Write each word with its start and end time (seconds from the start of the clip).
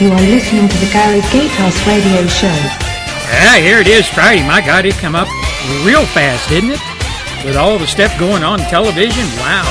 You 0.00 0.10
are 0.12 0.20
listening 0.22 0.66
to 0.66 0.76
the 0.78 0.90
Gary 0.94 1.20
Gatehouse 1.30 1.86
Radio 1.86 2.26
Show. 2.26 2.46
Yeah, 2.46 3.58
here 3.58 3.80
it 3.80 3.86
is 3.86 4.08
Friday. 4.08 4.42
My 4.46 4.62
God, 4.64 4.86
it 4.86 4.94
come 4.94 5.14
up 5.14 5.28
real 5.84 6.06
fast, 6.06 6.48
didn't 6.48 6.70
it? 6.70 6.80
With 7.44 7.54
all 7.54 7.78
the 7.78 7.86
stuff 7.86 8.18
going 8.18 8.42
on 8.42 8.60
television, 8.60 9.26
wow. 9.36 9.68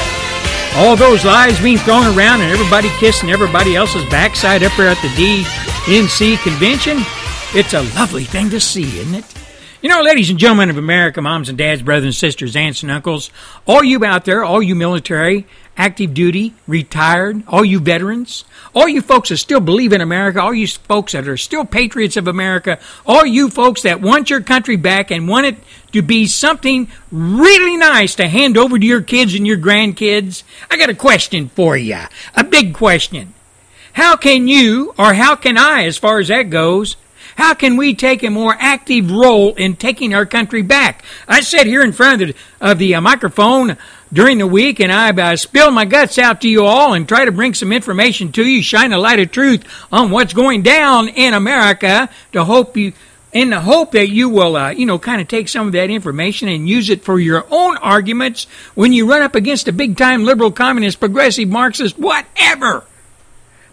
All 0.76 0.96
those 0.96 1.26
lies 1.26 1.60
being 1.60 1.80
thrown 1.80 2.16
around 2.16 2.42
and 2.42 2.52
everybody 2.52 2.90
kissing 3.00 3.32
everybody 3.32 3.76
else's 3.76 4.08
backside 4.12 4.62
up 4.62 4.72
there 4.78 4.90
at 4.90 5.02
the 5.02 5.44
DNC 5.88 6.38
convention. 6.44 7.00
It's 7.56 7.74
a 7.74 7.82
lovely 7.98 8.26
thing 8.26 8.52
to 8.52 8.60
see, 8.60 9.00
isn't 9.00 9.16
it? 9.16 9.26
You 9.82 9.90
know, 9.90 10.04
ladies 10.04 10.30
and 10.30 10.38
gentlemen 10.38 10.70
of 10.70 10.78
America, 10.78 11.24
moms 11.24 11.50
and 11.50 11.58
dads, 11.58 11.82
brothers 11.82 12.06
and 12.06 12.14
sisters, 12.14 12.56
aunts 12.56 12.84
and 12.84 12.92
uncles, 12.92 13.32
all 13.66 13.84
you 13.84 14.06
out 14.06 14.26
there, 14.26 14.44
all 14.44 14.62
you 14.62 14.76
military, 14.76 15.48
active 15.80 16.14
duty, 16.14 16.54
retired, 16.68 17.42
all 17.48 17.64
you 17.64 17.80
veterans, 17.80 18.44
all 18.76 18.88
you 18.88 19.02
folks 19.02 19.30
that 19.30 19.38
still 19.38 19.62
believe 19.62 19.94
in 19.94 20.02
America, 20.02 20.42
all 20.42 20.54
you 20.54 20.68
folks 20.68 21.14
that 21.14 21.26
are 21.26 21.38
still 21.38 21.64
patriots 21.64 22.18
of 22.18 22.28
America, 22.28 22.78
all 23.06 23.26
you 23.26 23.50
folks 23.50 23.84
that 23.84 24.02
want 24.02 24.30
your 24.30 24.42
country 24.42 24.76
back 24.76 25.10
and 25.10 25.28
want 25.28 25.46
it 25.46 25.56
to 25.94 26.02
be 26.02 26.28
something 26.28 26.90
really 27.12 27.78
nice 27.78 28.16
to 28.16 28.28
hand 28.28 28.58
over 28.58 28.78
to 28.78 28.86
your 28.86 29.02
kids 29.02 29.34
and 29.34 29.48
your 29.48 29.58
grandkids, 29.58 30.44
I 30.70 30.76
got 30.76 30.90
a 30.90 30.94
question 30.94 31.48
for 31.48 31.78
you. 31.78 31.98
A 32.36 32.44
big 32.44 32.74
question. 32.74 33.34
How 33.94 34.18
can 34.18 34.50
you, 34.50 34.94
or 35.00 35.14
how 35.14 35.38
can 35.38 35.58
I, 35.58 35.86
as 35.86 35.98
far 35.98 36.20
as 36.20 36.28
that 36.28 36.50
goes, 36.50 36.98
how 37.40 37.54
can 37.54 37.78
we 37.78 37.96
take 37.96 38.22
a 38.22 38.30
more 38.30 38.54
active 38.60 39.10
role 39.10 39.56
in 39.56 39.78
taking 39.78 40.14
our 40.14 40.26
country 40.26 40.62
back? 40.62 41.06
I 41.26 41.40
sat 41.40 41.68
here 41.68 41.82
in 41.82 41.94
front 41.94 42.22
of 42.22 42.28
the, 42.28 42.36
of 42.60 42.80
the 42.80 42.96
uh, 42.96 43.02
microphone 43.02 43.78
during 44.12 44.40
the 44.40 44.48
week 44.48 44.80
and 44.80 44.92
I 44.92 45.12
uh, 45.12 45.36
spill 45.36 45.72
my 45.72 45.86
guts 45.86 46.18
out 46.18 46.42
to 46.42 46.50
you 46.50 46.66
all 46.66 46.94
and 46.94 47.08
try 47.08 47.26
to 47.26 47.32
bring 47.32 47.54
some 47.54 47.72
information 47.72 48.32
to 48.34 48.46
you, 48.46 48.62
shine 48.62 48.92
a 48.94 48.98
light 48.98 49.20
of 49.20 49.32
truth 49.32 49.66
on 49.92 50.12
what's 50.12 50.34
going 50.34 50.64
down 50.64 51.10
in 51.10 51.34
America 51.34 52.10
to 52.34 52.44
hope 52.44 52.76
you 52.76 52.94
in 53.32 53.52
the 53.52 53.60
hope 53.60 53.92
that 53.92 54.10
you 54.10 54.28
will, 54.28 54.56
uh, 54.56 54.72
you 54.72 54.88
know, 54.88 54.98
kind 54.98 55.22
of 55.22 55.28
take 55.28 55.48
some 55.48 55.68
of 55.68 55.74
that 55.74 55.92
information 55.92 56.48
and 56.48 56.68
use 56.68 56.90
it 56.90 57.04
for 57.04 57.20
your 57.20 57.46
own 57.52 57.78
arguments 57.78 58.46
when 58.74 58.92
you 58.92 59.08
run 59.08 59.22
up 59.22 59.36
against 59.36 59.68
a 59.68 59.72
big 59.72 59.98
time 59.98 60.24
liberal, 60.24 60.52
communist, 60.52 61.00
progressive, 61.00 61.48
Marxist, 61.48 62.00
whatever. 62.00 62.84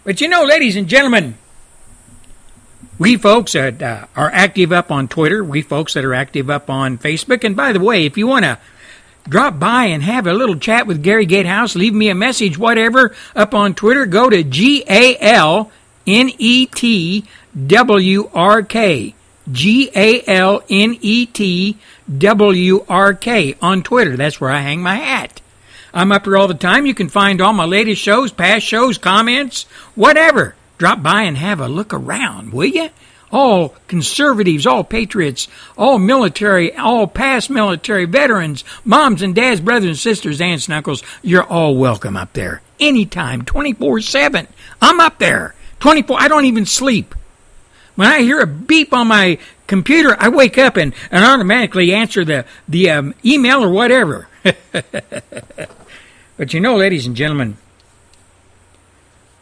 But 0.03 0.21
you 0.21 0.27
know, 0.27 0.43
ladies 0.43 0.75
and 0.75 0.87
gentlemen, 0.87 1.39
we 2.99 3.17
folks 3.17 3.53
that 3.53 3.81
uh, 3.81 4.05
are 4.15 4.29
active 4.31 4.71
up 4.71 4.91
on 4.91 5.07
Twitter, 5.07 5.43
we 5.43 5.63
folks 5.63 5.95
that 5.95 6.05
are 6.05 6.13
active 6.13 6.49
up 6.49 6.69
on 6.69 6.97
Facebook, 6.97 7.43
and 7.43 7.55
by 7.55 7.71
the 7.71 7.79
way, 7.79 8.05
if 8.05 8.17
you 8.17 8.27
want 8.27 8.45
to 8.45 8.59
drop 9.29 9.59
by 9.59 9.85
and 9.85 10.03
have 10.03 10.27
a 10.27 10.33
little 10.33 10.57
chat 10.57 10.87
with 10.87 11.03
Gary 11.03 11.25
Gatehouse, 11.25 11.75
leave 11.75 11.93
me 11.93 12.09
a 12.09 12.15
message, 12.15 12.57
whatever, 12.57 13.15
up 13.35 13.53
on 13.53 13.73
Twitter, 13.73 14.05
go 14.05 14.29
to 14.29 14.43
G 14.43 14.83
A 14.87 15.17
L 15.19 15.71
N 16.05 16.31
E 16.37 16.65
T 16.65 17.25
W 17.65 18.29
R 18.33 18.63
K. 18.63 19.13
G 19.51 19.89
A 19.95 20.23
L 20.27 20.61
N 20.69 20.97
E 21.01 21.25
T 21.25 21.77
W 22.17 22.85
R 22.89 23.13
K 23.13 23.55
on 23.61 23.81
Twitter. 23.81 24.17
That's 24.17 24.41
where 24.41 24.49
I 24.49 24.59
hang 24.59 24.81
my 24.81 24.95
hat. 24.95 25.41
I'm 25.93 26.11
up 26.11 26.25
here 26.25 26.37
all 26.37 26.47
the 26.47 26.53
time. 26.53 26.85
You 26.85 26.93
can 26.93 27.09
find 27.09 27.41
all 27.41 27.53
my 27.53 27.65
latest 27.65 28.01
shows, 28.01 28.31
past 28.31 28.65
shows, 28.65 28.97
comments, 28.97 29.63
whatever. 29.95 30.55
Drop 30.77 31.01
by 31.01 31.23
and 31.23 31.37
have 31.37 31.59
a 31.59 31.67
look 31.67 31.93
around, 31.93 32.53
will 32.53 32.67
you? 32.67 32.89
All 33.31 33.75
conservatives, 33.87 34.65
all 34.65 34.83
patriots, 34.83 35.47
all 35.77 35.99
military, 35.99 36.73
all 36.75 37.07
past 37.07 37.49
military 37.49 38.05
veterans, 38.05 38.63
moms 38.85 39.21
and 39.21 39.35
dads, 39.35 39.59
brothers 39.59 39.89
and 39.89 39.97
sisters, 39.97 40.39
aunts 40.39 40.67
and 40.67 40.75
uncles, 40.75 41.03
you're 41.21 41.43
all 41.43 41.75
welcome 41.75 42.15
up 42.15 42.31
there. 42.33 42.61
Anytime, 42.79 43.43
24 43.43 44.01
7. 44.01 44.47
I'm 44.81 44.99
up 44.99 45.19
there. 45.19 45.55
24, 45.79 46.21
I 46.21 46.27
don't 46.27 46.45
even 46.45 46.65
sleep. 46.65 47.13
When 47.95 48.07
I 48.07 48.21
hear 48.21 48.39
a 48.39 48.47
beep 48.47 48.93
on 48.93 49.07
my 49.07 49.39
computer, 49.65 50.15
I 50.19 50.29
wake 50.29 50.57
up 50.57 50.77
and, 50.77 50.93
and 51.11 51.25
automatically 51.25 51.93
answer 51.93 52.23
the, 52.23 52.45
the 52.67 52.91
um, 52.91 53.15
email 53.25 53.63
or 53.63 53.71
whatever. 53.71 54.27
but 54.71 56.53
you 56.53 56.59
know, 56.59 56.77
ladies 56.77 57.05
and 57.05 57.15
gentlemen, 57.15 57.57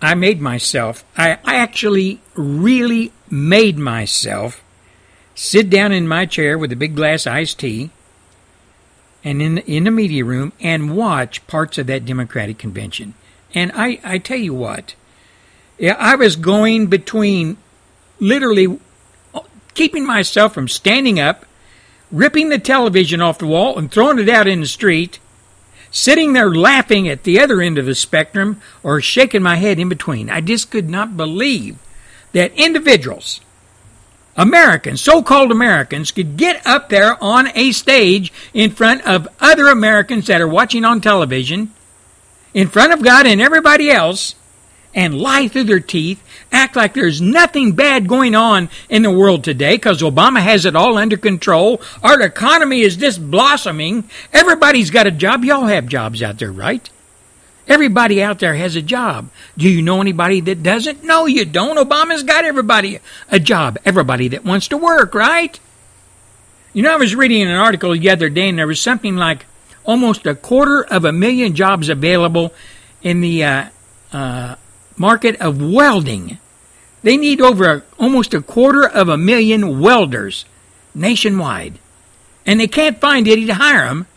I 0.01 0.15
made 0.15 0.41
myself, 0.41 1.03
I, 1.17 1.37
I 1.43 1.55
actually 1.55 2.21
really 2.35 3.11
made 3.35 3.77
myself 3.77 4.63
sit 5.35 5.69
down 5.69 5.91
in 5.91 6.07
my 6.07 6.25
chair 6.25 6.57
with 6.57 6.71
a 6.71 6.75
big 6.75 6.95
glass 6.95 7.27
iced 7.27 7.59
tea 7.59 7.89
and 9.23 9.41
in 9.41 9.55
the, 9.55 9.71
in 9.71 9.83
the 9.83 9.91
media 9.91 10.23
room 10.23 10.53
and 10.61 10.95
watch 10.95 11.45
parts 11.47 11.77
of 11.77 11.87
that 11.87 12.05
Democratic 12.05 12.57
convention. 12.57 13.13
And 13.53 13.71
I, 13.73 13.99
I 14.03 14.17
tell 14.19 14.37
you 14.37 14.53
what, 14.53 14.95
I 15.81 16.15
was 16.15 16.35
going 16.35 16.87
between 16.87 17.57
literally 18.19 18.79
keeping 19.73 20.05
myself 20.05 20.53
from 20.53 20.67
standing 20.67 21.19
up, 21.19 21.45
ripping 22.11 22.49
the 22.49 22.59
television 22.59 23.21
off 23.21 23.39
the 23.39 23.47
wall 23.47 23.77
and 23.77 23.91
throwing 23.91 24.19
it 24.19 24.29
out 24.29 24.47
in 24.47 24.61
the 24.61 24.67
street, 24.67 25.19
sitting 25.91 26.33
there 26.33 26.53
laughing 26.53 27.09
at 27.09 27.23
the 27.23 27.39
other 27.39 27.61
end 27.61 27.77
of 27.77 27.85
the 27.85 27.95
spectrum 27.95 28.61
or 28.83 29.01
shaking 29.01 29.43
my 29.43 29.55
head 29.55 29.79
in 29.79 29.89
between. 29.89 30.29
I 30.29 30.39
just 30.39 30.71
could 30.71 30.89
not 30.89 31.17
believe 31.17 31.77
that 32.35 32.51
individuals, 32.55 33.39
Americans, 34.35 34.99
so 34.99 35.23
called 35.23 35.53
Americans, 35.53 36.11
could 36.11 36.35
get 36.35 36.67
up 36.67 36.89
there 36.89 37.17
on 37.23 37.47
a 37.55 37.71
stage 37.71 38.33
in 38.53 38.71
front 38.71 39.07
of 39.07 39.25
other 39.39 39.67
Americans 39.67 40.27
that 40.27 40.41
are 40.41 40.47
watching 40.47 40.83
on 40.83 40.99
television, 40.99 41.71
in 42.53 42.67
front 42.67 42.91
of 42.91 43.01
God 43.01 43.25
and 43.25 43.41
everybody 43.41 43.89
else, 43.89 44.35
and 44.93 45.17
lie 45.17 45.47
through 45.47 45.63
their 45.63 45.79
teeth, 45.79 46.21
act 46.51 46.75
like 46.75 46.93
there's 46.93 47.21
nothing 47.21 47.71
bad 47.71 48.05
going 48.05 48.35
on 48.35 48.69
in 48.89 49.03
the 49.03 49.11
world 49.11 49.45
today 49.45 49.75
because 49.75 50.01
Obama 50.01 50.41
has 50.41 50.65
it 50.65 50.75
all 50.75 50.97
under 50.97 51.15
control. 51.15 51.81
Our 52.03 52.21
economy 52.21 52.81
is 52.81 52.97
just 52.97 53.31
blossoming. 53.31 54.09
Everybody's 54.33 54.89
got 54.89 55.07
a 55.07 55.11
job. 55.11 55.45
Y'all 55.45 55.67
have 55.67 55.87
jobs 55.87 56.21
out 56.21 56.37
there, 56.37 56.51
right? 56.51 56.89
Everybody 57.67 58.21
out 58.21 58.39
there 58.39 58.55
has 58.55 58.75
a 58.75 58.81
job. 58.81 59.29
Do 59.57 59.67
you 59.67 59.81
know 59.81 59.99
anybody 59.99 60.39
that 60.41 60.61
doesn't? 60.61 61.03
No, 61.03 61.25
you 61.25 61.45
don't. 61.45 61.77
Obama's 61.77 62.23
got 62.23 62.45
everybody 62.45 62.99
a 63.29 63.39
job. 63.39 63.79
Everybody 63.83 64.27
that 64.29 64.45
wants 64.45 64.67
to 64.67 64.77
work, 64.77 65.15
right? 65.15 65.59
You 66.73 66.83
know, 66.83 66.93
I 66.93 66.97
was 66.97 67.15
reading 67.15 67.41
an 67.41 67.55
article 67.55 67.93
the 67.93 68.09
other 68.09 68.29
day, 68.29 68.49
and 68.49 68.59
there 68.59 68.67
was 68.67 68.81
something 68.81 69.15
like 69.15 69.45
almost 69.83 70.27
a 70.27 70.35
quarter 70.35 70.83
of 70.83 71.05
a 71.05 71.11
million 71.11 71.55
jobs 71.55 71.89
available 71.89 72.53
in 73.01 73.21
the 73.21 73.43
uh, 73.43 73.65
uh, 74.11 74.55
market 74.97 75.39
of 75.41 75.61
welding. 75.61 76.37
They 77.01 77.17
need 77.17 77.41
over 77.41 77.71
a, 77.71 77.83
almost 77.99 78.33
a 78.33 78.41
quarter 78.41 78.87
of 78.87 79.09
a 79.09 79.17
million 79.17 79.79
welders 79.79 80.45
nationwide. 80.93 81.79
And 82.45 82.59
they 82.59 82.67
can't 82.67 82.99
find 82.99 83.27
any 83.27 83.45
to 83.45 83.53
hire 83.53 83.87
them 83.87 84.07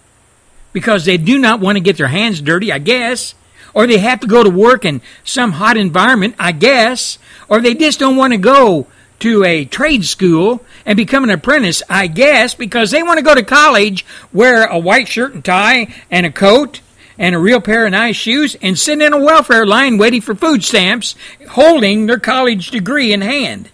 because 0.72 1.04
they 1.04 1.16
do 1.16 1.38
not 1.38 1.60
want 1.60 1.76
to 1.76 1.80
get 1.80 1.96
their 1.96 2.08
hands 2.08 2.40
dirty, 2.40 2.72
I 2.72 2.78
guess. 2.78 3.34
Or 3.78 3.86
they 3.86 3.98
have 3.98 4.18
to 4.20 4.26
go 4.26 4.42
to 4.42 4.50
work 4.50 4.84
in 4.84 5.02
some 5.22 5.52
hot 5.52 5.76
environment, 5.76 6.34
I 6.36 6.50
guess. 6.50 7.16
Or 7.48 7.60
they 7.60 7.74
just 7.74 8.00
don't 8.00 8.16
want 8.16 8.32
to 8.32 8.36
go 8.36 8.88
to 9.20 9.44
a 9.44 9.64
trade 9.66 10.04
school 10.04 10.64
and 10.84 10.96
become 10.96 11.22
an 11.22 11.30
apprentice, 11.30 11.80
I 11.88 12.08
guess, 12.08 12.54
because 12.54 12.90
they 12.90 13.04
want 13.04 13.18
to 13.18 13.24
go 13.24 13.36
to 13.36 13.44
college, 13.44 14.04
wear 14.32 14.64
a 14.64 14.80
white 14.80 15.06
shirt 15.06 15.32
and 15.32 15.44
tie 15.44 15.94
and 16.10 16.26
a 16.26 16.32
coat 16.32 16.80
and 17.18 17.36
a 17.36 17.38
real 17.38 17.60
pair 17.60 17.86
of 17.86 17.92
nice 17.92 18.16
shoes 18.16 18.56
and 18.60 18.76
sit 18.76 19.00
in 19.00 19.12
a 19.12 19.24
welfare 19.24 19.64
line 19.64 19.96
waiting 19.96 20.22
for 20.22 20.34
food 20.34 20.64
stamps, 20.64 21.14
holding 21.50 22.06
their 22.06 22.18
college 22.18 22.72
degree 22.72 23.12
in 23.12 23.20
hand. 23.20 23.70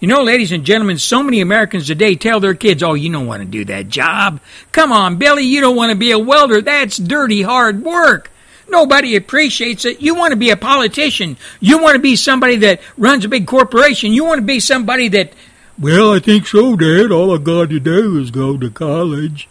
You 0.00 0.08
know, 0.08 0.22
ladies 0.22 0.52
and 0.52 0.64
gentlemen, 0.64 0.96
so 0.96 1.22
many 1.22 1.42
Americans 1.42 1.86
today 1.86 2.14
tell 2.14 2.40
their 2.40 2.54
kids, 2.54 2.82
oh, 2.82 2.94
you 2.94 3.12
don't 3.12 3.26
want 3.26 3.42
to 3.42 3.46
do 3.46 3.66
that 3.66 3.88
job. 3.90 4.40
Come 4.72 4.90
on, 4.90 5.18
Billy, 5.18 5.44
you 5.44 5.60
don't 5.60 5.76
want 5.76 5.92
to 5.92 5.98
be 5.98 6.12
a 6.12 6.18
welder. 6.18 6.62
That's 6.62 6.96
dirty, 6.96 7.42
hard 7.42 7.84
work. 7.84 8.30
Nobody 8.70 9.16
appreciates 9.16 9.84
it. 9.84 10.00
You 10.00 10.14
want 10.14 10.32
to 10.32 10.36
be 10.36 10.50
a 10.50 10.56
politician. 10.56 11.36
You 11.60 11.82
want 11.82 11.96
to 11.96 12.00
be 12.00 12.16
somebody 12.16 12.56
that 12.56 12.80
runs 12.96 13.24
a 13.24 13.28
big 13.28 13.46
corporation. 13.46 14.12
You 14.12 14.24
want 14.24 14.38
to 14.38 14.46
be 14.46 14.60
somebody 14.60 15.08
that, 15.08 15.32
well, 15.78 16.12
I 16.12 16.20
think 16.20 16.46
so, 16.46 16.76
Dad. 16.76 17.10
All 17.10 17.34
I 17.34 17.38
got 17.38 17.70
to 17.70 17.80
do 17.80 18.18
is 18.18 18.30
go 18.30 18.56
to 18.56 18.70
college. 18.70 19.48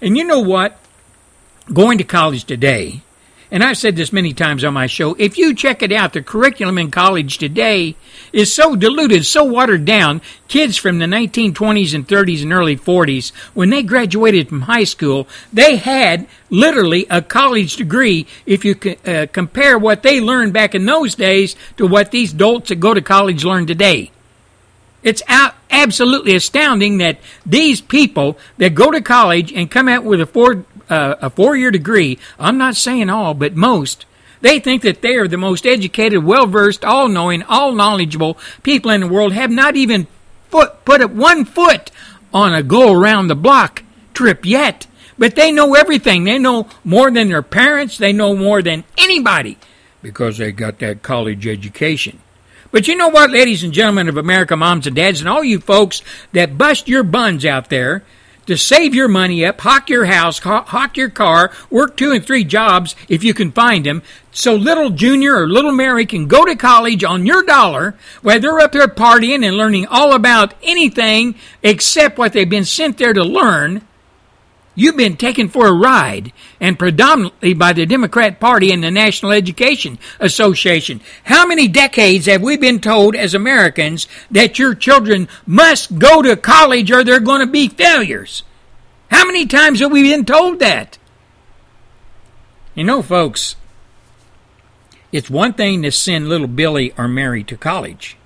And 0.00 0.16
you 0.16 0.24
know 0.24 0.40
what? 0.40 0.78
going 1.72 1.98
to 1.98 2.04
college 2.04 2.44
today, 2.44 3.02
and 3.50 3.62
I've 3.62 3.78
said 3.78 3.94
this 3.94 4.12
many 4.12 4.32
times 4.32 4.64
on 4.64 4.74
my 4.74 4.86
show, 4.86 5.14
if 5.14 5.38
you 5.38 5.54
check 5.54 5.82
it 5.82 5.92
out, 5.92 6.12
the 6.12 6.22
curriculum 6.22 6.78
in 6.78 6.90
college 6.90 7.38
today 7.38 7.94
is 8.32 8.52
so 8.52 8.74
diluted, 8.74 9.24
so 9.24 9.44
watered 9.44 9.84
down. 9.84 10.20
Kids 10.48 10.76
from 10.76 10.98
the 10.98 11.06
1920s 11.06 11.94
and 11.94 12.08
30s 12.08 12.42
and 12.42 12.52
early 12.52 12.76
40s, 12.76 13.32
when 13.54 13.70
they 13.70 13.82
graduated 13.82 14.48
from 14.48 14.62
high 14.62 14.84
school, 14.84 15.28
they 15.52 15.76
had 15.76 16.26
literally 16.50 17.06
a 17.08 17.22
college 17.22 17.76
degree 17.76 18.26
if 18.46 18.64
you 18.64 18.76
uh, 19.06 19.26
compare 19.32 19.78
what 19.78 20.02
they 20.02 20.20
learned 20.20 20.52
back 20.52 20.74
in 20.74 20.84
those 20.84 21.14
days 21.14 21.54
to 21.76 21.86
what 21.86 22.10
these 22.10 22.32
adults 22.32 22.68
that 22.70 22.76
go 22.76 22.94
to 22.94 23.00
college 23.00 23.44
learn 23.44 23.66
today. 23.66 24.10
It's 25.02 25.22
absolutely 25.70 26.34
astounding 26.34 26.98
that 26.98 27.18
these 27.44 27.80
people 27.80 28.38
that 28.58 28.74
go 28.74 28.90
to 28.90 29.00
college 29.00 29.52
and 29.52 29.70
come 29.70 29.88
out 29.88 30.02
with 30.02 30.20
a 30.20 30.26
four 30.26 30.64
uh, 30.88 31.16
a 31.20 31.30
four 31.30 31.56
year 31.56 31.70
degree, 31.70 32.18
I'm 32.38 32.58
not 32.58 32.76
saying 32.76 33.10
all, 33.10 33.34
but 33.34 33.56
most, 33.56 34.06
They 34.40 34.60
think 34.60 34.82
that 34.82 35.02
they 35.02 35.16
are 35.16 35.28
the 35.28 35.36
most 35.36 35.66
educated, 35.66 36.22
well 36.22 36.46
versed, 36.46 36.84
all 36.84 37.08
knowing, 37.08 37.42
all 37.42 37.72
knowledgeable 37.72 38.38
people 38.62 38.90
in 38.90 39.00
the 39.00 39.08
world, 39.08 39.32
have 39.32 39.50
not 39.50 39.76
even 39.76 40.06
foot, 40.48 40.84
put 40.84 41.00
up 41.00 41.10
one 41.10 41.44
foot 41.44 41.90
on 42.32 42.54
a 42.54 42.62
go 42.62 42.92
around 42.92 43.28
the 43.28 43.34
block 43.34 43.82
trip 44.14 44.44
yet. 44.44 44.86
But 45.18 45.34
they 45.34 45.50
know 45.50 45.74
everything. 45.74 46.24
They 46.24 46.38
know 46.38 46.68
more 46.84 47.10
than 47.10 47.28
their 47.28 47.42
parents. 47.42 47.96
They 47.96 48.12
know 48.12 48.36
more 48.36 48.60
than 48.60 48.84
anybody 48.98 49.56
because 50.02 50.38
they 50.38 50.52
got 50.52 50.78
that 50.80 51.02
college 51.02 51.46
education. 51.46 52.18
But 52.70 52.86
you 52.86 52.94
know 52.96 53.08
what, 53.08 53.30
ladies 53.30 53.64
and 53.64 53.72
gentlemen 53.72 54.08
of 54.08 54.18
America, 54.18 54.56
moms 54.56 54.86
and 54.86 54.94
dads, 54.94 55.20
and 55.20 55.28
all 55.28 55.42
you 55.42 55.58
folks 55.60 56.02
that 56.32 56.58
bust 56.58 56.88
your 56.88 57.02
buns 57.02 57.44
out 57.46 57.70
there 57.70 58.02
to 58.46 58.56
save 58.56 58.94
your 58.94 59.08
money 59.08 59.44
up, 59.44 59.60
hawk 59.60 59.88
your 59.90 60.06
house, 60.06 60.38
hawk 60.38 60.96
your 60.96 61.10
car, 61.10 61.52
work 61.70 61.96
two 61.96 62.12
and 62.12 62.24
three 62.24 62.44
jobs 62.44 62.94
if 63.08 63.22
you 63.22 63.34
can 63.34 63.52
find 63.52 63.84
them, 63.84 64.02
so 64.30 64.54
little 64.54 64.90
Junior 64.90 65.36
or 65.36 65.48
little 65.48 65.72
Mary 65.72 66.04
can 66.04 66.28
go 66.28 66.44
to 66.44 66.54
college 66.56 67.02
on 67.02 67.26
your 67.26 67.42
dollar 67.42 67.94
while 68.22 68.38
they're 68.38 68.60
up 68.60 68.72
there 68.72 68.86
partying 68.86 69.46
and 69.46 69.56
learning 69.56 69.86
all 69.86 70.14
about 70.14 70.54
anything 70.62 71.34
except 71.62 72.18
what 72.18 72.32
they've 72.32 72.48
been 72.48 72.64
sent 72.64 72.98
there 72.98 73.14
to 73.14 73.24
learn. 73.24 73.82
You've 74.78 74.96
been 74.96 75.16
taken 75.16 75.48
for 75.48 75.66
a 75.66 75.72
ride, 75.72 76.32
and 76.60 76.78
predominantly 76.78 77.54
by 77.54 77.72
the 77.72 77.86
Democrat 77.86 78.38
Party 78.38 78.70
and 78.70 78.84
the 78.84 78.90
National 78.90 79.32
Education 79.32 79.98
Association. 80.20 81.00
How 81.24 81.46
many 81.46 81.66
decades 81.66 82.26
have 82.26 82.42
we 82.42 82.58
been 82.58 82.80
told 82.80 83.16
as 83.16 83.32
Americans 83.32 84.06
that 84.30 84.58
your 84.58 84.74
children 84.74 85.28
must 85.46 85.98
go 85.98 86.20
to 86.20 86.36
college 86.36 86.90
or 86.92 87.02
they're 87.02 87.20
going 87.20 87.40
to 87.40 87.50
be 87.50 87.68
failures? 87.68 88.42
How 89.10 89.24
many 89.24 89.46
times 89.46 89.80
have 89.80 89.90
we 89.90 90.02
been 90.02 90.26
told 90.26 90.58
that? 90.58 90.98
You 92.74 92.84
know, 92.84 93.00
folks, 93.00 93.56
it's 95.10 95.30
one 95.30 95.54
thing 95.54 95.82
to 95.82 95.90
send 95.90 96.28
little 96.28 96.46
Billy 96.46 96.92
or 96.98 97.08
Mary 97.08 97.42
to 97.44 97.56
college, 97.56 98.18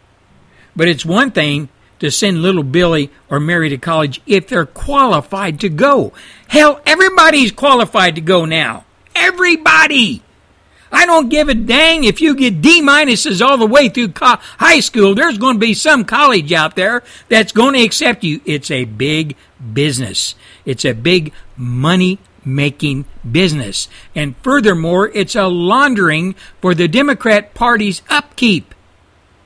but 0.74 0.88
it's 0.88 1.04
one 1.06 1.30
thing 1.30 1.68
to 2.00 2.10
send 2.10 2.42
little 2.42 2.62
Billy 2.62 3.10
or 3.28 3.38
Mary 3.40 3.68
to 3.68 3.78
college 3.78 4.20
if 4.26 4.48
they're 4.48 4.66
qualified 4.66 5.60
to 5.60 5.68
go. 5.68 6.12
Hell, 6.48 6.80
everybody's 6.84 7.52
qualified 7.52 8.16
to 8.16 8.20
go 8.20 8.44
now. 8.44 8.84
Everybody. 9.14 10.22
I 10.92 11.06
don't 11.06 11.28
give 11.28 11.48
a 11.48 11.54
dang 11.54 12.04
if 12.04 12.20
you 12.20 12.34
get 12.34 12.60
D 12.62 12.82
minuses 12.82 13.44
all 13.44 13.56
the 13.56 13.66
way 13.66 13.88
through 13.88 14.08
co- 14.08 14.38
high 14.58 14.80
school. 14.80 15.14
There's 15.14 15.38
going 15.38 15.56
to 15.56 15.60
be 15.66 15.74
some 15.74 16.04
college 16.04 16.52
out 16.52 16.74
there 16.74 17.04
that's 17.28 17.52
going 17.52 17.74
to 17.74 17.82
accept 17.82 18.24
you. 18.24 18.40
It's 18.44 18.70
a 18.70 18.86
big 18.86 19.36
business. 19.72 20.34
It's 20.64 20.84
a 20.84 20.92
big 20.92 21.32
money 21.56 22.18
making 22.44 23.04
business. 23.30 23.88
And 24.14 24.36
furthermore, 24.38 25.10
it's 25.14 25.36
a 25.36 25.46
laundering 25.46 26.34
for 26.60 26.74
the 26.74 26.88
Democrat 26.88 27.54
Party's 27.54 28.02
upkeep. 28.08 28.74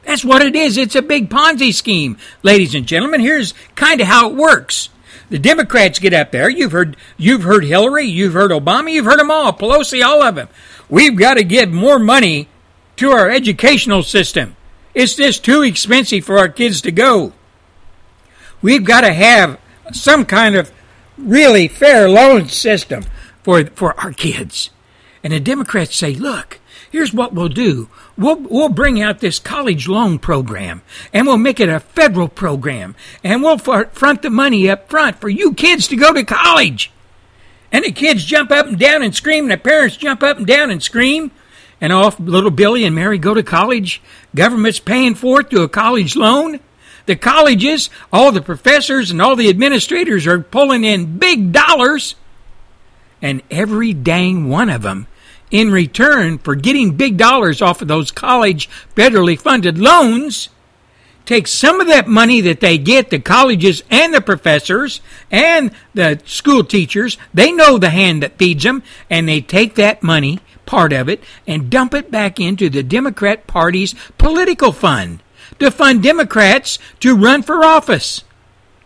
That's 0.04 0.24
what 0.24 0.42
it 0.42 0.54
is. 0.54 0.76
It's 0.76 0.94
a 0.94 1.02
big 1.02 1.30
Ponzi 1.30 1.72
scheme. 1.72 2.18
Ladies 2.42 2.74
and 2.74 2.86
gentlemen, 2.86 3.20
here's 3.20 3.54
kind 3.74 4.00
of 4.00 4.06
how 4.06 4.30
it 4.30 4.36
works. 4.36 4.90
The 5.30 5.38
Democrats 5.38 5.98
get 5.98 6.12
up 6.12 6.30
there. 6.30 6.50
You've 6.50 6.72
heard 6.72 6.96
you've 7.16 7.42
heard 7.42 7.64
Hillary, 7.64 8.04
you've 8.04 8.34
heard 8.34 8.50
Obama, 8.50 8.92
you've 8.92 9.06
heard 9.06 9.18
them 9.18 9.30
all, 9.30 9.52
Pelosi, 9.52 10.04
all 10.04 10.22
of 10.22 10.34
them. 10.34 10.48
We've 10.88 11.16
got 11.16 11.34
to 11.34 11.44
give 11.44 11.72
more 11.72 11.98
money 11.98 12.48
to 12.96 13.10
our 13.10 13.30
educational 13.30 14.02
system. 14.02 14.56
It's 14.92 15.16
just 15.16 15.44
too 15.44 15.62
expensive 15.62 16.24
for 16.24 16.38
our 16.38 16.48
kids 16.48 16.80
to 16.82 16.92
go. 16.92 17.32
We've 18.62 18.84
got 18.84 19.00
to 19.00 19.12
have 19.12 19.58
some 19.92 20.24
kind 20.24 20.54
of 20.54 20.70
really 21.16 21.68
fair 21.68 22.08
loan 22.08 22.48
system 22.48 23.04
for 23.42 23.64
for 23.66 23.98
our 24.00 24.12
kids. 24.12 24.70
And 25.22 25.32
the 25.32 25.40
Democrats 25.40 25.96
say, 25.96 26.14
"Look, 26.14 26.60
here's 26.92 27.14
what 27.14 27.32
we'll 27.32 27.48
do. 27.48 27.88
We'll, 28.16 28.36
we'll 28.36 28.68
bring 28.68 29.02
out 29.02 29.18
this 29.18 29.40
college 29.40 29.88
loan 29.88 30.20
program 30.20 30.82
and 31.12 31.26
we'll 31.26 31.36
make 31.36 31.58
it 31.58 31.68
a 31.68 31.80
federal 31.80 32.28
program 32.28 32.94
and 33.24 33.42
we'll 33.42 33.58
front 33.58 34.22
the 34.22 34.30
money 34.30 34.68
up 34.70 34.88
front 34.88 35.20
for 35.20 35.28
you 35.28 35.52
kids 35.52 35.88
to 35.88 35.96
go 35.96 36.12
to 36.12 36.24
college. 36.24 36.92
And 37.72 37.84
the 37.84 37.90
kids 37.90 38.24
jump 38.24 38.52
up 38.52 38.66
and 38.66 38.78
down 38.78 39.02
and 39.02 39.14
scream 39.14 39.44
and 39.44 39.50
the 39.50 39.56
parents 39.56 39.96
jump 39.96 40.22
up 40.22 40.36
and 40.36 40.46
down 40.46 40.70
and 40.70 40.80
scream 40.80 41.32
and 41.80 41.92
off 41.92 42.20
little 42.20 42.52
Billy 42.52 42.84
and 42.84 42.94
Mary 42.94 43.18
go 43.18 43.34
to 43.34 43.42
college. 43.42 44.00
Government's 44.34 44.78
paying 44.78 45.16
for 45.16 45.40
it 45.40 45.50
through 45.50 45.62
a 45.62 45.68
college 45.68 46.14
loan. 46.14 46.60
The 47.06 47.16
colleges, 47.16 47.90
all 48.12 48.30
the 48.30 48.40
professors 48.40 49.10
and 49.10 49.20
all 49.20 49.34
the 49.34 49.50
administrators 49.50 50.26
are 50.28 50.40
pulling 50.40 50.84
in 50.84 51.18
big 51.18 51.52
dollars. 51.52 52.14
And 53.20 53.42
every 53.50 53.92
dang 53.92 54.48
one 54.48 54.70
of 54.70 54.82
them 54.82 55.08
in 55.50 55.70
return 55.70 56.38
for 56.38 56.54
getting 56.54 56.96
big 56.96 57.16
dollars 57.16 57.62
off 57.62 57.82
of 57.82 57.88
those 57.88 58.10
college 58.10 58.68
federally 58.94 59.38
funded 59.38 59.78
loans, 59.78 60.48
take 61.26 61.46
some 61.46 61.80
of 61.80 61.86
that 61.86 62.08
money 62.08 62.40
that 62.40 62.60
they 62.60 62.78
get, 62.78 63.10
the 63.10 63.18
colleges 63.18 63.82
and 63.90 64.12
the 64.12 64.20
professors 64.20 65.00
and 65.30 65.70
the 65.94 66.20
school 66.24 66.64
teachers, 66.64 67.16
they 67.32 67.52
know 67.52 67.78
the 67.78 67.90
hand 67.90 68.22
that 68.22 68.38
feeds 68.38 68.64
them, 68.64 68.82
and 69.08 69.28
they 69.28 69.40
take 69.40 69.74
that 69.74 70.02
money, 70.02 70.40
part 70.66 70.92
of 70.92 71.08
it, 71.08 71.22
and 71.46 71.70
dump 71.70 71.94
it 71.94 72.10
back 72.10 72.40
into 72.40 72.68
the 72.68 72.82
Democrat 72.82 73.46
Party's 73.46 73.94
political 74.18 74.72
fund 74.72 75.22
to 75.58 75.70
fund 75.70 76.02
Democrats 76.02 76.78
to 77.00 77.16
run 77.16 77.42
for 77.42 77.64
office. 77.64 78.24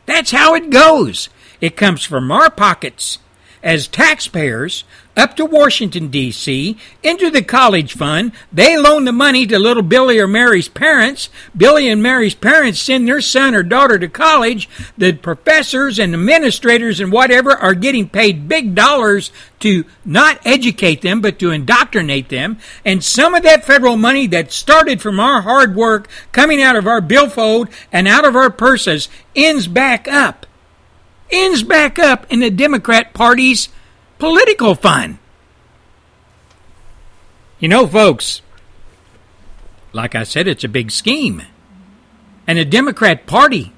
That's 0.06 0.30
how 0.30 0.54
it 0.54 0.70
goes. 0.70 1.28
It 1.60 1.76
comes 1.76 2.04
from 2.04 2.30
our 2.30 2.50
pockets 2.50 3.18
as 3.62 3.88
taxpayers 3.88 4.84
up 5.18 5.34
to 5.36 5.44
Washington, 5.44 6.08
D.C., 6.08 6.76
into 7.02 7.28
the 7.28 7.42
college 7.42 7.94
fund. 7.94 8.30
They 8.52 8.78
loan 8.78 9.04
the 9.04 9.12
money 9.12 9.46
to 9.48 9.58
little 9.58 9.82
Billy 9.82 10.20
or 10.20 10.28
Mary's 10.28 10.68
parents. 10.68 11.28
Billy 11.56 11.88
and 11.88 12.00
Mary's 12.00 12.36
parents 12.36 12.80
send 12.80 13.08
their 13.08 13.20
son 13.20 13.54
or 13.54 13.64
daughter 13.64 13.98
to 13.98 14.08
college. 14.08 14.68
The 14.96 15.12
professors 15.14 15.98
and 15.98 16.14
administrators 16.14 17.00
and 17.00 17.10
whatever 17.10 17.50
are 17.50 17.74
getting 17.74 18.08
paid 18.08 18.48
big 18.48 18.76
dollars 18.76 19.32
to 19.58 19.84
not 20.04 20.38
educate 20.46 21.02
them, 21.02 21.20
but 21.20 21.40
to 21.40 21.50
indoctrinate 21.50 22.28
them. 22.28 22.58
And 22.84 23.02
some 23.02 23.34
of 23.34 23.42
that 23.42 23.64
federal 23.64 23.96
money 23.96 24.28
that 24.28 24.52
started 24.52 25.02
from 25.02 25.18
our 25.18 25.42
hard 25.42 25.74
work 25.74 26.08
coming 26.30 26.62
out 26.62 26.76
of 26.76 26.86
our 26.86 27.00
billfold 27.00 27.68
and 27.90 28.06
out 28.06 28.24
of 28.24 28.36
our 28.36 28.50
purses 28.50 29.08
ends 29.34 29.66
back 29.66 30.06
up. 30.06 30.46
Ends 31.30 31.62
back 31.62 31.98
up 31.98 32.26
in 32.30 32.40
the 32.40 32.50
Democrat 32.50 33.12
Party's 33.12 33.68
political 34.18 34.74
fun. 34.74 35.18
You 37.58 37.68
know, 37.68 37.86
folks, 37.86 38.40
like 39.92 40.14
I 40.14 40.22
said, 40.22 40.46
it's 40.46 40.64
a 40.64 40.68
big 40.68 40.90
scheme. 40.90 41.42
And 42.46 42.58
the 42.58 42.64
Democrat 42.64 43.26
Party, 43.26 43.72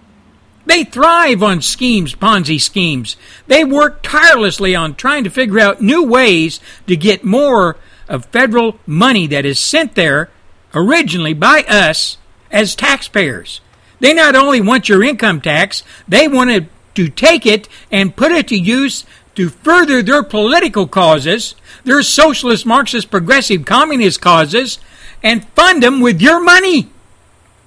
they 0.67 0.85
thrive 0.85 1.43
on 1.43 1.63
schemes, 1.63 2.15
Ponzi 2.15 2.61
schemes. 2.61 3.17
They 3.47 3.65
work 3.65 4.03
tirelessly 4.03 4.75
on 4.77 4.95
trying 4.95 5.25
to 5.25 5.31
figure 5.31 5.59
out 5.59 5.81
new 5.81 6.05
ways 6.05 6.61
to 6.87 6.97
get 6.97 7.25
more 7.25 7.77
of 8.09 8.27
federal 8.27 8.79
money 8.87 9.27
that 9.29 9.45
is 9.45 9.59
sent 9.59 9.95
there 9.95 10.31
originally 10.75 11.35
by 11.35 11.65
us 11.69 12.19
as 12.51 12.75
taxpayers. 12.75 13.61
They 13.99 14.15
not 14.15 14.37
only 14.37 14.61
want 14.61 14.89
your 14.89 15.03
income 15.03 15.41
tax, 15.41 15.83
they 16.07 16.29
want 16.29 16.51
to 16.51 16.67
take 16.95 17.47
it 17.47 17.69
and 17.91 18.17
put 18.17 18.33
it 18.33 18.49
to 18.49 18.57
use 18.57 19.05
to 19.35 19.49
further 19.49 20.03
their 20.03 20.23
political 20.23 20.87
causes, 20.87 21.55
their 21.85 22.03
socialist, 22.03 22.67
Marxist, 22.67 23.11
progressive, 23.11 23.65
communist 23.65 24.21
causes, 24.21 24.79
and 25.23 25.49
fund 25.51 25.83
them 25.83 26.01
with 26.01 26.21
your 26.21 26.43
money. 26.43 26.91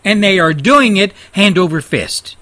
And 0.06 0.24
they 0.24 0.40
are 0.40 0.54
doing 0.54 0.98
it 0.98 1.14
hand 1.32 1.58
over 1.58 1.82
fist. 1.82 2.36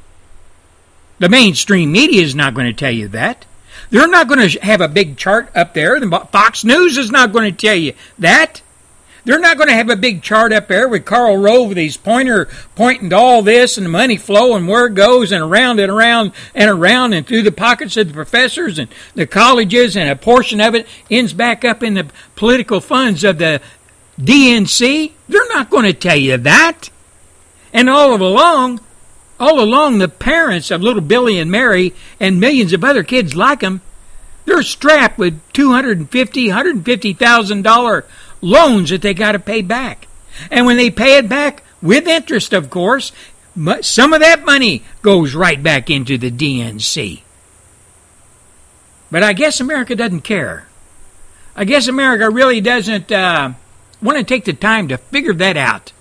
The 1.20 1.30
mainstream 1.30 1.92
media 1.92 2.24
is 2.24 2.34
not 2.34 2.56
going 2.56 2.66
to 2.66 2.74
tell 2.74 2.92
you 2.92 3.08
that. 3.10 3.46
They're 3.92 4.08
not 4.08 4.28
going 4.28 4.50
to 4.50 4.60
have 4.62 4.82
a 4.82 4.88
big 4.88 5.18
chart 5.18 5.52
up 5.56 5.74
there. 5.74 6.00
Fox 6.32 6.64
News 6.64 6.98
is 6.98 7.12
not 7.12 7.32
going 7.32 7.52
to 7.54 7.58
tell 7.58 7.76
you 7.76 7.94
that. 8.18 8.62
They're 9.24 9.40
not 9.40 9.58
going 9.58 9.70
to 9.70 9.76
have 9.76 9.90
a 9.90 9.96
big 9.96 10.24
chart 10.24 10.52
up 10.52 10.68
there 10.68 10.88
with 10.88 11.06
Karl 11.06 11.38
Rove 11.38 11.70
with 11.70 11.78
his 11.78 11.98
pointer 11.98 12.48
pointing 12.76 13.12
to 13.12 13.16
all 13.16 13.42
this 13.42 13.78
and 13.78 13.86
the 13.86 13.90
money 13.90 14.18
flow 14.18 14.56
and 14.56 14.68
where 14.68 14.88
it 14.88 14.96
goes 14.96 15.32
and 15.32 15.44
around 15.44 15.80
and 15.80 15.92
around 15.92 16.32
and 16.56 16.70
around 16.70 17.14
and 17.14 17.28
through 17.28 17.44
the 17.44 17.52
pockets 17.52 17.98
of 17.98 18.08
the 18.08 18.14
professors 18.14 18.80
and 18.80 18.90
the 19.14 19.28
colleges 19.28 19.96
and 19.96 20.10
a 20.10 20.16
portion 20.16 20.60
of 20.60 20.74
it 20.74 20.88
ends 21.10 21.34
back 21.34 21.64
up 21.64 21.84
in 21.84 21.94
the 21.94 22.10
political 22.36 22.82
funds 22.82 23.24
of 23.24 23.38
the 23.38 23.62
DNC. 24.20 25.12
They're 25.30 25.48
not 25.50 25.70
going 25.70 25.86
to 25.86 25.94
tell 25.94 26.18
you 26.18 26.38
that. 26.38 26.90
And 27.74 27.90
all 27.90 28.14
of 28.14 28.22
along, 28.22 28.82
all 29.40 29.60
along, 29.62 30.00
the 30.00 30.10
parents 30.10 30.72
of 30.72 30.82
little 30.82 31.02
Billy 31.02 31.38
and 31.40 31.50
Mary 31.50 31.94
and 32.20 32.40
millions 32.40 32.74
of 32.74 32.84
other 32.84 33.04
kids 33.04 33.36
like 33.36 33.62
them, 33.62 33.82
they're 34.46 34.64
strapped 34.64 35.18
with 35.18 35.40
two 35.54 35.72
hundred 35.72 36.00
and 36.00 36.10
fifty, 36.10 36.50
hundred 36.50 36.76
and 36.76 36.86
fifty 36.86 37.14
thousand 37.14 37.62
dollar 37.62 38.06
loans 38.42 38.90
that 38.90 39.02
they 39.02 39.14
got 39.14 39.34
to 39.34 39.40
pay 39.40 39.62
back. 39.62 40.08
And 40.50 40.66
when 40.66 40.78
they 40.78 40.90
pay 40.90 41.18
it 41.18 41.30
back, 41.30 41.64
with 41.82 42.08
interest, 42.08 42.54
of 42.54 42.70
course, 42.70 43.12
some 43.82 44.14
of 44.14 44.22
that 44.22 44.46
money 44.46 44.84
goes 45.02 45.34
right 45.34 45.62
back 45.62 45.90
into 45.90 46.18
the 46.18 46.32
DNC. 46.32 47.22
But 49.10 49.24
I 49.24 49.34
guess 49.34 49.60
America 49.60 49.96
doesn't 49.96 50.22
care. 50.22 50.68
I 51.56 51.66
guess 51.66 51.88
America 51.88 52.30
really 52.30 52.62
doesn't 52.62 53.12
uh, 53.12 53.54
want 54.02 54.18
to 54.18 54.24
take 54.24 54.46
the 54.46 54.54
time 54.54 54.88
to 54.88 54.98
figure 54.98 55.34
that 55.34 55.58
out. 55.58 55.92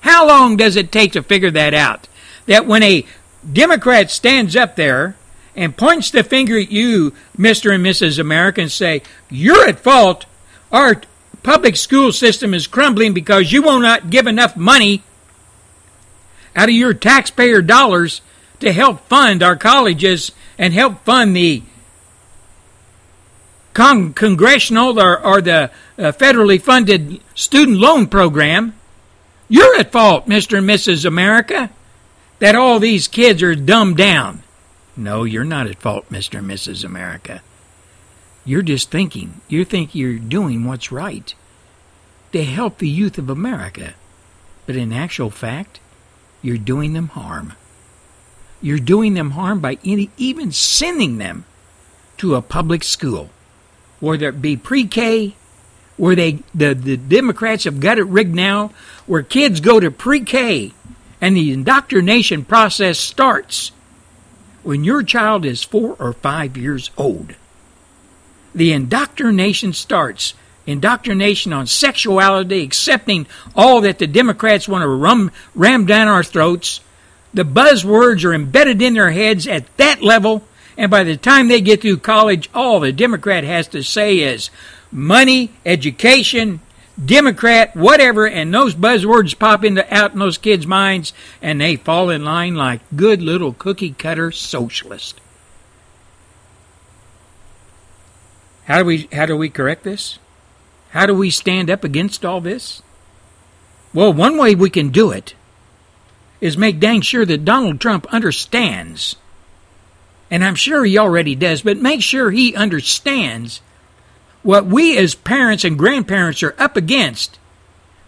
How 0.00 0.26
long 0.26 0.56
does 0.56 0.76
it 0.76 0.92
take 0.92 1.12
to 1.12 1.22
figure 1.22 1.50
that 1.50 1.74
out? 1.74 2.08
That 2.46 2.66
when 2.66 2.82
a 2.82 3.04
Democrat 3.50 4.10
stands 4.10 4.54
up 4.54 4.76
there 4.76 5.16
and 5.56 5.76
points 5.76 6.10
the 6.10 6.22
finger 6.22 6.58
at 6.58 6.70
you, 6.70 7.12
Mr. 7.36 7.74
and 7.74 7.84
Mrs. 7.84 8.18
America, 8.18 8.60
and 8.60 8.70
say, 8.70 9.02
You're 9.28 9.68
at 9.68 9.80
fault. 9.80 10.26
Our 10.70 11.02
public 11.42 11.76
school 11.76 12.12
system 12.12 12.54
is 12.54 12.66
crumbling 12.66 13.14
because 13.14 13.52
you 13.52 13.62
will 13.62 13.80
not 13.80 14.10
give 14.10 14.26
enough 14.26 14.56
money 14.56 15.02
out 16.54 16.68
of 16.68 16.74
your 16.74 16.94
taxpayer 16.94 17.62
dollars 17.62 18.20
to 18.60 18.72
help 18.72 19.00
fund 19.08 19.42
our 19.42 19.56
colleges 19.56 20.32
and 20.58 20.74
help 20.74 21.04
fund 21.04 21.34
the 21.34 21.62
con- 23.72 24.12
congressional 24.12 25.00
or, 25.00 25.24
or 25.24 25.40
the 25.40 25.70
uh, 25.98 26.12
federally 26.12 26.60
funded 26.60 27.20
student 27.34 27.78
loan 27.78 28.06
program. 28.06 28.74
You're 29.48 29.76
at 29.76 29.92
fault, 29.92 30.28
Mr. 30.28 30.58
and 30.58 30.68
Mrs. 30.68 31.04
America, 31.04 31.70
that 32.38 32.54
all 32.54 32.78
these 32.78 33.08
kids 33.08 33.42
are 33.42 33.54
dumbed 33.54 33.96
down. 33.96 34.42
No, 34.96 35.24
you're 35.24 35.44
not 35.44 35.66
at 35.66 35.80
fault, 35.80 36.08
Mr. 36.10 36.38
and 36.38 36.48
Mrs. 36.48 36.84
America. 36.84 37.42
You're 38.44 38.62
just 38.62 38.90
thinking. 38.90 39.40
You 39.48 39.64
think 39.64 39.94
you're 39.94 40.18
doing 40.18 40.64
what's 40.64 40.92
right 40.92 41.34
to 42.32 42.44
help 42.44 42.78
the 42.78 42.88
youth 42.88 43.18
of 43.18 43.28
America. 43.28 43.94
But 44.66 44.76
in 44.76 44.92
actual 44.92 45.30
fact, 45.30 45.80
you're 46.42 46.58
doing 46.58 46.92
them 46.92 47.08
harm. 47.08 47.54
You're 48.62 48.78
doing 48.78 49.14
them 49.14 49.32
harm 49.32 49.60
by 49.60 49.78
any, 49.84 50.10
even 50.16 50.52
sending 50.52 51.18
them 51.18 51.44
to 52.18 52.34
a 52.34 52.42
public 52.42 52.84
school, 52.84 53.30
whether 54.00 54.28
it 54.28 54.42
be 54.42 54.56
pre-K, 54.56 55.34
where 55.96 56.14
they 56.14 56.38
the, 56.54 56.74
the 56.74 56.96
Democrats 56.96 57.64
have 57.64 57.80
got 57.80 57.98
it 57.98 58.04
rigged 58.04 58.34
now, 58.34 58.72
where 59.06 59.22
kids 59.22 59.60
go 59.60 59.80
to 59.80 59.90
pre-K 59.90 60.72
and 61.20 61.36
the 61.36 61.52
indoctrination 61.52 62.44
process 62.44 62.98
starts 62.98 63.72
when 64.62 64.84
your 64.84 65.02
child 65.02 65.44
is 65.44 65.62
four 65.62 65.96
or 65.98 66.12
five 66.12 66.56
years 66.56 66.90
old. 66.96 67.34
The 68.54 68.72
indoctrination 68.72 69.72
starts. 69.72 70.34
Indoctrination 70.66 71.52
on 71.52 71.66
sexuality, 71.66 72.62
accepting 72.62 73.26
all 73.56 73.80
that 73.80 73.98
the 73.98 74.06
Democrats 74.06 74.68
want 74.68 74.82
to 74.82 74.88
rum, 74.88 75.30
ram 75.54 75.86
down 75.86 76.08
our 76.08 76.22
throats. 76.22 76.80
The 77.32 77.44
buzzwords 77.44 78.24
are 78.24 78.34
embedded 78.34 78.82
in 78.82 78.94
their 78.94 79.10
heads 79.10 79.46
at 79.46 79.74
that 79.78 80.02
level, 80.02 80.44
and 80.76 80.90
by 80.90 81.04
the 81.04 81.16
time 81.16 81.48
they 81.48 81.60
get 81.60 81.80
through 81.82 81.98
college, 81.98 82.50
all 82.54 82.80
the 82.80 82.92
Democrat 82.92 83.44
has 83.44 83.68
to 83.68 83.82
say 83.82 84.18
is 84.18 84.50
money, 84.92 85.50
education, 85.64 86.60
Democrat, 87.02 87.74
whatever, 87.74 88.26
and 88.26 88.52
those 88.52 88.74
buzzwords 88.74 89.38
pop 89.38 89.64
into 89.64 89.92
out 89.94 90.12
in 90.12 90.18
those 90.18 90.38
kids' 90.38 90.66
minds, 90.66 91.12
and 91.40 91.60
they 91.60 91.76
fall 91.76 92.10
in 92.10 92.24
line 92.24 92.54
like 92.54 92.80
good 92.94 93.22
little 93.22 93.54
cookie 93.54 93.92
cutter 93.92 94.30
socialists. 94.30 95.18
How 98.70 98.78
do 98.78 98.84
we 98.84 99.08
how 99.12 99.26
do 99.26 99.36
we 99.36 99.48
correct 99.48 99.82
this? 99.82 100.20
How 100.90 101.04
do 101.04 101.12
we 101.12 101.30
stand 101.30 101.68
up 101.68 101.82
against 101.82 102.24
all 102.24 102.40
this? 102.40 102.82
Well, 103.92 104.12
one 104.12 104.38
way 104.38 104.54
we 104.54 104.70
can 104.70 104.90
do 104.90 105.10
it 105.10 105.34
is 106.40 106.56
make 106.56 106.78
dang 106.78 107.00
sure 107.00 107.26
that 107.26 107.44
Donald 107.44 107.80
Trump 107.80 108.06
understands. 108.14 109.16
And 110.30 110.44
I'm 110.44 110.54
sure 110.54 110.84
he 110.84 110.96
already 110.96 111.34
does, 111.34 111.62
but 111.62 111.78
make 111.78 112.00
sure 112.00 112.30
he 112.30 112.54
understands 112.54 113.60
what 114.44 114.66
we 114.66 114.96
as 114.96 115.16
parents 115.16 115.64
and 115.64 115.76
grandparents 115.76 116.40
are 116.44 116.54
up 116.56 116.76
against 116.76 117.40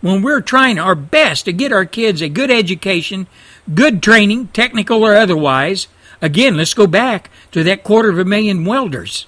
when 0.00 0.23
we're 0.23 0.40
trying 0.40 0.78
our 0.78 0.95
best 0.95 1.47
to 1.47 1.52
get 1.52 1.73
our 1.73 1.87
kids 1.87 2.23
a 2.23 2.28
good 2.28 2.52
education, 2.52 3.26
good 3.75 4.00
training, 4.00 4.47
technical 4.52 5.02
or 5.02 5.16
otherwise. 5.16 5.88
Again, 6.21 6.57
let's 6.57 6.73
go 6.73 6.87
back 6.87 7.31
to 7.50 7.64
that 7.64 7.83
quarter 7.83 8.11
of 8.11 8.19
a 8.21 8.25
million 8.25 8.64
welders. 8.64 9.26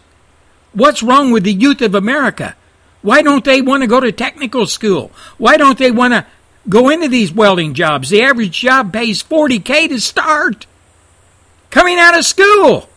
What's 0.74 1.02
wrong 1.02 1.30
with 1.30 1.44
the 1.44 1.52
youth 1.52 1.80
of 1.80 1.94
America? 1.94 2.56
Why 3.02 3.22
don't 3.22 3.44
they 3.44 3.62
want 3.62 3.82
to 3.82 3.86
go 3.86 4.00
to 4.00 4.12
technical 4.12 4.66
school? 4.66 5.10
Why 5.38 5.56
don't 5.56 5.78
they 5.78 5.90
want 5.90 6.14
to 6.14 6.26
go 6.68 6.88
into 6.88 7.08
these 7.08 7.32
welding 7.32 7.74
jobs? 7.74 8.10
The 8.10 8.22
average 8.22 8.58
job 8.58 8.92
pays 8.92 9.22
40K 9.22 9.88
to 9.88 10.00
start. 10.00 10.66
Coming 11.70 11.98
out 11.98 12.18
of 12.18 12.24
school. 12.24 12.88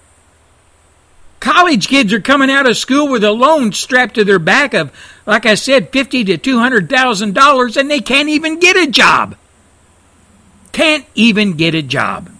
College 1.40 1.88
kids 1.88 2.14
are 2.14 2.22
coming 2.22 2.50
out 2.50 2.68
of 2.68 2.78
school 2.78 3.10
with 3.10 3.24
a 3.24 3.32
loan 3.32 3.72
strapped 3.72 4.16
to 4.16 4.26
their 4.26 4.40
back 4.40 4.74
of, 4.74 4.92
like 5.26 5.46
I 5.46 5.56
said, 5.56 5.92
fifty 5.92 6.24
to 6.24 6.38
two 6.38 6.58
hundred 6.58 6.90
thousand 6.90 7.36
dollars, 7.36 7.78
and 7.78 7.92
they 7.92 8.00
can't 8.00 8.30
even 8.30 8.60
get 8.60 8.76
a 8.76 8.88
job. 8.90 9.36
Can't 10.72 11.06
even 11.14 11.54
get 11.54 11.76
a 11.76 11.82
job. 11.82 12.32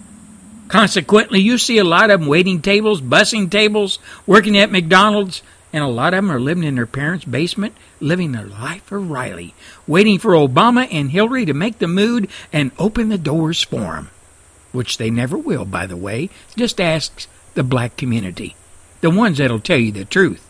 Consequently, 0.68 1.40
you 1.40 1.58
see 1.58 1.78
a 1.78 1.84
lot 1.84 2.10
of 2.10 2.20
them 2.20 2.30
waiting 2.30 2.62
tables, 2.62 3.02
bussing 3.02 3.50
tables, 3.50 4.00
working 4.26 4.58
at 4.58 4.72
McDonald's, 4.72 5.42
and 5.72 5.84
a 5.84 5.88
lot 5.88 6.14
of 6.14 6.24
them 6.24 6.32
are 6.32 6.40
living 6.40 6.64
in 6.64 6.76
their 6.76 6.86
parents' 6.86 7.26
basement, 7.26 7.74
living 8.00 8.32
their 8.32 8.46
life 8.46 8.84
for 8.84 9.00
Riley, 9.00 9.54
waiting 9.86 10.18
for 10.20 10.32
Obama 10.32 10.88
and 10.92 11.12
Hillary 11.12 11.46
to 11.46 11.54
make 11.54 11.80
the 11.80 11.88
mood 11.88 12.30
and 12.52 12.72
open 12.78 13.10
the 13.10 13.18
doors 13.18 13.64
for 13.64 13.80
them. 13.80 14.10
Which 14.72 14.98
they 14.98 15.10
never 15.10 15.38
will, 15.38 15.66
by 15.66 15.86
the 15.86 15.98
way. 15.98 16.30
Just 16.56 16.82
ask 16.82 17.28
the 17.54 17.64
black 17.64 17.98
community 17.98 18.56
the 19.02 19.10
ones 19.10 19.38
that'll 19.38 19.60
tell 19.60 19.78
you 19.78 19.92
the 19.92 20.06
truth. 20.06 20.47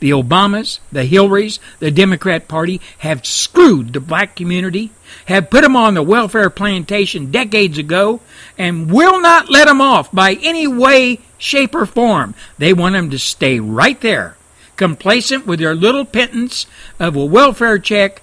The 0.00 0.10
Obamas, 0.10 0.80
the 0.90 1.06
Hillarys, 1.06 1.58
the 1.78 1.90
Democrat 1.90 2.48
Party 2.48 2.80
have 2.98 3.26
screwed 3.26 3.92
the 3.92 4.00
black 4.00 4.34
community, 4.34 4.90
have 5.26 5.50
put 5.50 5.62
them 5.62 5.76
on 5.76 5.94
the 5.94 6.02
welfare 6.02 6.48
plantation 6.48 7.30
decades 7.30 7.76
ago, 7.76 8.20
and 8.56 8.90
will 8.90 9.20
not 9.20 9.50
let 9.50 9.66
them 9.66 9.80
off 9.80 10.10
by 10.10 10.38
any 10.42 10.66
way, 10.66 11.20
shape, 11.36 11.74
or 11.74 11.84
form. 11.84 12.34
They 12.56 12.72
want 12.72 12.94
them 12.94 13.10
to 13.10 13.18
stay 13.18 13.60
right 13.60 14.00
there, 14.00 14.36
complacent 14.76 15.46
with 15.46 15.60
their 15.60 15.74
little 15.74 16.06
pittance 16.06 16.66
of 16.98 17.14
a 17.14 17.24
welfare 17.24 17.78
check, 17.78 18.22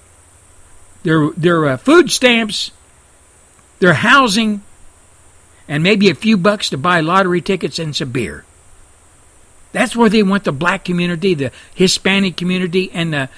their, 1.04 1.30
their 1.30 1.64
uh, 1.64 1.76
food 1.76 2.10
stamps, 2.10 2.72
their 3.78 3.94
housing, 3.94 4.62
and 5.68 5.84
maybe 5.84 6.10
a 6.10 6.14
few 6.16 6.36
bucks 6.36 6.70
to 6.70 6.76
buy 6.76 7.00
lottery 7.00 7.40
tickets 7.40 7.78
and 7.78 7.94
some 7.94 8.10
beer. 8.10 8.44
That's 9.72 9.94
where 9.94 10.08
they 10.08 10.22
want 10.22 10.44
the 10.44 10.52
black 10.52 10.84
community, 10.84 11.34
the 11.34 11.52
Hispanic 11.74 12.36
community, 12.36 12.90
and 12.92 13.12
the 13.12 13.28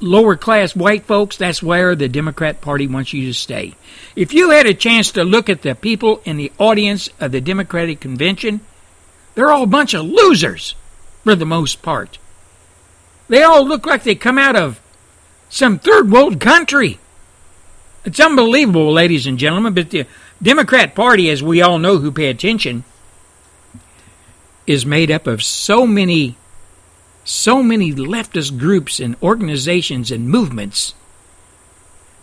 lower 0.00 0.36
class 0.36 0.76
white 0.76 1.04
folks. 1.04 1.36
That's 1.36 1.62
where 1.62 1.94
the 1.94 2.08
Democrat 2.08 2.60
Party 2.60 2.86
wants 2.86 3.12
you 3.12 3.26
to 3.26 3.34
stay. 3.34 3.74
If 4.14 4.32
you 4.32 4.50
had 4.50 4.66
a 4.66 4.74
chance 4.74 5.10
to 5.12 5.24
look 5.24 5.48
at 5.48 5.62
the 5.62 5.74
people 5.74 6.20
in 6.24 6.36
the 6.36 6.52
audience 6.58 7.08
of 7.20 7.32
the 7.32 7.40
Democratic 7.40 8.00
Convention, 8.00 8.60
they're 9.34 9.50
all 9.50 9.64
a 9.64 9.66
bunch 9.66 9.94
of 9.94 10.04
losers 10.04 10.74
for 11.24 11.34
the 11.34 11.46
most 11.46 11.82
part. 11.82 12.18
They 13.28 13.42
all 13.42 13.66
look 13.66 13.86
like 13.86 14.02
they 14.02 14.14
come 14.14 14.38
out 14.38 14.56
of 14.56 14.80
some 15.48 15.78
third 15.78 16.10
world 16.10 16.40
country. 16.40 16.98
It's 18.04 18.20
unbelievable, 18.20 18.92
ladies 18.92 19.26
and 19.26 19.38
gentlemen, 19.38 19.74
but 19.74 19.90
the 19.90 20.06
Democrat 20.42 20.94
Party, 20.94 21.30
as 21.30 21.42
we 21.42 21.62
all 21.62 21.78
know 21.78 21.98
who 21.98 22.10
pay 22.10 22.26
attention, 22.26 22.84
is 24.66 24.86
made 24.86 25.10
up 25.10 25.26
of 25.26 25.42
so 25.42 25.86
many 25.86 26.36
so 27.24 27.62
many 27.62 27.92
leftist 27.92 28.58
groups 28.58 28.98
and 28.98 29.14
organizations 29.22 30.10
and 30.10 30.28
movements. 30.28 30.94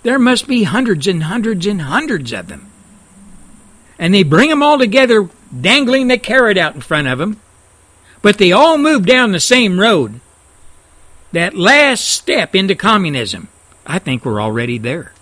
There 0.03 0.19
must 0.19 0.45
be 0.45 0.63
hundreds 0.63 1.07
and 1.07 1.23
hundreds 1.23 1.65
and 1.65 1.81
hundreds 1.81 2.33
of 2.33 2.47
them. 2.47 2.69
And 3.97 4.13
they 4.13 4.23
bring 4.23 4.49
them 4.49 4.61
all 4.61 4.77
together 4.77 5.29
dangling 5.57 6.09
the 6.09 6.17
carrot 6.17 6.57
out 6.57 6.75
in 6.75 6.81
front 6.81 7.07
of 7.07 7.17
them 7.17 7.39
but 8.21 8.37
they 8.37 8.51
all 8.51 8.77
move 8.77 9.05
down 9.05 9.31
the 9.31 9.39
same 9.39 9.79
road. 9.79 10.19
That 11.31 11.55
last 11.55 12.05
step 12.05 12.55
into 12.55 12.75
communism 12.75 13.49
i 13.85 13.97
think 13.99 14.25
we're 14.25 14.41
already 14.41 14.77
there. 14.77 15.13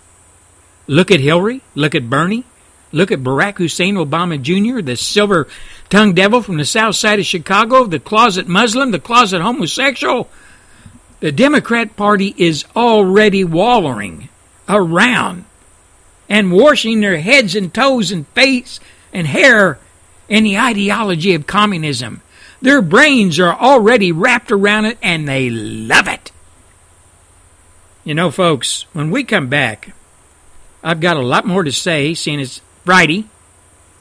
Look 0.86 1.10
at 1.10 1.20
hillary 1.20 1.60
look 1.74 1.94
at 1.94 2.10
bernie 2.10 2.44
Look 2.90 3.12
at 3.12 3.20
Barack 3.20 3.58
Hussein 3.58 3.96
Obama 3.96 4.40
Jr., 4.40 4.80
the 4.80 4.96
silver 4.96 5.46
tongued 5.90 6.16
devil 6.16 6.40
from 6.42 6.56
the 6.56 6.64
south 6.64 6.96
side 6.96 7.18
of 7.18 7.26
Chicago, 7.26 7.84
the 7.84 8.00
closet 8.00 8.48
Muslim, 8.48 8.90
the 8.90 8.98
closet 8.98 9.42
homosexual. 9.42 10.28
The 11.20 11.32
Democrat 11.32 11.96
Party 11.96 12.34
is 12.36 12.64
already 12.74 13.44
wallowing 13.44 14.28
around 14.68 15.44
and 16.28 16.52
washing 16.52 17.00
their 17.00 17.18
heads 17.18 17.54
and 17.54 17.72
toes 17.72 18.10
and 18.10 18.26
face 18.28 18.80
and 19.12 19.26
hair 19.26 19.78
in 20.28 20.44
the 20.44 20.58
ideology 20.58 21.34
of 21.34 21.46
communism. 21.46 22.22
Their 22.60 22.82
brains 22.82 23.38
are 23.38 23.54
already 23.54 24.12
wrapped 24.12 24.50
around 24.50 24.86
it 24.86 24.98
and 25.02 25.28
they 25.28 25.50
love 25.50 26.08
it. 26.08 26.32
You 28.04 28.14
know, 28.14 28.30
folks, 28.30 28.86
when 28.92 29.10
we 29.10 29.24
come 29.24 29.48
back, 29.48 29.94
I've 30.82 31.00
got 31.00 31.16
a 31.16 31.22
lot 31.22 31.46
more 31.46 31.62
to 31.62 31.72
say, 31.72 32.14
seeing 32.14 32.40
as 32.40 32.60
Friday. 32.88 33.26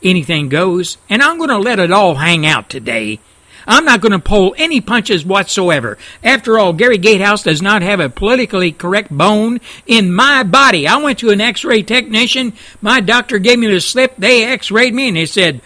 Anything 0.01 0.47
goes. 0.47 0.97
And 1.09 1.21
I'm 1.21 1.35
going 1.35 1.49
to 1.49 1.57
let 1.57 1.77
it 1.77 1.91
all 1.91 2.15
hang 2.15 2.45
out 2.45 2.69
today. 2.69 3.19
I'm 3.67 3.83
not 3.83 3.99
going 3.99 4.13
to 4.13 4.19
pull 4.19 4.55
any 4.57 4.79
punches 4.79 5.25
whatsoever. 5.25 5.97
After 6.23 6.57
all, 6.57 6.71
Gary 6.71 6.97
Gatehouse 6.97 7.43
does 7.43 7.61
not 7.61 7.81
have 7.81 7.99
a 7.99 8.07
politically 8.07 8.71
correct 8.71 9.11
bone 9.11 9.59
in 9.85 10.13
my 10.13 10.43
body. 10.43 10.87
I 10.87 10.95
went 11.03 11.19
to 11.19 11.31
an 11.31 11.41
x-ray 11.41 11.83
technician. 11.83 12.53
My 12.81 13.01
doctor 13.01 13.39
gave 13.39 13.59
me 13.59 13.67
the 13.67 13.81
slip. 13.81 14.15
They 14.15 14.45
x-rayed 14.45 14.93
me 14.93 15.09
and 15.09 15.17
they 15.17 15.25
said, 15.25 15.59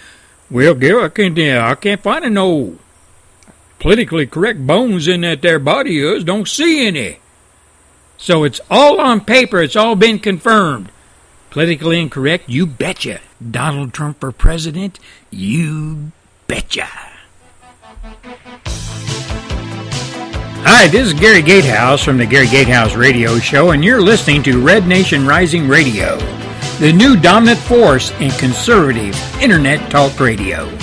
well, 0.50 0.74
Gary, 0.74 1.04
I 1.04 1.10
can't, 1.10 1.38
uh, 1.38 1.64
I 1.64 1.76
can't 1.76 2.02
find 2.02 2.34
no 2.34 2.80
politically 3.78 4.26
correct 4.26 4.66
bones 4.66 5.08
in 5.08 5.22
that 5.22 5.44
there 5.44 5.60
body 5.60 5.92
yours. 5.92 6.24
Don't 6.24 6.48
see 6.48 6.88
any. 6.88 7.20
So 8.18 8.46
it's 8.46 8.62
all 8.68 9.00
on 9.00 9.22
paper. 9.22 9.62
It's 9.62 9.76
all 9.76 9.96
been 9.96 10.18
confirmed. 10.18 10.92
Politically 11.52 12.00
incorrect? 12.00 12.48
You 12.48 12.66
betcha. 12.66 13.20
Donald 13.52 13.94
Trump 13.94 14.22
for 14.22 14.32
president? 14.32 15.00
You 15.32 16.14
betcha. 16.48 16.88
Hi, 20.64 20.88
this 20.88 21.08
is 21.08 21.14
Gary 21.14 21.42
Gatehouse 21.42 22.06
from 22.06 22.18
the 22.18 22.26
Gary 22.26 22.48
Gatehouse 22.48 22.96
Radio 22.96 23.38
Show, 23.38 23.72
and 23.72 23.84
you're 23.84 24.02
listening 24.02 24.42
to 24.44 24.64
Red 24.64 24.88
Nation 24.88 25.28
Rising 25.28 25.68
Radio, 25.68 26.18
the 26.80 26.94
new 26.94 27.18
dominant 27.18 27.60
force 27.60 28.12
in 28.22 28.32
conservative 28.32 29.14
internet 29.42 29.92
talk 29.92 30.18
radio. 30.22 30.74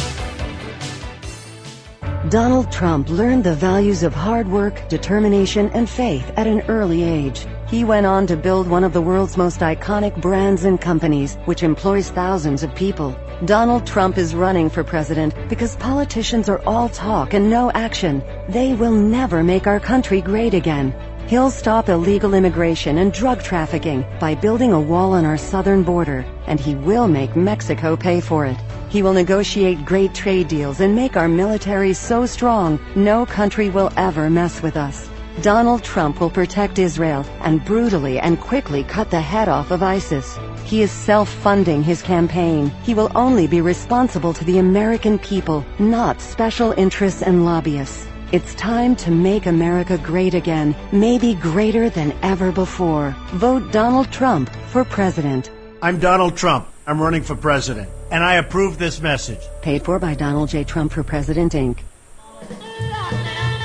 Donald 2.28 2.70
Trump 2.70 3.08
learned 3.08 3.42
the 3.42 3.54
values 3.54 4.02
of 4.02 4.12
hard 4.12 4.46
work, 4.46 4.86
determination, 4.90 5.70
and 5.70 5.88
faith 5.88 6.30
at 6.36 6.46
an 6.46 6.60
early 6.68 7.04
age. 7.04 7.46
He 7.68 7.84
went 7.84 8.06
on 8.06 8.26
to 8.28 8.36
build 8.36 8.66
one 8.66 8.82
of 8.82 8.94
the 8.94 9.02
world's 9.02 9.36
most 9.36 9.60
iconic 9.60 10.18
brands 10.22 10.64
and 10.64 10.80
companies, 10.80 11.36
which 11.44 11.62
employs 11.62 12.08
thousands 12.08 12.62
of 12.62 12.74
people. 12.74 13.14
Donald 13.44 13.86
Trump 13.86 14.16
is 14.16 14.34
running 14.34 14.70
for 14.70 14.82
president 14.82 15.34
because 15.50 15.76
politicians 15.76 16.48
are 16.48 16.62
all 16.66 16.88
talk 16.88 17.34
and 17.34 17.50
no 17.50 17.70
action. 17.72 18.22
They 18.48 18.72
will 18.72 18.94
never 18.94 19.44
make 19.44 19.66
our 19.66 19.80
country 19.80 20.22
great 20.22 20.54
again. 20.54 20.94
He'll 21.26 21.50
stop 21.50 21.90
illegal 21.90 22.32
immigration 22.32 22.96
and 22.96 23.12
drug 23.12 23.42
trafficking 23.42 24.02
by 24.18 24.34
building 24.34 24.72
a 24.72 24.80
wall 24.80 25.12
on 25.12 25.26
our 25.26 25.36
southern 25.36 25.82
border, 25.82 26.24
and 26.46 26.58
he 26.58 26.74
will 26.74 27.06
make 27.06 27.36
Mexico 27.36 27.98
pay 27.98 28.22
for 28.22 28.46
it. 28.46 28.56
He 28.88 29.02
will 29.02 29.12
negotiate 29.12 29.84
great 29.84 30.14
trade 30.14 30.48
deals 30.48 30.80
and 30.80 30.96
make 30.96 31.18
our 31.18 31.28
military 31.28 31.92
so 31.92 32.24
strong, 32.24 32.80
no 32.96 33.26
country 33.26 33.68
will 33.68 33.92
ever 33.98 34.30
mess 34.30 34.62
with 34.62 34.78
us. 34.78 35.06
Donald 35.42 35.84
Trump 35.84 36.20
will 36.20 36.30
protect 36.30 36.78
Israel 36.78 37.24
and 37.40 37.64
brutally 37.64 38.18
and 38.18 38.40
quickly 38.40 38.82
cut 38.82 39.10
the 39.10 39.20
head 39.20 39.48
off 39.48 39.70
of 39.70 39.82
ISIS. 39.82 40.38
He 40.64 40.82
is 40.82 40.90
self-funding 40.90 41.82
his 41.82 42.02
campaign. 42.02 42.70
He 42.82 42.94
will 42.94 43.10
only 43.14 43.46
be 43.46 43.60
responsible 43.60 44.32
to 44.32 44.44
the 44.44 44.58
American 44.58 45.18
people, 45.18 45.64
not 45.78 46.20
special 46.20 46.72
interests 46.72 47.22
and 47.22 47.44
lobbyists. 47.44 48.06
It's 48.32 48.54
time 48.56 48.94
to 48.96 49.10
make 49.10 49.46
America 49.46 49.96
great 49.96 50.34
again, 50.34 50.74
maybe 50.92 51.34
greater 51.34 51.88
than 51.88 52.12
ever 52.22 52.52
before. 52.52 53.16
Vote 53.28 53.72
Donald 53.72 54.10
Trump 54.10 54.50
for 54.68 54.84
president. 54.84 55.50
I'm 55.80 55.98
Donald 55.98 56.36
Trump. 56.36 56.68
I'm 56.86 57.00
running 57.00 57.22
for 57.22 57.36
president, 57.36 57.88
and 58.10 58.24
I 58.24 58.34
approve 58.34 58.78
this 58.78 59.00
message. 59.00 59.40
Paid 59.62 59.84
for 59.84 59.98
by 59.98 60.14
Donald 60.14 60.48
J. 60.48 60.64
Trump 60.64 60.92
for 60.92 61.02
President, 61.02 61.52
Inc. 61.52 61.78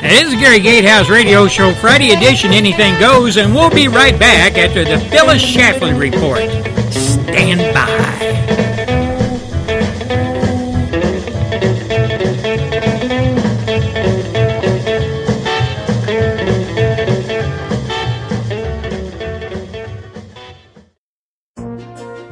This 0.04 0.34
is 0.34 0.36
Gary 0.36 0.60
Gatehouse 0.60 1.10
Radio 1.10 1.48
Show, 1.48 1.74
Friday 1.76 2.12
edition, 2.12 2.52
Anything 2.52 3.00
Goes, 3.00 3.38
and 3.38 3.56
we'll 3.56 3.70
be 3.70 3.88
right 3.88 4.20
back 4.20 4.58
after 4.58 4.84
the 4.84 5.00
Phyllis 5.10 5.42
Schlafly 5.42 5.98
Report. 5.98 6.42
Stand 6.92 7.74
by. 7.74 7.88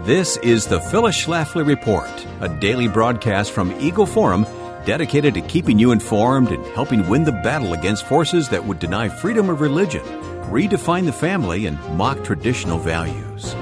This 0.04 0.36
is 0.44 0.68
the 0.68 0.82
Phyllis 0.82 1.26
Schlafly 1.26 1.66
Report, 1.66 2.10
a 2.42 2.50
daily 2.60 2.90
broadcast 2.90 3.54
from 3.54 3.72
Eagle 3.80 4.06
Forum 4.06 4.46
dedicated 4.86 5.34
to 5.34 5.42
keeping 5.42 5.80
you 5.80 5.92
informed 5.92 6.50
and 6.52 6.66
helping 6.68 7.08
win 7.08 7.24
the 7.24 7.32
battle 7.32 7.74
against 7.74 8.06
forces 8.06 8.50
that 8.50 8.66
would 8.66 8.80
deny 8.80 9.10
freedom 9.10 9.50
of 9.50 9.62
religion, 9.62 10.02
redefine 10.50 11.06
the 11.06 11.12
family, 11.12 11.66
and 11.66 11.80
mock 11.98 12.24
traditional 12.24 12.78
values. 12.78 13.54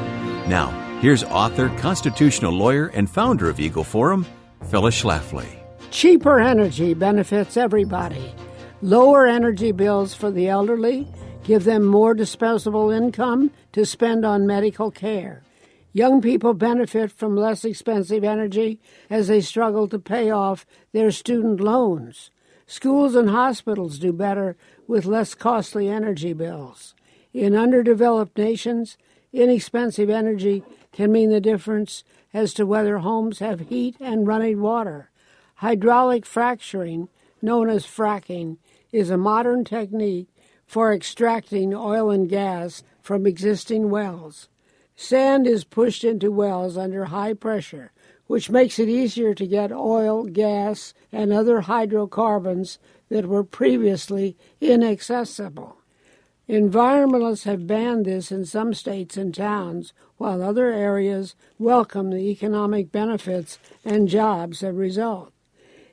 Now, 0.48 0.70
here's 1.02 1.24
author, 1.24 1.70
constitutional 1.78 2.54
lawyer, 2.54 2.88
and 2.88 3.10
founder 3.10 3.50
of 3.50 3.60
Eagle 3.60 3.84
Forum, 3.84 4.26
Phyllis 4.70 5.02
Schlafly. 5.02 5.48
Cheaper 5.92 6.40
energy 6.40 6.94
benefits 6.94 7.58
everybody. 7.58 8.34
Lower 8.82 9.26
energy 9.26 9.72
bills 9.72 10.14
for 10.14 10.32
the 10.32 10.48
elderly 10.48 11.08
give 11.44 11.64
them 11.64 11.84
more 11.84 12.14
disposable 12.14 12.92
income 12.92 13.50
to 13.72 13.84
spend 13.86 14.24
on 14.24 14.46
medical 14.46 14.92
care. 14.92 15.42
Young 15.92 16.22
people 16.22 16.54
benefit 16.54 17.12
from 17.12 17.36
less 17.36 17.66
expensive 17.66 18.24
energy 18.24 18.80
as 19.10 19.28
they 19.28 19.42
struggle 19.42 19.88
to 19.88 19.98
pay 19.98 20.30
off 20.30 20.66
their 20.92 21.10
student 21.10 21.60
loans. 21.60 22.30
Schools 22.68 23.16
and 23.16 23.32
hospitals 23.32 23.98
do 23.98 24.14
better 24.14 24.56
with 24.88 25.06
less 25.06 25.34
costly 25.34 25.90
energy 25.90 26.34
bills. 26.34 26.94
In 27.34 27.56
underdeveloped 27.56 28.38
nations, 28.38 28.98
inexpensive 29.34 30.10
energy 30.10 30.64
can 30.92 31.12
mean 31.12 31.32
the 31.32 31.42
difference 31.42 32.04
as 32.34 32.54
to 32.54 32.68
whether 32.68 33.00
homes 33.00 33.40
have 33.40 33.70
heat 33.70 33.96
and 34.00 34.28
running 34.28 34.62
water. 34.62 35.10
Hydraulic 35.56 36.26
fracturing, 36.26 37.10
known 37.42 37.70
as 37.70 37.86
fracking, 37.86 38.58
is 38.92 39.10
a 39.10 39.18
modern 39.18 39.66
technique 39.66 40.28
for 40.68 40.94
extracting 40.94 41.74
oil 41.74 42.12
and 42.12 42.30
gas 42.30 42.84
from 43.02 43.26
existing 43.26 43.90
wells. 43.90 44.48
Sand 45.02 45.48
is 45.48 45.64
pushed 45.64 46.04
into 46.04 46.30
wells 46.30 46.76
under 46.76 47.06
high 47.06 47.34
pressure, 47.34 47.94
which 48.28 48.50
makes 48.50 48.78
it 48.80 48.90
easier 48.90 49.34
to 49.34 49.48
get 49.48 49.72
oil, 49.72 50.26
gas, 50.26 50.94
and 51.10 51.32
other 51.32 51.62
hydrocarbons 51.62 52.80
that 53.08 53.26
were 53.26 53.46
previously 53.46 54.36
inaccessible. 54.60 55.78
Environmentalists 56.50 57.46
have 57.46 57.66
banned 57.66 58.06
this 58.06 58.30
in 58.30 58.46
some 58.46 58.74
states 58.74 59.16
and 59.16 59.34
towns, 59.34 59.94
while 60.18 60.44
other 60.44 60.70
areas 60.70 61.34
welcome 61.58 62.10
the 62.10 62.30
economic 62.30 62.92
benefits 62.92 63.58
and 63.86 64.10
jobs 64.10 64.60
that 64.60 64.74
result. 64.74 65.32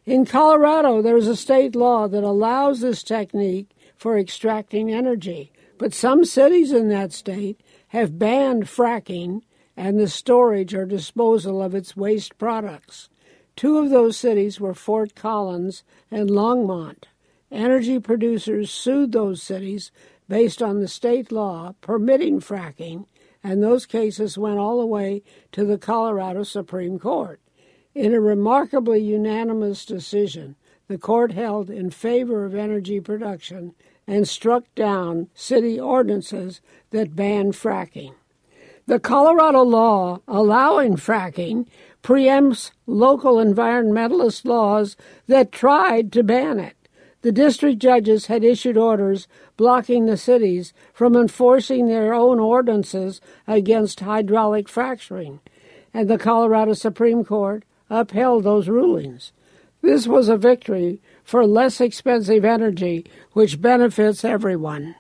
In 0.05 0.25
Colorado, 0.25 1.01
there 1.01 1.17
is 1.17 1.29
a 1.29 1.37
state 1.37 1.77
law 1.77 2.09
that 2.09 2.25
allows 2.25 2.81
this 2.81 3.05
technique 3.05 3.71
for 3.97 4.19
extracting 4.19 4.93
energy, 4.93 5.53
but 5.79 5.95
some 5.95 6.25
cities 6.25 6.73
in 6.73 6.89
that 6.89 7.13
state 7.13 7.61
have 7.97 8.19
banned 8.19 8.65
fracking 8.65 9.41
and 9.75 9.99
the 9.99 10.07
storage 10.07 10.75
or 10.75 10.85
disposal 10.85 11.63
of 11.63 11.75
its 11.75 11.97
waste 11.97 12.37
products. 12.37 13.09
Two 13.57 13.79
of 13.79 13.89
those 13.89 14.19
cities 14.19 14.61
were 14.61 14.75
Fort 14.75 15.15
Collins 15.15 15.83
and 16.11 16.29
Longmont. 16.29 17.05
Energy 17.51 17.99
producers 17.99 18.71
sued 18.71 19.13
those 19.13 19.43
cities 19.43 19.91
based 20.29 20.61
on 20.61 20.79
the 20.79 20.89
state 20.89 21.33
law 21.33 21.73
permitting 21.81 22.39
fracking, 22.39 23.07
and 23.43 23.63
those 23.63 23.87
cases 23.87 24.37
went 24.37 24.59
all 24.59 24.79
the 24.79 24.87
way 24.87 25.23
to 25.53 25.65
the 25.65 25.79
Colorado 25.79 26.43
Supreme 26.43 26.99
Court. 26.99 27.41
In 27.95 28.13
a 28.13 28.21
remarkably 28.21 29.01
unanimous 29.01 29.87
decision, 29.87 30.57
the 30.87 30.99
court 30.99 31.33
held 31.33 31.71
in 31.71 31.89
favor 31.89 32.45
of 32.45 32.55
energy 32.55 33.01
production 33.01 33.75
and 34.07 34.29
struck 34.29 34.65
down 34.75 35.29
city 35.35 35.79
ordinances 35.79 36.61
that 36.91 37.17
banned 37.17 37.55
fracking. 37.55 38.15
The 38.87 39.01
Colorado 39.01 39.63
law 39.63 40.21
allowing 40.29 40.97
fracking 40.97 41.67
preempts 42.05 42.71
local 42.87 43.37
environmentalist 43.37 44.45
laws 44.45 44.97
that 45.27 45.51
tried 45.51 46.13
to 46.13 46.23
ban 46.23 46.61
it. 46.61 46.77
The 47.23 47.33
district 47.33 47.81
judges 47.81 48.27
had 48.27 48.45
issued 48.45 48.77
orders 48.77 49.27
blocking 49.57 50.07
the 50.07 50.17
cities 50.17 50.73
from 50.93 51.17
enforcing 51.17 51.89
their 51.89 52.15
own 52.15 52.39
ordinances 52.39 53.21
against 53.49 53.99
hydraulic 53.99 54.69
fracturing, 54.69 55.41
and 55.93 56.09
the 56.09 56.19
Colorado 56.19 56.75
Supreme 56.75 57.25
Court 57.25 57.65
upheld 57.91 58.45
those 58.45 58.69
rulings. 58.69 59.33
This 59.83 60.07
was 60.07 60.29
a 60.29 60.37
victory 60.37 61.01
for 61.27 61.45
less 61.45 61.81
expensive 61.81 62.45
energy, 62.45 63.05
which 63.33 63.61
benefits 63.61 64.25
everyone. 64.25 64.95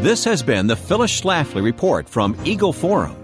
This 0.00 0.24
has 0.24 0.42
been 0.42 0.66
the 0.66 0.76
Phyllis 0.76 1.20
Schlafly 1.20 1.64
Report 1.64 2.08
from 2.08 2.36
Eagle 2.44 2.72
Forum. 2.72 3.16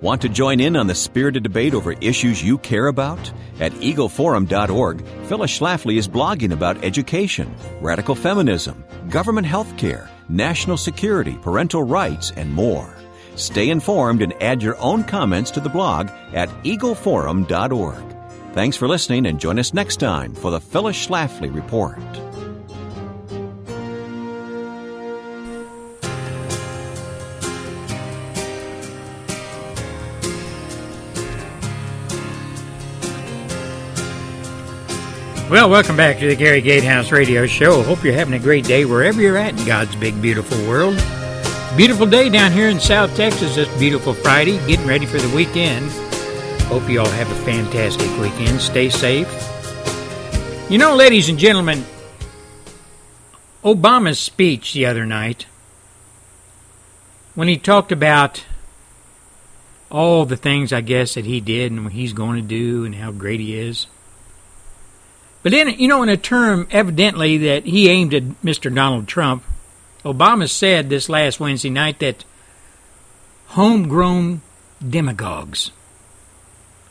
Want 0.00 0.22
to 0.22 0.28
join 0.28 0.60
in 0.60 0.76
on 0.76 0.86
the 0.86 0.94
spirited 0.94 1.42
debate 1.42 1.74
over 1.74 1.92
issues 1.92 2.42
you 2.42 2.56
care 2.56 2.86
about? 2.86 3.32
At 3.58 3.72
eagleforum.org, 3.72 5.04
Phyllis 5.24 5.58
Schlafly 5.58 5.98
is 5.98 6.08
blogging 6.08 6.52
about 6.52 6.82
education, 6.82 7.54
radical 7.82 8.14
feminism, 8.14 8.82
government 9.10 9.46
health 9.46 9.76
care, 9.76 10.08
national 10.28 10.78
security, 10.78 11.36
parental 11.42 11.82
rights, 11.82 12.32
and 12.36 12.50
more. 12.54 12.96
Stay 13.34 13.68
informed 13.68 14.22
and 14.22 14.32
add 14.42 14.62
your 14.62 14.78
own 14.78 15.04
comments 15.04 15.50
to 15.50 15.60
the 15.60 15.68
blog 15.68 16.08
at 16.32 16.48
eagleforum.org. 16.62 18.19
Thanks 18.52 18.76
for 18.76 18.88
listening 18.88 19.26
and 19.26 19.38
join 19.38 19.60
us 19.60 19.72
next 19.72 19.98
time 19.98 20.34
for 20.34 20.50
the 20.50 20.60
Phyllis 20.60 21.06
Schlafly 21.06 21.54
Report. 21.54 21.96
Well, 35.48 35.70
welcome 35.70 35.96
back 35.96 36.18
to 36.18 36.26
the 36.26 36.34
Gary 36.34 36.60
Gatehouse 36.60 37.12
Radio 37.12 37.46
Show. 37.46 37.84
Hope 37.84 38.02
you're 38.02 38.14
having 38.14 38.34
a 38.34 38.38
great 38.40 38.64
day 38.64 38.84
wherever 38.84 39.20
you're 39.20 39.36
at 39.36 39.56
in 39.56 39.64
God's 39.64 39.94
big, 39.94 40.20
beautiful 40.20 40.58
world. 40.68 40.96
Beautiful 41.76 42.06
day 42.06 42.28
down 42.28 42.50
here 42.50 42.68
in 42.68 42.80
South 42.80 43.14
Texas 43.14 43.54
this 43.54 43.78
beautiful 43.78 44.12
Friday, 44.12 44.58
getting 44.66 44.88
ready 44.88 45.06
for 45.06 45.18
the 45.18 45.36
weekend. 45.36 45.88
Hope 46.70 46.88
you 46.88 47.00
all 47.00 47.08
have 47.10 47.28
a 47.28 47.34
fantastic 47.44 48.08
weekend. 48.20 48.60
Stay 48.60 48.90
safe. 48.90 49.28
You 50.70 50.78
know, 50.78 50.94
ladies 50.94 51.28
and 51.28 51.36
gentlemen, 51.36 51.84
Obama's 53.64 54.20
speech 54.20 54.72
the 54.72 54.86
other 54.86 55.04
night, 55.04 55.46
when 57.34 57.48
he 57.48 57.56
talked 57.56 57.90
about 57.90 58.44
all 59.90 60.24
the 60.24 60.36
things, 60.36 60.72
I 60.72 60.80
guess, 60.80 61.14
that 61.14 61.24
he 61.24 61.40
did 61.40 61.72
and 61.72 61.82
what 61.82 61.92
he's 61.92 62.12
going 62.12 62.40
to 62.40 62.46
do 62.46 62.84
and 62.84 62.94
how 62.94 63.10
great 63.10 63.40
he 63.40 63.58
is. 63.58 63.88
But 65.42 65.50
then, 65.50 65.70
you 65.70 65.88
know, 65.88 66.04
in 66.04 66.08
a 66.08 66.16
term 66.16 66.68
evidently 66.70 67.36
that 67.38 67.64
he 67.64 67.88
aimed 67.88 68.14
at 68.14 68.42
Mr. 68.44 68.72
Donald 68.72 69.08
Trump, 69.08 69.42
Obama 70.04 70.48
said 70.48 70.88
this 70.88 71.08
last 71.08 71.40
Wednesday 71.40 71.70
night 71.70 71.98
that 71.98 72.24
homegrown 73.48 74.42
demagogues, 74.86 75.72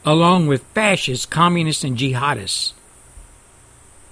along 0.05 0.47
with 0.47 0.63
fascists, 0.73 1.25
communists, 1.25 1.83
and 1.83 1.97
jihadists, 1.97 2.73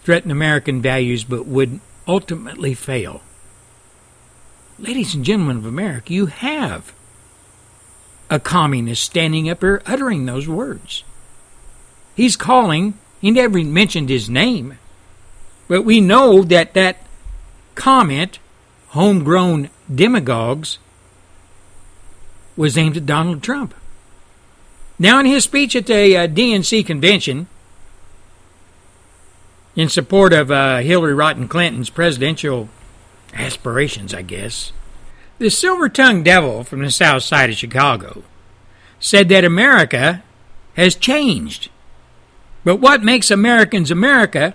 threaten 0.03 0.31
American 0.31 0.81
values 0.81 1.23
but 1.23 1.45
would 1.45 1.79
ultimately 2.07 2.73
fail. 2.73 3.21
Ladies 4.79 5.15
and 5.15 5.25
gentlemen 5.25 5.57
of 5.57 5.65
America, 5.65 6.13
you 6.13 6.27
have 6.27 6.93
a 8.29 8.39
communist 8.39 9.03
standing 9.03 9.49
up 9.49 9.61
here 9.61 9.81
uttering 9.85 10.25
those 10.25 10.47
words. 10.47 11.03
He's 12.15 12.35
calling 12.35 12.93
he 13.19 13.31
never 13.31 13.63
mentioned 13.63 14.09
his 14.09 14.29
name. 14.29 14.77
But 15.67 15.83
we 15.83 15.99
know 15.99 16.43
that 16.43 16.73
that 16.73 16.97
comment, 17.75 18.39
homegrown 18.89 19.69
demagogues, 19.93 20.77
was 22.55 22.77
aimed 22.77 22.97
at 22.97 23.05
Donald 23.05 23.43
Trump. 23.43 23.73
Now, 24.99 25.19
in 25.19 25.25
his 25.25 25.43
speech 25.43 25.75
at 25.75 25.85
the 25.85 26.17
uh, 26.17 26.27
DNC 26.27 26.85
convention, 26.85 27.47
in 29.75 29.89
support 29.89 30.33
of 30.33 30.49
uh, 30.49 30.77
Hillary 30.79 31.13
Rotten 31.13 31.47
Clinton's 31.47 31.89
presidential 31.89 32.69
aspirations, 33.33 34.13
I 34.13 34.23
guess, 34.23 34.71
the 35.37 35.49
silver 35.49 35.87
tongued 35.87 36.25
devil 36.25 36.63
from 36.63 36.81
the 36.81 36.89
south 36.89 37.23
side 37.23 37.49
of 37.51 37.55
Chicago 37.55 38.23
said 38.99 39.29
that 39.29 39.45
America 39.45 40.23
has 40.75 40.95
changed 40.95 41.69
but 42.67 42.81
what 42.81 43.01
makes 43.01 43.31
Americans 43.31 43.91
America, 43.91 44.53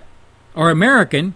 or 0.55 0.69
American, 0.69 1.35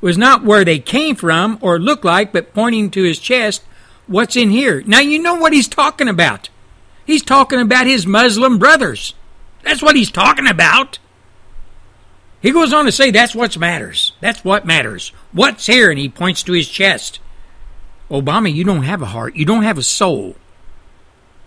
was 0.00 0.18
not 0.18 0.42
where 0.42 0.64
they 0.64 0.80
came 0.80 1.14
from 1.14 1.58
or 1.60 1.78
looked 1.78 2.04
like, 2.04 2.32
but 2.32 2.52
pointing 2.52 2.90
to 2.90 3.04
his 3.04 3.20
chest, 3.20 3.62
what's 4.08 4.34
in 4.34 4.50
here. 4.50 4.82
Now 4.84 4.98
you 4.98 5.22
know 5.22 5.36
what 5.36 5.52
he's 5.52 5.68
talking 5.68 6.08
about. 6.08 6.48
He's 7.08 7.24
talking 7.24 7.58
about 7.58 7.88
his 7.88 8.06
Muslim 8.06 8.58
brothers. 8.58 9.14
That's 9.64 9.82
what 9.82 9.96
he's 9.96 10.12
talking 10.12 10.46
about. 10.46 11.00
He 12.40 12.52
goes 12.52 12.72
on 12.72 12.84
to 12.84 12.92
say 12.92 13.10
that's 13.10 13.34
what 13.34 13.58
matters. 13.58 14.12
That's 14.20 14.44
what 14.44 14.64
matters. 14.64 15.12
What's 15.32 15.66
here? 15.66 15.90
And 15.90 15.98
he 15.98 16.08
points 16.08 16.44
to 16.44 16.52
his 16.52 16.68
chest. 16.68 17.18
Obama, 18.08 18.54
you 18.54 18.62
don't 18.62 18.84
have 18.84 19.02
a 19.02 19.06
heart. 19.06 19.34
You 19.34 19.44
don't 19.44 19.64
have 19.64 19.78
a 19.78 19.82
soul. 19.82 20.36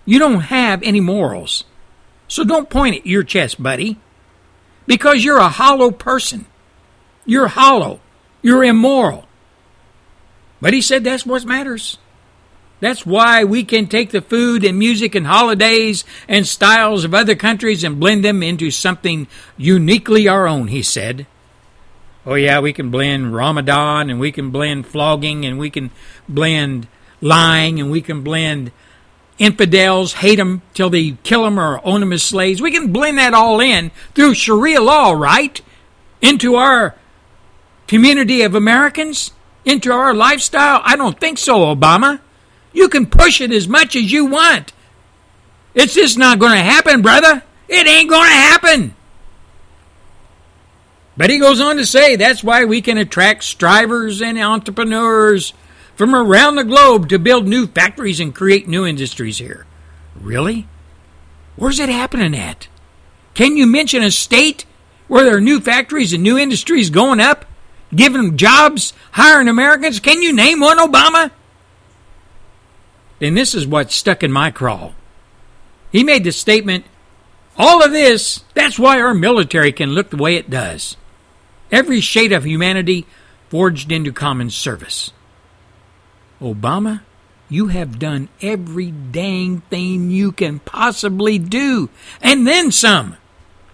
You 0.04 0.20
don't 0.20 0.42
have 0.42 0.84
any 0.84 1.00
morals. 1.00 1.64
So 2.28 2.44
don't 2.44 2.70
point 2.70 2.98
at 2.98 3.08
your 3.08 3.24
chest, 3.24 3.64
buddy 3.64 3.98
because 4.92 5.24
you're 5.24 5.38
a 5.38 5.48
hollow 5.48 5.90
person. 5.92 6.46
You're 7.26 7.48
hollow. 7.48 8.02
You're 8.42 8.64
immoral. 8.64 9.26
But 10.60 10.74
he 10.74 10.82
said 10.82 11.04
that's 11.04 11.26
what 11.26 11.46
matters. 11.46 11.98
That's 12.82 13.06
why 13.06 13.44
we 13.44 13.64
can 13.64 13.88
take 13.88 14.10
the 14.10 14.22
food 14.22 14.66
and 14.66 14.78
music 14.78 15.14
and 15.14 15.28
holidays 15.28 16.04
and 16.28 16.48
styles 16.48 17.06
of 17.06 17.14
other 17.14 17.36
countries 17.36 17.84
and 17.84 18.00
blend 18.00 18.26
them 18.26 18.42
into 18.42 18.72
something 18.72 19.28
uniquely 19.56 20.28
our 20.28 20.48
own, 20.48 20.68
he 20.68 20.82
said. 20.82 21.28
Oh, 22.26 22.34
yeah, 22.34 22.60
we 22.60 22.74
can 22.74 22.90
blend 22.90 23.36
Ramadan 23.36 24.10
and 24.10 24.20
we 24.20 24.32
can 24.32 24.50
blend 24.50 24.88
flogging 24.88 25.46
and 25.46 25.60
we 25.60 25.70
can 25.70 25.92
blend 26.28 26.88
lying 27.22 27.80
and 27.80 27.92
we 27.92 28.02
can 28.02 28.24
blend 28.24 28.72
infidels, 29.38 30.14
hate 30.14 30.38
them 30.38 30.64
till 30.74 30.90
they 30.90 31.12
kill 31.24 31.44
them 31.44 31.60
or 31.60 31.80
own 31.86 32.00
them 32.00 32.12
as 32.12 32.24
slaves. 32.24 32.62
We 32.62 32.72
can 32.72 32.92
blend 32.92 33.20
that 33.20 33.36
all 33.36 33.60
in 33.60 33.92
through 34.16 34.34
Sharia 34.34 34.82
law, 34.82 35.12
right? 35.12 35.62
Into 36.20 36.56
our 36.56 36.96
community 37.88 38.42
of 38.42 38.56
Americans, 38.56 39.32
into 39.66 39.92
our 39.92 40.16
lifestyle? 40.16 40.82
I 40.84 40.96
don't 40.96 41.20
think 41.20 41.38
so, 41.38 41.76
Obama. 41.76 42.22
You 42.74 42.90
can 42.90 43.06
push 43.06 43.42
it 43.42 43.52
as 43.52 43.68
much 43.68 43.96
as 43.96 44.12
you 44.12 44.26
want. 44.26 44.74
It's 45.74 45.94
just 45.94 46.18
not 46.18 46.40
going 46.40 46.54
to 46.54 46.64
happen, 46.64 47.02
brother. 47.02 47.44
It 47.68 47.88
ain't 47.88 48.10
going 48.10 48.30
to 48.30 48.36
happen. 48.36 48.96
But 51.18 51.30
he 51.30 51.40
goes 51.40 51.62
on 51.62 51.78
to 51.78 51.86
say 51.86 52.16
that's 52.16 52.44
why 52.44 52.66
we 52.66 52.82
can 52.82 52.98
attract 52.98 53.44
strivers 53.44 54.22
and 54.22 54.38
entrepreneurs 54.38 55.54
from 55.96 56.16
around 56.16 56.56
the 56.56 56.64
globe 56.64 57.10
to 57.10 57.20
build 57.20 57.48
new 57.48 57.68
factories 57.68 58.20
and 58.20 58.34
create 58.34 58.68
new 58.68 58.86
industries 58.86 59.38
here. 59.38 59.66
Really? 60.20 60.68
Where's 61.56 61.80
it 61.80 61.90
happening 61.90 62.36
at? 62.36 62.68
Can 63.34 63.56
you 63.56 63.68
mention 63.68 64.04
a 64.04 64.12
state 64.12 64.66
where 65.08 65.26
there 65.26 65.38
are 65.38 65.42
new 65.42 65.60
factories 65.60 66.14
and 66.14 66.24
new 66.24 66.38
industries 66.38 66.90
going 66.90 67.20
up, 67.20 67.46
giving 67.94 68.38
jobs, 68.38 68.94
hiring 69.12 69.48
Americans? 69.48 70.00
Can 70.00 70.22
you 70.22 70.34
name 70.34 70.60
one, 70.60 70.80
Obama? 70.80 71.32
Then 73.22 73.36
this 73.36 73.54
is 73.54 73.68
what 73.68 73.92
stuck 73.92 74.24
in 74.24 74.32
my 74.32 74.50
craw. 74.50 74.94
He 75.92 76.04
made 76.04 76.24
the 76.24 76.32
statement 76.32 76.86
all 77.56 77.84
of 77.84 77.92
this, 77.92 78.44
that's 78.56 78.80
why 78.80 79.00
our 79.00 79.14
military 79.14 79.72
can 79.72 79.92
look 79.92 80.10
the 80.10 80.18
way 80.18 80.38
it 80.38 80.50
does. 80.50 80.98
Every 81.72 82.02
shade 82.02 82.32
of 82.32 82.46
humanity 82.46 83.06
forged 83.50 83.92
into 83.92 84.12
common 84.12 84.50
service. 84.50 85.12
Obama, 86.42 87.02
you 87.48 87.68
have 87.68 88.00
done 88.00 88.30
every 88.42 88.90
dang 88.90 89.62
thing 89.70 90.10
you 90.10 90.32
can 90.32 90.58
possibly 90.58 91.38
do, 91.38 91.92
and 92.22 92.48
then 92.48 92.72
some, 92.72 93.18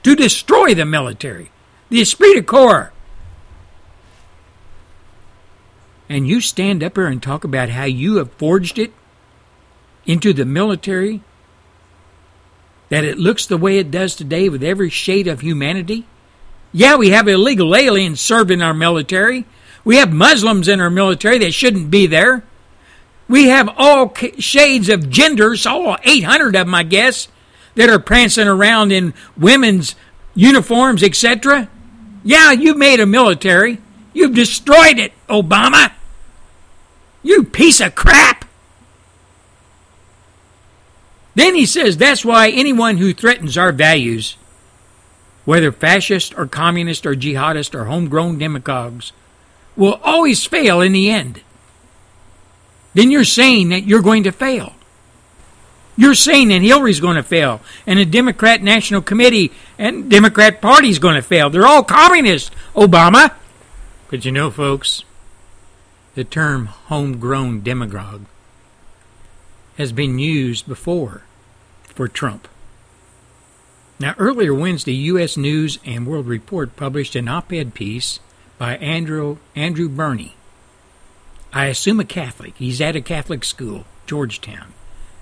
to 0.03 0.13
destroy 0.13 0.73
the 0.73 0.85
military, 0.85 1.51
the 1.87 2.01
esprit 2.01 2.33
de 2.33 2.41
corps. 2.41 2.91
And 6.09 6.27
you 6.27 6.41
stand 6.41 6.83
up 6.83 6.97
here 6.97 7.07
and 7.07 7.23
talk 7.23 7.45
about 7.45 7.69
how 7.69 7.85
you 7.85 8.17
have 8.17 8.33
forged 8.33 8.77
it 8.77 8.91
into 10.07 10.33
the 10.33 10.45
military, 10.45 11.21
that 12.89 13.03
it 13.03 13.19
looks 13.19 13.45
the 13.45 13.57
way 13.57 13.77
it 13.77 13.91
does 13.91 14.15
today 14.15 14.49
with 14.49 14.63
every 14.63 14.89
shade 14.89 15.27
of 15.27 15.41
humanity? 15.41 16.07
Yeah, 16.71 16.95
we 16.95 17.09
have 17.11 17.27
illegal 17.27 17.75
aliens 17.75 18.19
serving 18.19 18.61
our 18.61 18.73
military. 18.73 19.45
We 19.83 19.97
have 19.97 20.11
Muslims 20.11 20.67
in 20.67 20.81
our 20.81 20.89
military 20.89 21.37
that 21.39 21.53
shouldn't 21.53 21.91
be 21.91 22.07
there. 22.07 22.43
We 23.27 23.49
have 23.49 23.69
all 23.77 24.13
shades 24.39 24.89
of 24.89 25.09
genders, 25.09 25.65
all 25.65 25.97
800 26.03 26.55
of 26.55 26.67
them, 26.67 26.73
I 26.73 26.83
guess, 26.83 27.27
that 27.75 27.89
are 27.89 27.99
prancing 27.99 28.47
around 28.47 28.91
in 28.91 29.13
women's 29.37 29.95
uniforms, 30.33 31.03
etc. 31.03 31.69
Yeah, 32.23 32.51
you 32.51 32.73
made 32.73 32.99
a 32.99 33.05
military. 33.05 33.79
You've 34.13 34.33
destroyed 34.33 34.97
it, 34.97 35.13
Obama. 35.29 35.91
You 37.21 37.43
piece 37.43 37.81
of 37.81 37.95
crap. 37.95 38.45
Then 41.37 41.55
he 41.55 41.65
says 41.65 41.95
that's 41.95 42.25
why 42.25 42.49
anyone 42.49 42.97
who 42.97 43.13
threatens 43.13 43.57
our 43.57 43.71
values, 43.71 44.35
whether 45.45 45.71
fascist 45.71 46.37
or 46.37 46.47
communist 46.47 47.05
or 47.05 47.13
jihadist 47.13 47.73
or 47.73 47.85
homegrown 47.85 48.39
demagogues, 48.39 49.13
will 49.75 49.99
always 50.03 50.45
fail 50.45 50.81
in 50.81 50.91
the 50.91 51.09
end 51.09 51.41
then 52.97 53.11
you're 53.11 53.23
saying 53.23 53.69
that 53.69 53.83
you're 53.83 54.01
going 54.01 54.23
to 54.23 54.31
fail. 54.31 54.73
You're 55.95 56.15
saying 56.15 56.47
that 56.47 56.63
Hillary's 56.63 56.99
going 56.99 57.15
to 57.15 57.21
fail, 57.21 57.61
and 57.85 57.99
the 57.99 58.05
Democrat 58.05 58.63
National 58.63 59.03
Committee 59.03 59.51
and 59.77 60.09
Democrat 60.09 60.61
Party 60.61 60.89
is 60.89 60.97
going 60.97 61.13
to 61.13 61.21
fail. 61.21 61.51
They're 61.51 61.67
all 61.67 61.83
communists, 61.83 62.49
Obama. 62.75 63.35
But 64.09 64.25
you 64.25 64.31
know, 64.31 64.49
folks, 64.49 65.03
the 66.15 66.23
term 66.23 66.65
homegrown 66.65 67.61
demagogue 67.61 68.25
has 69.77 69.91
been 69.91 70.17
used 70.17 70.67
before 70.67 71.21
for 71.97 72.07
Trump. 72.07 72.47
Now, 73.99 74.13
earlier 74.19 74.53
Wednesday, 74.53 74.93
U.S. 74.93 75.35
News 75.35 75.79
and 75.83 76.05
World 76.05 76.27
Report 76.27 76.75
published 76.75 77.15
an 77.15 77.27
op 77.27 77.51
ed 77.51 77.73
piece 77.73 78.19
by 78.59 78.77
Andrew, 78.77 79.37
Andrew 79.55 79.89
Burney. 79.89 80.35
I 81.51 81.65
assume 81.65 81.99
a 81.99 82.05
Catholic. 82.05 82.55
He's 82.55 82.79
at 82.79 82.95
a 82.95 83.01
Catholic 83.01 83.43
school, 83.43 83.85
Georgetown. 84.05 84.73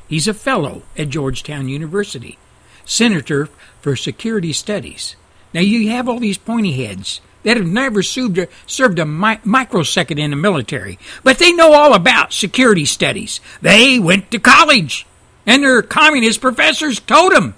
He's 0.10 0.28
a 0.28 0.34
fellow 0.34 0.84
at 0.98 1.08
Georgetown 1.08 1.70
University, 1.70 2.38
senator 2.84 3.48
for 3.80 3.96
security 3.96 4.52
studies. 4.52 5.16
Now, 5.54 5.62
you 5.62 5.90
have 5.92 6.10
all 6.10 6.20
these 6.20 6.38
pointy 6.38 6.74
heads 6.74 7.22
that 7.44 7.56
have 7.56 7.66
never 7.66 8.04
served 8.04 8.38
a, 8.38 8.50
served 8.68 9.00
a 9.00 9.06
mi- 9.06 9.40
microsecond 9.46 10.20
in 10.20 10.32
the 10.32 10.36
military, 10.36 11.00
but 11.24 11.40
they 11.40 11.54
know 11.54 11.72
all 11.72 11.94
about 11.94 12.34
security 12.34 12.84
studies. 12.84 13.40
They 13.62 13.98
went 13.98 14.30
to 14.32 14.40
college, 14.40 15.06
and 15.46 15.64
their 15.64 15.82
communist 15.82 16.42
professors 16.42 17.00
told 17.00 17.34
them 17.34 17.56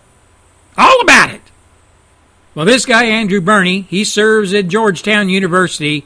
all 0.77 1.01
about 1.01 1.31
it. 1.31 1.41
Well, 2.53 2.65
this 2.65 2.85
guy, 2.85 3.05
Andrew 3.05 3.41
Burney, 3.41 3.81
he 3.81 4.03
serves 4.03 4.53
at 4.53 4.67
Georgetown 4.67 5.29
University 5.29 6.05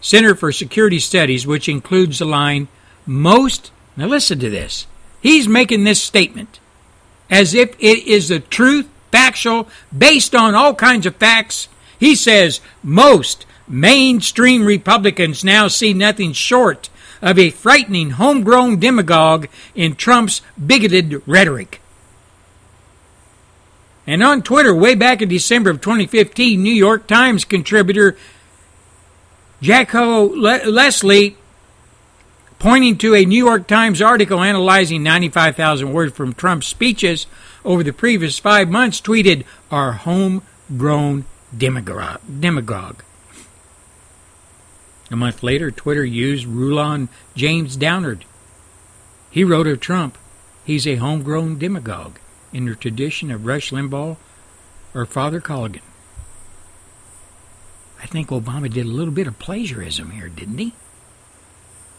Center 0.00 0.34
for 0.34 0.52
Security 0.52 1.00
Studies, 1.00 1.46
which 1.46 1.68
includes 1.68 2.20
the 2.20 2.24
line, 2.24 2.68
most, 3.04 3.72
now 3.96 4.06
listen 4.06 4.38
to 4.38 4.50
this, 4.50 4.86
he's 5.20 5.48
making 5.48 5.84
this 5.84 6.00
statement 6.00 6.60
as 7.30 7.52
if 7.52 7.74
it 7.80 8.06
is 8.06 8.28
the 8.28 8.40
truth, 8.40 8.88
factual, 9.10 9.68
based 9.96 10.34
on 10.34 10.54
all 10.54 10.74
kinds 10.74 11.04
of 11.06 11.16
facts. 11.16 11.68
He 11.98 12.14
says, 12.14 12.60
most 12.82 13.44
mainstream 13.66 14.64
Republicans 14.64 15.44
now 15.44 15.68
see 15.68 15.92
nothing 15.92 16.32
short 16.32 16.88
of 17.20 17.38
a 17.38 17.50
frightening 17.50 18.10
homegrown 18.10 18.78
demagogue 18.78 19.48
in 19.74 19.94
Trump's 19.94 20.42
bigoted 20.64 21.22
rhetoric. 21.26 21.80
And 24.06 24.22
on 24.22 24.42
Twitter, 24.42 24.74
way 24.74 24.94
back 24.94 25.20
in 25.20 25.28
December 25.28 25.70
of 25.70 25.80
2015, 25.80 26.62
New 26.62 26.72
York 26.72 27.06
Times 27.06 27.44
contributor 27.44 28.16
Jacko 29.60 30.22
Le- 30.28 30.64
Leslie, 30.70 31.36
pointing 32.58 32.96
to 32.98 33.14
a 33.14 33.24
New 33.24 33.44
York 33.44 33.66
Times 33.66 34.00
article 34.00 34.40
analyzing 34.42 35.02
95,000 35.02 35.92
words 35.92 36.14
from 36.16 36.32
Trump's 36.32 36.68
speeches 36.68 37.26
over 37.64 37.82
the 37.82 37.92
previous 37.92 38.38
five 38.38 38.68
months, 38.70 39.00
tweeted, 39.00 39.44
Our 39.70 39.92
homegrown 39.92 41.24
demagogue. 41.56 42.20
demagogue. 42.40 43.02
A 45.10 45.16
month 45.16 45.42
later, 45.42 45.70
Twitter 45.70 46.04
used 46.04 46.46
Rulon 46.46 47.08
James 47.34 47.76
Downard. 47.76 48.24
He 49.30 49.44
wrote 49.44 49.66
of 49.66 49.80
Trump, 49.80 50.18
he's 50.64 50.86
a 50.86 50.96
homegrown 50.96 51.58
demagogue 51.58 52.18
in 52.52 52.66
the 52.66 52.74
tradition 52.74 53.30
of 53.30 53.46
Rush 53.46 53.70
Limbaugh 53.70 54.16
or 54.94 55.06
Father 55.06 55.40
Coughlin. 55.40 55.80
I 58.00 58.06
think 58.06 58.28
Obama 58.28 58.70
did 58.72 58.86
a 58.86 58.90
little 58.90 59.12
bit 59.12 59.26
of 59.26 59.38
plagiarism 59.38 60.12
here, 60.12 60.28
didn't 60.28 60.58
he? 60.58 60.72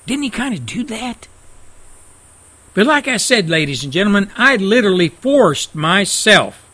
Didn't 0.06 0.24
he 0.24 0.30
kind 0.30 0.54
of 0.54 0.66
do 0.66 0.84
that? 0.86 1.28
But 2.74 2.88
like 2.88 3.08
I 3.08 3.18
said, 3.18 3.50
ladies 3.50 3.84
and 3.84 3.92
gentlemen, 3.92 4.32
I 4.38 4.56
literally 4.56 5.10
forced 5.10 5.76
myself 5.76 6.66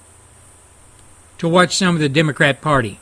to 1.38 1.50
watch 1.50 1.76
some 1.76 1.96
of 1.96 2.02
the 2.02 2.10
Democrat 2.10 2.62
Party 2.62 3.00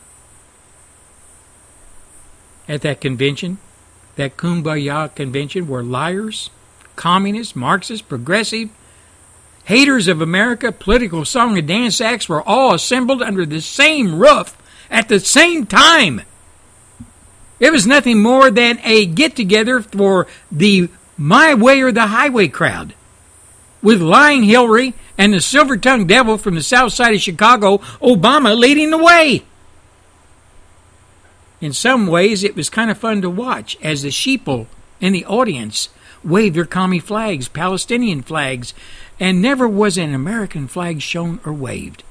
at 2.67 2.81
that 2.81 3.01
convention, 3.01 3.57
that 4.15 4.37
Kumbaya 4.37 5.13
convention, 5.15 5.67
were 5.67 5.83
liars, 5.83 6.49
communists, 6.95 7.55
Marxists, 7.55 8.05
progressive, 8.05 8.69
haters 9.65 10.07
of 10.07 10.21
America, 10.21 10.71
political 10.71 11.25
song 11.25 11.57
and 11.57 11.67
dance 11.67 12.01
acts 12.01 12.29
were 12.29 12.41
all 12.43 12.73
assembled 12.73 13.21
under 13.21 13.45
the 13.45 13.61
same 13.61 14.19
roof 14.19 14.57
at 14.89 15.09
the 15.09 15.19
same 15.19 15.65
time. 15.65 16.21
It 17.59 17.71
was 17.71 17.87
nothing 17.87 18.21
more 18.21 18.51
than 18.51 18.79
a 18.83 19.05
get 19.05 19.35
together 19.35 19.81
for 19.81 20.27
the 20.51 20.89
My 21.17 21.53
Way 21.53 21.81
or 21.81 21.91
the 21.91 22.07
Highway 22.07 22.49
crowd. 22.49 22.93
With 23.81 24.01
lying 24.01 24.43
Hillary 24.43 24.93
and 25.17 25.33
the 25.33 25.41
silver 25.41 25.77
tongued 25.77 26.07
devil 26.07 26.37
from 26.37 26.55
the 26.55 26.63
south 26.63 26.93
side 26.93 27.13
of 27.13 27.21
Chicago, 27.21 27.77
Obama 28.01 28.57
leading 28.57 28.89
the 28.89 28.97
way. 28.97 29.43
In 31.63 31.71
some 31.71 32.07
ways, 32.07 32.43
it 32.43 32.57
was 32.57 32.69
kind 32.69 32.91
of 32.91 32.97
fun 32.97 33.21
to 33.21 33.29
watch 33.29 33.77
as 33.81 34.01
the 34.01 34.09
sheeple 34.09 34.67
in 34.99 35.13
the 35.13 35.23
audience 35.23 35.87
waved 36.21 36.57
their 36.57 36.65
commie 36.65 36.99
flags, 36.99 37.47
Palestinian 37.47 38.21
flags, 38.21 38.73
and 39.17 39.41
never 39.41 39.65
was 39.65 39.97
an 39.97 40.13
American 40.13 40.67
flag 40.67 41.01
shown 41.01 41.39
or 41.45 41.53
waved. 41.53 42.03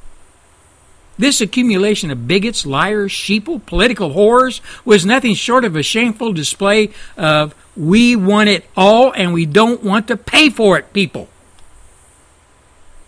This 1.18 1.42
accumulation 1.42 2.10
of 2.10 2.26
bigots, 2.26 2.64
liars, 2.64 3.12
sheeple, 3.12 3.66
political 3.66 4.14
whores 4.14 4.62
was 4.86 5.04
nothing 5.04 5.34
short 5.34 5.66
of 5.66 5.76
a 5.76 5.82
shameful 5.82 6.32
display 6.32 6.88
of 7.18 7.54
we 7.76 8.16
want 8.16 8.48
it 8.48 8.64
all 8.74 9.12
and 9.12 9.34
we 9.34 9.44
don't 9.44 9.82
want 9.82 10.08
to 10.08 10.16
pay 10.16 10.48
for 10.48 10.78
it, 10.78 10.94
people. 10.94 11.28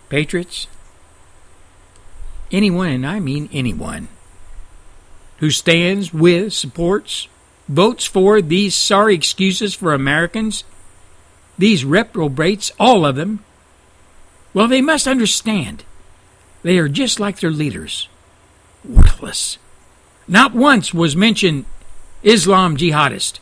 Patriots, 0.09 0.67
anyone, 2.51 2.89
and 2.89 3.07
I 3.07 3.19
mean 3.19 3.49
anyone, 3.51 4.09
who 5.37 5.49
stands 5.49 6.13
with, 6.13 6.53
supports, 6.53 7.27
votes 7.67 8.05
for 8.05 8.41
these 8.41 8.75
sorry 8.75 9.15
excuses 9.15 9.73
for 9.73 9.93
Americans, 9.93 10.63
these 11.57 11.85
reprobates, 11.85 12.71
all 12.79 13.05
of 13.05 13.15
them, 13.15 13.43
well, 14.53 14.67
they 14.67 14.81
must 14.81 15.07
understand 15.07 15.83
they 16.63 16.77
are 16.77 16.87
just 16.87 17.19
like 17.19 17.39
their 17.39 17.51
leaders 17.51 18.07
worthless. 18.83 19.57
Not 20.27 20.53
once 20.53 20.93
was 20.93 21.15
mentioned 21.15 21.65
Islam 22.23 22.77
jihadist 22.77 23.39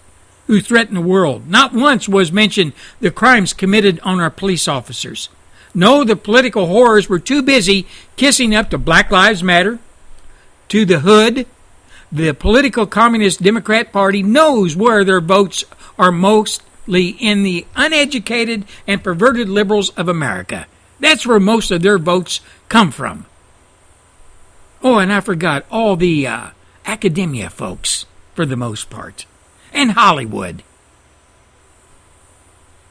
who 0.48 0.60
threaten 0.60 0.96
the 0.96 1.02
world. 1.02 1.48
Not 1.50 1.74
once 1.74 2.10
was 2.10 2.32
mentioned 2.32 2.74
the 3.00 3.12
crimes 3.12 3.54
committed 3.54 4.00
on 4.02 4.20
our 4.20 4.30
police 4.30 4.68
officers. 4.68 5.30
No, 5.74 6.04
the 6.04 6.16
political 6.16 6.68
horrors 6.68 7.10
were 7.10 7.20
too 7.20 7.42
busy 7.42 7.88
kissing 8.16 8.54
up 8.54 8.70
to 8.70 8.78
Black 8.78 9.10
Lives 9.10 9.42
Matter, 9.42 9.80
to 10.70 10.86
the 10.86 11.00
hood. 11.00 11.48
The 12.14 12.34
political 12.36 12.86
communist 12.86 13.42
Democrat 13.42 13.92
Party 13.92 14.22
knows 14.22 14.76
where 14.76 15.04
their 15.04 15.20
votes 15.20 15.64
are 15.98 16.12
mostly 16.12 17.10
in 17.10 17.42
the 17.42 17.66
uneducated 17.76 18.66
and 18.86 19.04
perverted 19.04 19.50
liberals 19.50 19.90
of 19.98 20.08
America. 20.08 20.68
That's 21.00 21.26
where 21.26 21.40
most 21.40 21.72
of 21.72 21.82
their 21.82 21.98
votes 21.98 22.40
come 22.70 22.92
from. 22.92 23.26
Oh, 24.84 25.00
and 25.00 25.12
I 25.12 25.22
forgot 25.22 25.66
all 25.72 25.96
the 25.96 26.28
uh, 26.28 26.50
academia 26.86 27.50
folks, 27.50 28.06
for 28.36 28.46
the 28.46 28.56
most 28.56 28.92
part, 28.92 29.26
and 29.74 29.94
Hollywood. 29.94 30.62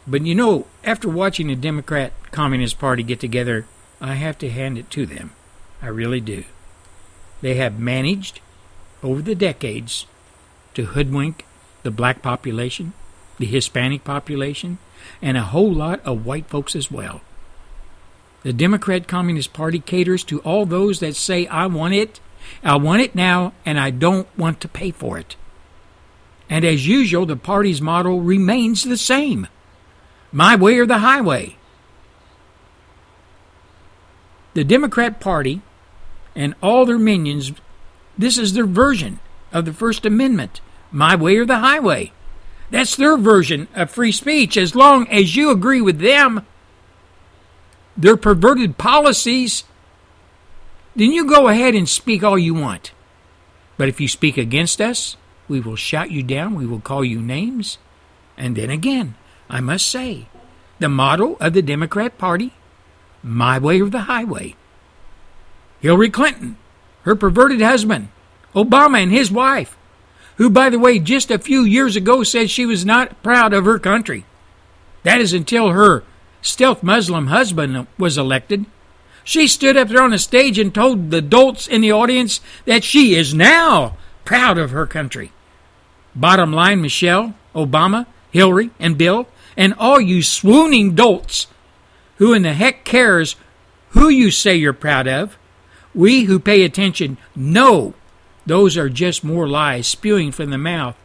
But 0.05 0.27
you 0.27 0.35
know, 0.35 0.67
after 0.83 1.09
watching 1.09 1.47
the 1.47 1.55
Democrat 1.55 2.13
Communist 2.33 2.81
Party 2.81 3.05
get 3.05 3.21
together, 3.21 3.67
I 4.01 4.15
have 4.15 4.37
to 4.39 4.51
hand 4.51 4.79
it 4.79 4.91
to 4.91 5.07
them. 5.07 5.31
I 5.81 5.87
really 5.87 6.21
do. 6.21 6.43
They 7.41 7.55
have 7.55 7.79
managed, 7.79 8.41
over 9.03 9.23
the 9.23 9.35
decades, 9.35 10.07
to 10.75 10.87
hoodwink 10.87 11.45
the 11.83 11.91
black 11.91 12.23
population, 12.23 12.93
the 13.38 13.47
Hispanic 13.47 14.05
population, 14.05 14.79
and 15.21 15.37
a 15.37 15.43
whole 15.43 15.73
lot 15.73 16.01
of 16.05 16.25
white 16.25 16.47
folks 16.47 16.77
as 16.77 16.91
well. 16.91 17.21
The 18.43 18.53
Democrat 18.53 19.07
Communist 19.07 19.53
Party 19.53 19.79
caters 19.79 20.25
to 20.25 20.41
all 20.41 20.67
those 20.67 21.01
that 21.01 21.17
say, 21.17 21.47
I 21.47 21.67
want 21.67 21.95
it, 21.95 22.21
I 22.62 22.77
want 22.77 23.03
it 23.03 23.15
now, 23.15 23.53
and 23.65 23.79
I 23.79 23.91
don't 23.91 24.27
want 24.37 24.61
to 24.61 24.69
pay 24.69 24.91
for 24.91 25.19
it. 25.19 25.37
And 26.51 26.65
as 26.65 26.87
usual, 26.87 27.25
the 27.25 27.37
party's 27.37 27.81
motto 27.81 28.17
remains 28.17 28.83
the 28.83 28.97
same 28.97 29.47
my 30.33 30.57
way 30.57 30.79
or 30.79 30.87
the 30.87 30.99
highway. 30.99 31.57
The 34.55 34.65
Democrat 34.65 35.21
Party 35.21 35.62
and 36.35 36.55
all 36.62 36.85
their 36.85 36.99
minions, 36.99 37.53
this 38.23 38.39
is 38.39 38.53
their 38.53 38.67
version 38.67 39.21
of 39.53 39.65
the 39.65 39.73
First 39.73 40.07
Amendment 40.07 40.61
my 40.91 41.17
way 41.17 41.37
or 41.37 41.47
the 41.47 41.59
highway. 41.59 42.13
That's 42.71 42.97
their 42.97 43.17
version 43.17 43.69
of 43.75 43.91
free 43.91 44.13
speech 44.13 44.57
as 44.57 44.75
long 44.75 45.09
as 45.09 45.37
you 45.37 45.51
agree 45.51 45.81
with 45.81 45.99
them. 45.99 46.47
Their 47.97 48.17
perverted 48.17 48.79
policies, 48.79 49.65
then 50.95 51.13
you 51.13 51.27
go 51.27 51.49
ahead 51.49 51.75
and 51.75 51.89
speak 51.89 52.23
all 52.23 52.39
you 52.39 52.55
want. 52.55 52.93
But 53.77 53.89
if 53.89 54.01
you 54.01 54.09
speak 54.09 54.37
against 54.37 54.81
us, 54.81 55.17
we 55.49 55.61
will 55.61 55.77
shout 55.77 56.11
you 56.11 56.23
down, 56.23 56.55
we 56.55 56.67
will 56.67 56.81
call 56.81 57.05
you 57.05 57.21
names. 57.21 57.79
And 58.37 58.57
then 58.57 58.71
again, 58.71 59.17
I 59.51 59.61
must 59.61 59.89
say, 59.89 60.29
the 60.79 60.89
motto 60.89 61.37
of 61.41 61.53
the 61.53 61.63
Democrat 61.63 62.17
Party 62.17 62.53
my 63.23 63.59
way 63.59 63.81
or 63.81 63.89
the 63.89 64.03
highway. 64.03 64.57
Hillary 65.81 66.11
Clinton, 66.11 66.57
her 67.03 67.15
perverted 67.15 67.61
husband, 67.61 68.09
Obama 68.55 69.03
and 69.03 69.12
his 69.12 69.31
wife, 69.31 69.77
who, 70.37 70.51
by 70.51 70.71
the 70.71 70.79
way, 70.79 70.99
just 70.99 71.31
a 71.31 71.38
few 71.38 71.62
years 71.62 71.97
ago 71.97 72.23
said 72.23 72.51
she 72.51 72.67
was 72.67 72.85
not 72.85 73.23
proud 73.23 73.53
of 73.53 73.65
her 73.65 73.79
country. 73.79 74.25
That 75.03 75.21
is 75.21 75.33
until 75.33 75.71
her 75.71 76.05
stealth 76.41 76.83
Muslim 76.83 77.29
husband 77.29 77.87
was 77.99 78.19
elected, 78.19 78.67
She 79.25 79.47
stood 79.47 79.77
up 79.77 79.88
there 79.88 80.03
on 80.03 80.11
the 80.11 80.19
stage 80.19 80.59
and 80.59 80.75
told 80.75 81.11
the 81.11 81.23
dolts 81.23 81.69
in 81.69 81.81
the 81.81 81.93
audience 81.93 82.41
that 82.65 82.83
she 82.83 83.15
is 83.15 83.33
now 83.33 83.97
proud 84.25 84.59
of 84.59 84.71
her 84.71 84.87
country. 84.87 85.31
Bottom 86.15 86.53
line, 86.53 86.83
Michelle, 86.83 87.35
Obama, 87.55 88.07
Hillary, 88.33 88.71
and 88.81 88.99
Bill, 88.99 89.29
and 89.57 89.75
all 89.79 90.01
you 90.01 90.23
swooning 90.23 90.95
dolts, 90.95 91.47
who 92.17 92.35
in 92.35 92.43
the 92.43 92.53
heck 92.53 92.85
cares 92.85 93.37
who 93.91 94.09
you 94.09 94.31
say 94.31 94.57
you're 94.57 94.73
proud 94.73 95.07
of? 95.07 95.37
We 95.95 96.25
who 96.25 96.39
pay 96.39 96.63
attention 96.63 97.19
know 97.37 97.95
those 98.47 98.77
are 98.77 98.89
just 98.89 99.23
more 99.23 99.49
lies 99.49 99.87
spewing 99.87 100.33
from 100.33 100.51
the 100.51 100.59
mouth, 100.59 100.97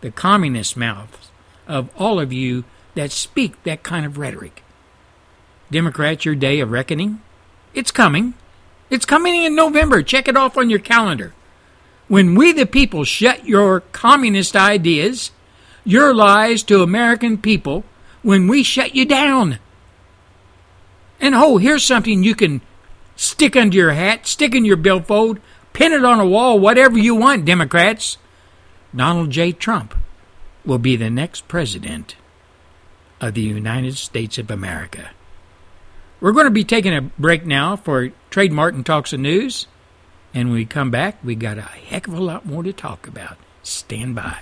the 0.00 0.10
communist 0.10 0.76
mouths, 0.76 1.30
of 1.66 1.90
all 1.96 2.20
of 2.20 2.32
you 2.32 2.64
that 2.94 3.12
speak 3.12 3.62
that 3.64 3.82
kind 3.82 4.06
of 4.06 4.18
rhetoric. 4.18 4.62
Democrats, 5.70 6.24
your 6.24 6.34
day 6.34 6.60
of 6.60 6.70
reckoning? 6.70 7.20
It's 7.74 7.90
coming. 7.90 8.34
It's 8.88 9.04
coming 9.04 9.34
in 9.34 9.56
November. 9.56 10.02
Check 10.02 10.28
it 10.28 10.36
off 10.36 10.56
on 10.56 10.70
your 10.70 10.78
calendar. 10.78 11.34
When 12.08 12.36
we, 12.36 12.52
the 12.52 12.66
people, 12.66 13.04
shut 13.04 13.46
your 13.46 13.80
communist 13.80 14.54
ideas, 14.54 15.32
your 15.84 16.14
lies 16.14 16.62
to 16.64 16.82
American 16.82 17.36
people, 17.38 17.84
when 18.22 18.46
we 18.46 18.62
shut 18.62 18.94
you 18.94 19.04
down. 19.04 19.58
And 21.20 21.34
oh, 21.34 21.56
here's 21.56 21.82
something 21.82 22.22
you 22.22 22.34
can 22.34 22.60
stick 23.16 23.56
under 23.56 23.76
your 23.76 23.92
hat, 23.92 24.26
stick 24.26 24.54
in 24.54 24.64
your 24.64 24.76
billfold, 24.76 25.40
pin 25.72 25.92
it 25.92 26.04
on 26.04 26.20
a 26.20 26.26
wall, 26.26 26.58
whatever 26.58 26.98
you 26.98 27.14
want, 27.14 27.44
Democrats. 27.44 28.18
Donald 28.94 29.30
J. 29.30 29.52
Trump 29.52 29.94
will 30.64 30.78
be 30.78 30.96
the 30.96 31.10
next 31.10 31.48
president 31.48 32.16
of 33.20 33.34
the 33.34 33.42
United 33.42 33.96
States 33.96 34.38
of 34.38 34.50
America. 34.50 35.10
We're 36.20 36.32
going 36.32 36.46
to 36.46 36.50
be 36.50 36.64
taking 36.64 36.94
a 36.94 37.02
break 37.02 37.44
now 37.44 37.76
for 37.76 38.10
Trade 38.30 38.52
Martin 38.52 38.84
Talks 38.84 39.10
the 39.10 39.18
News. 39.18 39.66
And 40.32 40.48
when 40.48 40.56
we 40.56 40.64
come 40.64 40.90
back, 40.90 41.18
we 41.22 41.34
got 41.34 41.58
a 41.58 41.62
heck 41.62 42.08
of 42.08 42.14
a 42.14 42.22
lot 42.22 42.46
more 42.46 42.62
to 42.62 42.72
talk 42.72 43.06
about. 43.06 43.36
Stand 43.62 44.14
by. 44.14 44.38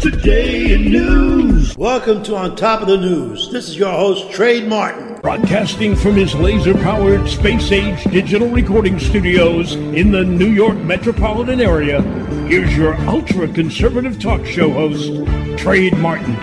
Today 0.00 0.72
in 0.72 0.90
news. 0.90 1.76
Welcome 1.76 2.22
to 2.22 2.34
On 2.34 2.56
Top 2.56 2.80
of 2.80 2.88
the 2.88 2.96
News. 2.96 3.50
This 3.52 3.68
is 3.68 3.76
your 3.76 3.92
host, 3.92 4.32
Trade 4.32 4.66
Martin. 4.66 5.20
Broadcasting 5.20 5.94
from 5.94 6.14
his 6.14 6.34
laser 6.34 6.72
powered 6.72 7.28
space 7.28 7.70
age 7.70 8.02
digital 8.04 8.48
recording 8.48 8.98
studios 8.98 9.74
in 9.74 10.10
the 10.10 10.24
New 10.24 10.48
York 10.48 10.78
metropolitan 10.78 11.60
area, 11.60 12.00
here's 12.48 12.74
your 12.74 12.94
ultra 13.10 13.46
conservative 13.48 14.18
talk 14.18 14.46
show 14.46 14.70
host, 14.70 15.12
Trade 15.58 15.98
Martin. 15.98 16.34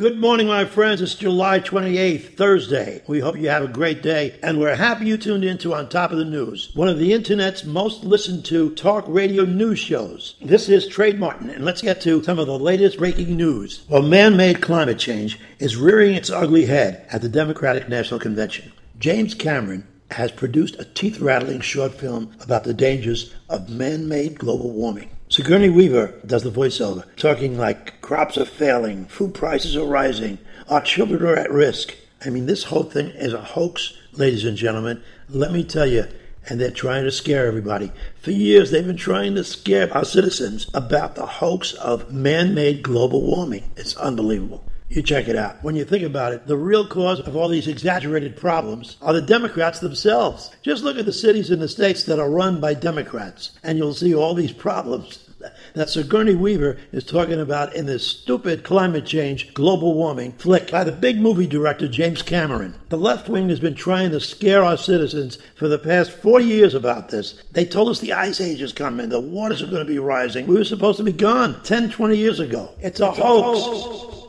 Good 0.00 0.18
morning, 0.18 0.46
my 0.46 0.64
friends. 0.64 1.02
It's 1.02 1.14
July 1.14 1.60
28th, 1.60 2.34
Thursday. 2.34 3.02
We 3.06 3.20
hope 3.20 3.36
you 3.36 3.50
have 3.50 3.64
a 3.64 3.68
great 3.68 4.02
day, 4.02 4.34
and 4.42 4.58
we're 4.58 4.74
happy 4.74 5.04
you 5.04 5.18
tuned 5.18 5.44
in 5.44 5.58
to 5.58 5.74
On 5.74 5.90
Top 5.90 6.10
of 6.10 6.16
the 6.16 6.24
News, 6.24 6.70
one 6.74 6.88
of 6.88 6.98
the 6.98 7.12
internet's 7.12 7.66
most 7.66 8.02
listened 8.02 8.46
to 8.46 8.74
talk 8.74 9.04
radio 9.06 9.44
news 9.44 9.78
shows. 9.78 10.36
This 10.40 10.70
is 10.70 10.88
Trade 10.88 11.20
Martin, 11.20 11.50
and 11.50 11.66
let's 11.66 11.82
get 11.82 12.00
to 12.00 12.22
some 12.22 12.38
of 12.38 12.46
the 12.46 12.58
latest 12.58 12.96
breaking 12.96 13.36
news. 13.36 13.82
Well, 13.90 14.00
man 14.00 14.38
made 14.38 14.62
climate 14.62 14.98
change 14.98 15.38
is 15.58 15.76
rearing 15.76 16.14
its 16.14 16.30
ugly 16.30 16.64
head 16.64 17.06
at 17.12 17.20
the 17.20 17.28
Democratic 17.28 17.86
National 17.90 18.18
Convention. 18.18 18.72
James 18.98 19.34
Cameron 19.34 19.86
has 20.12 20.32
produced 20.32 20.80
a 20.80 20.86
teeth 20.86 21.20
rattling 21.20 21.60
short 21.60 21.92
film 21.92 22.32
about 22.40 22.64
the 22.64 22.72
dangers 22.72 23.34
of 23.50 23.68
man 23.68 24.08
made 24.08 24.38
global 24.38 24.70
warming. 24.70 25.10
Sigourney 25.30 25.70
Weaver 25.70 26.14
does 26.26 26.42
the 26.42 26.50
voiceover, 26.50 27.04
talking 27.14 27.56
like 27.56 28.00
crops 28.00 28.36
are 28.36 28.44
failing, 28.44 29.04
food 29.06 29.32
prices 29.32 29.76
are 29.76 29.86
rising, 29.86 30.38
our 30.68 30.80
children 30.80 31.22
are 31.22 31.36
at 31.36 31.52
risk. 31.52 31.94
I 32.26 32.30
mean, 32.30 32.46
this 32.46 32.64
whole 32.64 32.82
thing 32.82 33.10
is 33.10 33.32
a 33.32 33.40
hoax, 33.40 33.92
ladies 34.10 34.44
and 34.44 34.56
gentlemen. 34.56 35.04
Let 35.28 35.52
me 35.52 35.62
tell 35.62 35.86
you, 35.86 36.08
and 36.48 36.60
they're 36.60 36.72
trying 36.72 37.04
to 37.04 37.12
scare 37.12 37.46
everybody. 37.46 37.92
For 38.20 38.32
years, 38.32 38.72
they've 38.72 38.84
been 38.84 38.96
trying 38.96 39.36
to 39.36 39.44
scare 39.44 39.96
our 39.96 40.04
citizens 40.04 40.68
about 40.74 41.14
the 41.14 41.26
hoax 41.26 41.74
of 41.74 42.12
man 42.12 42.52
made 42.52 42.82
global 42.82 43.22
warming. 43.22 43.70
It's 43.76 43.96
unbelievable. 43.98 44.64
You 44.90 45.02
check 45.02 45.28
it 45.28 45.36
out. 45.36 45.62
When 45.62 45.76
you 45.76 45.84
think 45.84 46.02
about 46.02 46.32
it, 46.32 46.48
the 46.48 46.56
real 46.56 46.84
cause 46.84 47.20
of 47.20 47.36
all 47.36 47.46
these 47.46 47.68
exaggerated 47.68 48.36
problems 48.36 48.96
are 49.00 49.12
the 49.12 49.22
Democrats 49.22 49.78
themselves. 49.78 50.50
Just 50.62 50.82
look 50.82 50.98
at 50.98 51.06
the 51.06 51.12
cities 51.12 51.48
in 51.48 51.60
the 51.60 51.68
states 51.68 52.02
that 52.04 52.18
are 52.18 52.28
run 52.28 52.60
by 52.60 52.74
Democrats, 52.74 53.52
and 53.62 53.78
you'll 53.78 53.94
see 53.94 54.12
all 54.12 54.34
these 54.34 54.52
problems 54.52 55.30
that 55.74 55.88
Sigourney 55.88 56.34
Weaver 56.34 56.76
is 56.90 57.04
talking 57.04 57.40
about 57.40 57.74
in 57.74 57.86
this 57.86 58.04
stupid 58.04 58.64
climate 58.64 59.06
change, 59.06 59.54
global 59.54 59.94
warming 59.94 60.32
flick 60.32 60.72
by 60.72 60.82
the 60.82 60.90
big 60.90 61.20
movie 61.20 61.46
director 61.46 61.86
James 61.86 62.20
Cameron. 62.20 62.74
The 62.88 62.98
left 62.98 63.28
wing 63.28 63.48
has 63.48 63.60
been 63.60 63.76
trying 63.76 64.10
to 64.10 64.18
scare 64.18 64.64
our 64.64 64.76
citizens 64.76 65.38
for 65.54 65.68
the 65.68 65.78
past 65.78 66.10
40 66.10 66.44
years 66.44 66.74
about 66.74 67.10
this. 67.10 67.40
They 67.52 67.64
told 67.64 67.90
us 67.90 68.00
the 68.00 68.12
ice 68.12 68.40
age 68.40 68.60
is 68.60 68.72
coming, 68.72 69.08
the 69.08 69.20
waters 69.20 69.62
are 69.62 69.66
going 69.66 69.86
to 69.86 69.92
be 69.92 70.00
rising. 70.00 70.48
We 70.48 70.56
were 70.56 70.64
supposed 70.64 70.98
to 70.98 71.04
be 71.04 71.12
gone 71.12 71.62
10, 71.62 71.90
20 71.90 72.16
years 72.16 72.40
ago. 72.40 72.74
It's 72.80 72.98
a 72.98 73.12
hoax. 73.12 74.19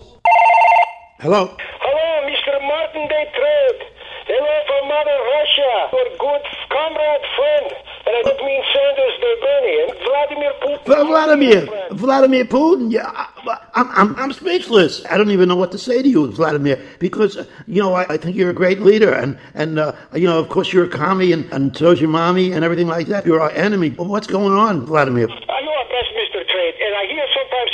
Hello? 1.21 1.55
Hello, 1.55 2.29
Mr. 2.29 2.53
Martin 2.67 3.07
Day 3.07 3.25
Trade. 3.38 3.79
Hello 4.25 4.53
from 4.65 4.88
Mother 4.89 5.17
Russia, 5.38 5.71
your 5.93 6.10
good 6.17 6.43
comrade 6.73 7.25
friend. 7.38 7.65
And 8.07 8.13
I 8.17 8.21
don't 8.25 8.41
mean 8.45 8.63
Sanders 8.73 9.15
Day 9.21 9.36
Bernie. 9.45 9.77
And 9.84 9.91
Vladimir 10.01 10.53
Putin. 10.62 10.84
Vla- 10.86 11.07
Vladimir, 11.07 11.67
Vladimir 11.91 12.45
Putin. 12.45 12.91
Yeah, 12.91 13.05
I, 13.05 13.57
I'm, 13.75 13.89
I'm, 13.91 14.15
I'm 14.15 14.34
speechless. 14.34 15.05
I 15.12 15.17
don't 15.17 15.29
even 15.31 15.47
know 15.47 15.55
what 15.55 15.71
to 15.73 15.77
say 15.77 16.01
to 16.01 16.10
you, 16.10 16.31
Vladimir, 16.31 16.81
because 16.99 17.38
uh, 17.38 17.45
you 17.67 17.81
know 17.81 17.93
I, 17.93 18.05
I 18.13 18.17
think 18.17 18.36
you're 18.36 18.49
a 18.49 18.53
great 18.53 18.81
leader, 18.81 19.13
and 19.13 19.38
and 19.53 19.77
uh, 19.79 19.93
you 20.15 20.25
know 20.27 20.39
of 20.39 20.49
course 20.49 20.73
you're 20.73 20.86
a 20.86 20.89
commie, 20.89 21.31
and, 21.34 21.45
and 21.53 21.75
so's 21.77 22.01
your 22.01 22.10
mommy, 22.10 22.51
and 22.51 22.65
everything 22.65 22.88
like 22.88 23.07
that. 23.07 23.25
You're 23.27 23.41
our 23.41 23.51
enemy. 23.51 23.89
What's 23.91 24.27
going 24.27 24.53
on, 24.53 24.86
Vladimir? 24.88 25.29
I 25.29 25.62
know 25.62 25.71
our 25.71 25.86
best, 25.86 26.10
Mr. 26.17 26.41
Trade, 26.49 26.75
and 26.81 26.95
I 26.95 27.05
hear 27.05 27.25
sometimes 27.36 27.69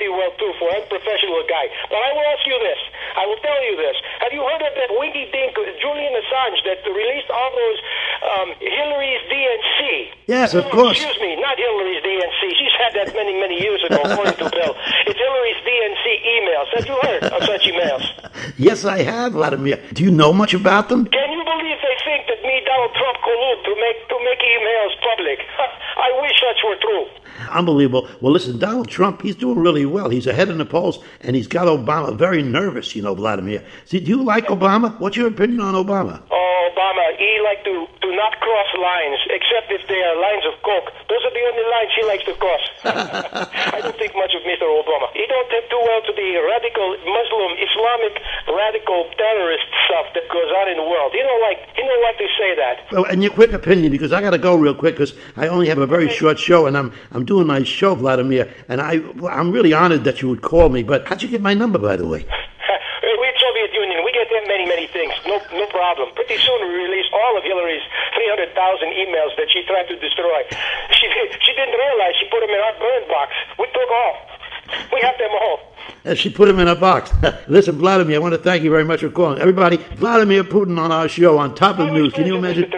pretty 0.00 0.16
well 0.16 0.32
too 0.40 0.48
for 0.56 0.72
unprofessional 0.72 1.44
guy. 1.44 1.68
But 1.92 2.00
I 2.00 2.10
will 2.16 2.24
ask 2.32 2.40
you 2.48 2.56
this. 2.64 2.80
I 3.20 3.28
will 3.28 3.36
tell 3.44 3.60
you 3.68 3.76
this. 3.76 3.96
Have 4.24 4.32
you 4.32 4.40
heard 4.40 4.64
of 4.64 4.72
that 4.72 4.88
winky 4.96 5.28
dink, 5.28 5.52
Julian 5.52 6.16
Assange, 6.16 6.56
that 6.64 6.80
released 6.88 7.28
all 7.28 7.52
those 7.52 7.78
um, 8.24 8.48
Hillary's 8.64 9.20
DNC? 9.28 9.80
Yes, 10.24 10.54
of 10.56 10.64
course. 10.72 10.96
Excuse 10.96 11.20
me, 11.20 11.36
not 11.36 11.60
Hillary's 11.60 12.00
DNC. 12.00 12.40
She's 12.56 12.76
had 12.80 12.96
that 12.96 13.12
many, 13.12 13.36
many 13.36 13.60
years 13.60 13.84
ago, 13.84 14.00
according 14.08 14.40
to 14.40 14.48
Bill. 14.48 14.72
It's 15.04 15.20
Hillary's 15.20 15.60
DNC 15.68 16.04
emails. 16.32 16.68
Have 16.80 16.86
you 16.88 16.96
heard 17.04 17.22
of 17.28 17.40
such 17.44 17.68
emails? 17.68 18.04
Yes, 18.56 18.84
I 18.88 19.02
have, 19.04 19.32
Vladimir. 19.36 19.76
Do 19.92 20.02
you 20.02 20.10
know 20.10 20.32
much 20.32 20.54
about 20.54 20.88
them? 20.88 21.04
Can 21.12 21.28
you 21.32 21.44
believe 21.44 21.76
they 21.84 21.96
think 22.08 22.24
that 22.32 22.40
me, 22.40 22.62
Donald 22.64 22.94
Trump, 22.96 23.19
collude 23.30 23.62
to 23.64 23.72
make 23.78 24.08
to 24.08 24.16
make 24.24 24.40
emails 24.42 24.92
public? 25.02 25.38
I 25.96 26.20
wish 26.22 26.32
such 26.40 26.60
were 26.66 26.76
true. 26.80 27.06
Unbelievable. 27.50 28.08
Well, 28.20 28.32
listen, 28.32 28.58
Donald 28.58 28.88
Trump, 28.88 29.22
he's 29.22 29.36
doing 29.36 29.58
really 29.58 29.86
well. 29.86 30.10
He's 30.10 30.26
ahead 30.26 30.48
in 30.48 30.58
the 30.58 30.64
polls, 30.64 30.98
and 31.20 31.36
he's 31.36 31.46
got 31.46 31.66
Obama 31.66 32.16
very 32.16 32.42
nervous, 32.42 32.94
you 32.94 33.02
know, 33.02 33.14
Vladimir. 33.14 33.64
See, 33.84 34.00
do 34.00 34.10
you 34.10 34.22
like 34.22 34.46
Obama? 34.46 34.98
What's 35.00 35.16
your 35.16 35.28
opinion 35.28 35.60
on 35.60 35.74
Obama? 35.74 36.22
Oh, 36.30 36.70
Obama, 36.74 37.16
he 37.18 37.40
like 37.44 37.64
to 37.64 37.86
to 38.02 38.08
not 38.16 38.38
cross 38.40 38.70
lines, 38.78 39.20
except 39.30 39.70
if 39.70 39.86
they 39.88 40.00
are 40.02 40.16
lines 40.18 40.44
of 40.46 40.54
coke. 40.62 40.90
Those 41.08 41.22
are 41.24 41.34
the 41.34 41.44
only 41.46 41.66
lines 41.68 41.90
he 41.94 42.02
likes 42.06 42.24
to 42.24 42.34
cross. 42.34 42.64
I 43.76 43.78
don't 43.82 43.96
think 43.96 44.14
much 44.16 44.34
of 44.34 44.42
Mr. 44.42 44.66
Obama. 44.66 45.06
He 45.14 45.24
don't 45.28 45.48
take 45.50 45.68
too 45.70 45.80
well 45.80 46.02
to 46.02 46.12
the 46.12 46.28
radical 46.42 46.96
Muslim, 47.06 47.50
Islamic, 47.60 48.14
radical 48.48 49.06
terrorist 49.16 49.66
stuff 49.86 50.06
that 50.14 50.26
goes 50.32 50.50
on 50.60 50.70
in 50.70 50.76
the 50.76 50.86
world. 50.86 51.12
He 51.12 51.22
don't 51.22 51.42
like 51.44 51.60
he 51.76 51.82
don't 51.82 52.04
like 52.04 52.18
to 52.18 52.28
say 52.36 52.50
that. 52.56 52.76
And 53.12 53.19
your 53.22 53.32
quick 53.32 53.52
opinion, 53.52 53.92
because 53.92 54.12
I 54.12 54.20
got 54.20 54.30
to 54.30 54.38
go 54.38 54.56
real 54.56 54.74
quick, 54.74 54.94
because 54.94 55.14
I 55.36 55.48
only 55.48 55.68
have 55.68 55.78
a 55.78 55.86
very 55.86 56.08
short 56.08 56.38
show, 56.38 56.66
and 56.66 56.76
I'm 56.76 56.92
I'm 57.12 57.24
doing 57.24 57.46
my 57.46 57.62
show, 57.62 57.94
Vladimir, 57.94 58.52
and 58.68 58.80
I 58.80 59.00
I'm 59.28 59.50
really 59.52 59.72
honored 59.72 60.04
that 60.04 60.22
you 60.22 60.28
would 60.28 60.42
call 60.42 60.68
me. 60.68 60.82
But 60.82 61.06
how'd 61.06 61.22
you 61.22 61.28
get 61.28 61.40
my 61.40 61.54
number, 61.54 61.78
by 61.78 61.96
the 61.96 62.06
way? 62.06 62.24
We're 63.02 63.36
Soviet 63.40 63.72
Union. 63.74 64.04
We 64.04 64.12
get 64.12 64.28
them 64.30 64.46
many, 64.48 64.66
many 64.66 64.86
things. 64.86 65.12
No, 65.26 65.40
no 65.52 65.66
problem. 65.66 66.08
Pretty 66.14 66.36
soon 66.38 66.68
we 66.68 66.74
release 66.84 67.06
all 67.12 67.36
of 67.36 67.44
Hillary's 67.44 67.82
300,000 68.14 68.52
emails 68.88 69.32
that 69.36 69.48
she 69.52 69.64
tried 69.66 69.88
to 69.88 69.96
destroy. 69.98 70.40
She 70.92 71.06
she 71.40 71.52
didn't 71.52 71.76
realize 71.76 72.12
she 72.20 72.28
put 72.28 72.40
them 72.40 72.50
in 72.50 72.60
our 72.60 72.76
burn 72.78 73.08
box. 73.08 73.32
We 73.58 73.66
took 73.72 73.90
all. 73.90 74.16
We 74.92 75.00
have 75.00 75.18
them 75.18 75.30
all. 75.40 75.58
And 76.04 76.16
she 76.18 76.30
put 76.30 76.48
him 76.48 76.58
in 76.58 76.68
a 76.68 76.76
box. 76.76 77.12
Listen, 77.48 77.76
Vladimir, 77.76 78.16
I 78.16 78.18
want 78.20 78.34
to 78.34 78.38
thank 78.38 78.62
you 78.62 78.70
very 78.70 78.84
much 78.84 79.00
for 79.00 79.10
calling. 79.10 79.38
Everybody, 79.38 79.76
Vladimir 79.96 80.44
Putin 80.44 80.78
on 80.78 80.92
our 80.92 81.08
show 81.08 81.38
on 81.38 81.54
top 81.54 81.78
of 81.78 81.86
the 81.88 81.92
news. 81.92 82.12
Can 82.12 82.26
you 82.26 82.36
imagine? 82.36 82.70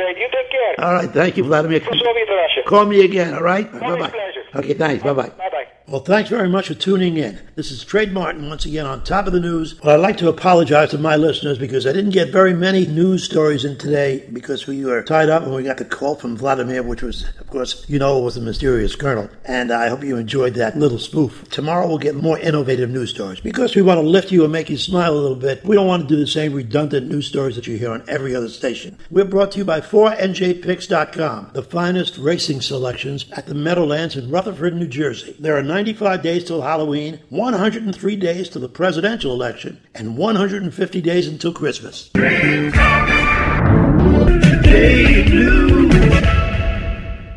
All 0.83 0.95
right, 0.95 1.09
thank 1.11 1.37
you, 1.37 1.45
Vladimir. 1.45 1.81
For 1.81 1.95
Soviet 1.95 2.29
Russia. 2.29 2.63
Call 2.67 2.87
me 2.87 3.05
again, 3.05 3.35
all 3.35 3.43
right? 3.43 3.71
Bye 3.73 3.97
bye. 3.97 4.13
Okay, 4.57 4.75
thanks. 4.75 5.05
Bye 5.05 5.13
bye. 5.13 5.29
Bye 5.29 5.49
bye. 5.51 5.62
Well, 5.89 6.01
thanks 6.01 6.31
very 6.31 6.49
much 6.49 6.69
for 6.69 6.75
tuning 6.75 7.17
in. 7.17 7.41
This 7.57 7.73
is 7.73 7.85
Trade 7.85 8.13
Martin 8.13 8.49
once 8.49 8.65
again 8.65 8.87
on 8.87 9.03
top 9.03 9.27
of 9.27 9.33
the 9.33 9.41
news. 9.41 9.81
Well, 9.83 9.97
I'd 9.97 10.01
like 10.01 10.17
to 10.19 10.29
apologize 10.29 10.91
to 10.91 10.99
my 10.99 11.17
listeners 11.17 11.59
because 11.59 11.89
I 11.89 11.93
didn't 11.93 12.13
get 12.13 12.31
very 12.31 12.55
many 12.55 12.87
news 12.87 13.25
stories 13.25 13.65
in 13.65 13.77
today 13.77 14.25
because 14.33 14.69
we 14.69 14.85
were 14.85 15.03
tied 15.03 15.29
up 15.29 15.43
and 15.43 15.53
we 15.53 15.65
got 15.65 15.79
the 15.79 15.85
call 15.85 16.15
from 16.15 16.37
Vladimir, 16.37 16.85
which 16.85 17.03
was, 17.03 17.29
of 17.41 17.49
course, 17.49 17.85
you 17.89 17.99
know, 17.99 18.21
was 18.21 18.37
the 18.37 18.41
mysterious 18.41 18.95
colonel. 18.95 19.29
And 19.45 19.73
I 19.73 19.89
hope 19.89 20.05
you 20.05 20.17
enjoyed 20.17 20.55
that 20.55 20.79
little 20.79 21.01
spoof. 21.01 21.51
Tomorrow 21.51 21.89
we'll 21.89 21.99
get 21.99 22.15
more 22.15 22.39
innovative 22.39 22.89
news 22.89 23.11
stories 23.11 23.41
because 23.41 23.75
we 23.75 23.83
want 23.83 23.99
to 24.01 24.07
lift 24.07 24.31
you 24.31 24.45
and 24.45 24.53
make 24.53 24.71
you 24.71 24.79
smile 24.79 25.13
a 25.13 25.19
little 25.19 25.37
bit. 25.37 25.65
We 25.65 25.75
don't 25.75 25.89
want 25.89 26.09
to 26.09 26.15
do 26.15 26.21
the 26.21 26.29
same 26.29 26.55
redundant 26.55 27.09
news 27.09 27.27
stories 27.27 27.57
that 27.57 27.67
you 27.67 27.77
hear 27.77 27.91
on 27.91 28.05
every 28.09 28.37
other 28.37 28.49
station. 28.49 28.99
We're 29.11 29.25
brought 29.25 29.51
to 29.53 29.59
you 29.59 29.65
by 29.65 29.81
4NJPicks.com, 29.81 31.51
the 31.55 31.63
finest 31.65 32.19
racing 32.19 32.61
selections 32.61 33.27
at 33.33 33.47
the 33.47 33.55
Meadowlands 33.55 34.15
in 34.15 34.31
Rutherford, 34.31 34.77
New 34.77 34.87
Jersey. 34.87 35.35
There 35.41 35.57
are 35.57 35.72
95 35.73 36.21
days 36.21 36.45
till 36.45 36.61
Halloween, 36.61 37.19
103 37.31 38.17
days 38.17 38.51
till 38.51 38.61
the 38.61 38.69
presidential 38.69 39.33
election, 39.33 39.81
and 39.95 40.19
150 40.19 41.01
days 41.01 41.27
until 41.27 41.51
Christmas. 41.51 42.11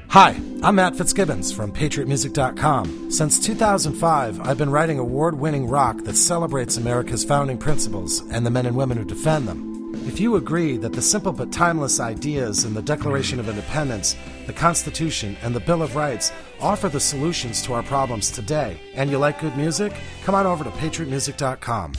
Hi, 0.10 0.38
I'm 0.64 0.76
Matt 0.76 0.98
Fitzgibbons 0.98 1.54
from 1.54 1.72
PatriotMusic.com. 1.72 3.10
Since 3.10 3.40
2005, 3.40 4.42
I've 4.42 4.58
been 4.58 4.70
writing 4.70 5.00
award 5.00 5.36
winning 5.36 5.70
rock 5.70 6.04
that 6.04 6.18
celebrates 6.18 6.76
America's 6.76 7.24
founding 7.24 7.58
principles 7.58 8.20
and 8.32 8.46
the 8.46 8.52
men 8.52 8.66
and 8.66 8.76
women 8.76 8.98
who 8.98 9.06
defend 9.06 9.48
them. 9.48 9.75
If 10.08 10.20
you 10.20 10.36
agree 10.36 10.78
that 10.78 10.93
the 10.93 11.01
simple 11.01 11.32
but 11.34 11.51
timeless 11.51 11.99
ideas 11.99 12.64
in 12.64 12.76
the 12.76 12.82
Declaration 12.82 13.39
of 13.39 13.49
Independence, 13.49 14.16
the 14.45 14.53
Constitution, 14.53 15.36
and 15.41 15.56
the 15.56 15.60
Bill 15.60 15.82
of 15.82 15.95
Rights 15.95 16.32
offer 16.62 16.89
the 16.89 16.99
solutions 16.99 17.64
to 17.64 17.74
our 17.74 17.82
problems 17.82 18.30
today, 18.30 18.80
and 18.93 19.10
you 19.10 19.18
like 19.18 19.41
good 19.41 19.58
music, 19.58 19.93
come 20.24 20.36
on 20.36 20.45
over 20.45 20.64
to 20.64 20.70
PatriotMusic.com. 20.70 21.93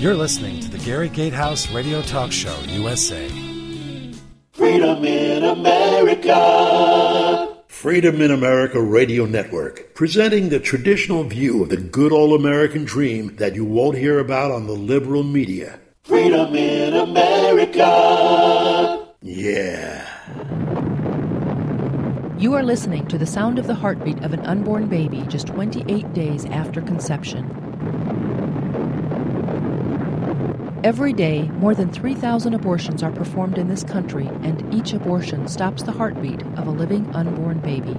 You're 0.00 0.14
listening 0.14 0.60
to 0.60 0.70
the 0.70 0.78
Gary 0.78 1.08
Gatehouse 1.08 1.72
Radio 1.72 2.00
Talk 2.02 2.30
Show, 2.30 2.56
USA. 2.68 3.28
Freedom 4.52 5.04
in 5.04 5.44
America. 5.44 6.30
Freedom 7.80 8.20
in 8.20 8.30
America 8.30 8.78
Radio 8.78 9.24
Network, 9.24 9.94
presenting 9.94 10.50
the 10.50 10.60
traditional 10.60 11.24
view 11.24 11.62
of 11.62 11.70
the 11.70 11.78
good 11.78 12.12
old 12.12 12.38
American 12.38 12.84
dream 12.84 13.34
that 13.36 13.54
you 13.54 13.64
won't 13.64 13.96
hear 13.96 14.18
about 14.18 14.50
on 14.50 14.66
the 14.66 14.74
liberal 14.74 15.22
media. 15.22 15.80
Freedom 16.02 16.54
in 16.54 16.92
America. 16.92 17.86
Yeah. 19.22 20.06
You 22.38 22.52
are 22.52 22.62
listening 22.62 23.06
to 23.08 23.16
the 23.16 23.24
sound 23.24 23.58
of 23.58 23.66
the 23.66 23.76
heartbeat 23.76 24.22
of 24.24 24.34
an 24.34 24.40
unborn 24.40 24.86
baby 24.88 25.24
just 25.28 25.46
28 25.46 26.12
days 26.12 26.44
after 26.44 26.82
conception. 26.82 27.69
Every 30.82 31.12
day, 31.12 31.42
more 31.58 31.74
than 31.74 31.92
3,000 31.92 32.54
abortions 32.54 33.02
are 33.02 33.12
performed 33.12 33.58
in 33.58 33.68
this 33.68 33.84
country, 33.84 34.26
and 34.26 34.74
each 34.74 34.94
abortion 34.94 35.46
stops 35.46 35.82
the 35.82 35.92
heartbeat 35.92 36.40
of 36.56 36.66
a 36.66 36.70
living 36.70 37.06
unborn 37.14 37.58
baby. 37.58 37.94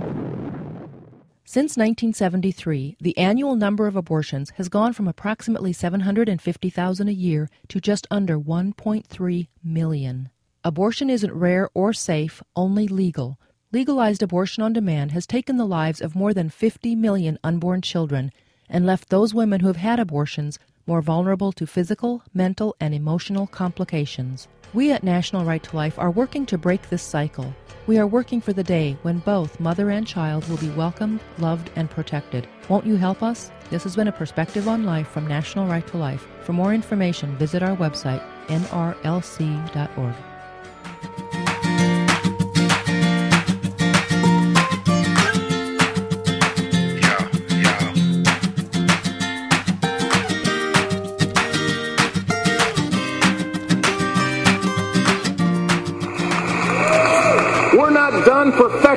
Since 1.46 1.78
1973, 1.78 2.98
the 3.00 3.16
annual 3.20 3.56
number 3.56 3.86
of 3.86 3.96
abortions 3.96 4.50
has 4.56 4.68
gone 4.68 4.94
from 4.94 5.08
approximately 5.08 5.74
750,000 5.74 7.08
a 7.08 7.12
year 7.12 7.50
to 7.68 7.80
just 7.80 8.08
under 8.10 8.40
1.3 8.40 9.48
million. 9.64 10.30
Abortion 10.64 11.12
isn't 11.12 11.34
rare 11.34 11.70
or 11.76 11.94
safe, 11.94 12.42
only 12.56 12.88
legal. 12.88 13.40
Legalized 13.72 14.24
abortion 14.24 14.64
on 14.64 14.74
demand 14.74 15.12
has 15.12 15.28
taken 15.28 15.58
the 15.58 15.68
lives 15.68 16.02
of 16.02 16.16
more 16.16 16.34
than 16.34 16.50
50 16.50 16.96
million 16.96 17.38
unborn 17.44 17.84
children 17.84 18.32
and 18.68 18.88
left 18.88 19.10
those 19.10 19.36
women 19.36 19.60
who 19.60 19.68
have 19.68 19.76
had 19.76 20.00
abortions 20.00 20.58
more 20.88 21.02
vulnerable 21.02 21.52
to 21.54 21.68
physical, 21.68 22.24
mental, 22.34 22.76
and 22.80 22.94
emotional 22.94 23.48
complications. 23.48 24.48
We 24.74 24.92
at 24.92 25.04
National 25.04 25.44
Right 25.44 25.62
to 25.64 25.76
Life 25.76 26.00
are 26.00 26.12
working 26.12 26.46
to 26.48 26.58
break 26.58 26.90
this 26.90 27.04
cycle. 27.04 27.54
We 27.88 27.98
are 27.98 28.08
working 28.08 28.40
for 28.40 28.54
the 28.54 28.64
day 28.64 28.98
when 29.02 29.20
both 29.20 29.60
mother 29.60 29.90
and 29.90 30.08
child 30.08 30.48
will 30.48 30.58
be 30.58 30.70
welcomed, 30.70 31.20
loved, 31.40 31.72
and 31.76 31.90
protected. 31.90 32.48
Won't 32.70 32.86
you 32.86 32.96
help 32.96 33.22
us? 33.22 33.52
This 33.70 33.84
has 33.84 33.96
been 33.96 34.08
a 34.08 34.14
perspective 34.14 34.68
on 34.68 34.86
life 34.86 35.08
from 35.08 35.28
National 35.28 35.68
Right 35.68 35.86
to 35.88 35.98
Life. 35.98 36.26
For 36.44 36.54
more 36.54 36.74
information, 36.74 37.36
visit 37.38 37.64
our 37.64 37.76
website, 37.76 38.24
nrlc.org. 38.48 40.16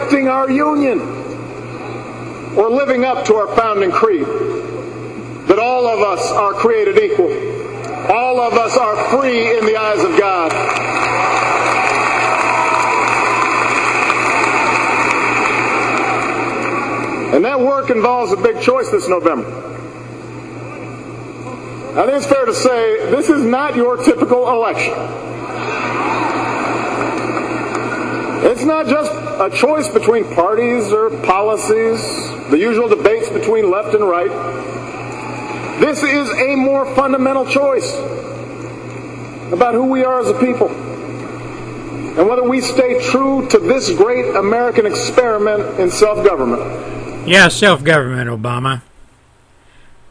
done 0.05 0.11
perfecting 0.11 0.29
our 0.29 0.51
union 0.51 1.01
or 2.57 2.71
living 2.71 3.05
up 3.05 3.25
to 3.27 3.35
our 3.35 3.55
founding 3.57 3.91
creed 3.91 4.27
that 5.49 5.59
all 5.59 5.87
of 5.87 6.01
us 6.01 6.31
are 6.31 6.53
created 6.53 6.99
equal. 6.99 7.31
All 8.11 8.41
of 8.41 8.55
us 8.55 8.77
are 8.77 8.97
free 9.11 9.59
in 9.59 9.65
the 9.67 9.77
eyes 9.77 10.03
of 10.05 10.19
God. 10.19 10.53
And 17.35 17.45
that 17.45 17.61
work 17.61 17.91
involves 17.91 18.33
a 18.33 18.37
big 18.37 18.61
choice 18.61 18.91
this 18.91 19.09
November. 19.09 19.63
I 21.99 22.07
think 22.07 22.17
it's 22.17 22.27
fair 22.27 22.45
to 22.45 22.55
say 22.55 23.11
this 23.11 23.29
is 23.29 23.45
not 23.45 23.77
your 23.77 23.97
typical 23.97 24.49
election. 24.49 24.95
It's 28.47 28.63
not 28.63 28.87
just 28.87 29.11
a 29.11 29.51
choice 29.57 29.89
between 29.89 30.25
parties 30.35 30.93
or 30.93 31.11
policies, 31.23 32.01
the 32.51 32.59
usual 32.59 32.89
debates 32.89 33.31
between 33.31 33.71
left 33.71 33.95
and 33.95 34.05
right. 34.05 34.31
This 35.81 36.03
is 36.03 36.31
a 36.31 36.55
more 36.55 36.85
fundamental 36.95 37.47
choice 37.47 37.91
about 39.51 39.75
who 39.75 39.85
we 39.87 40.05
are 40.05 40.21
as 40.21 40.29
a 40.29 40.39
people 40.39 40.69
and 40.69 42.29
whether 42.29 42.45
we 42.49 42.61
stay 42.61 43.01
true 43.11 43.49
to 43.49 43.59
this 43.59 43.91
great 43.91 44.37
American 44.37 44.87
experiment 44.87 45.81
in 45.81 45.91
self 45.91 46.25
government. 46.25 47.27
Yeah, 47.27 47.49
self 47.49 47.83
government, 47.83 48.29
Obama. 48.29 48.83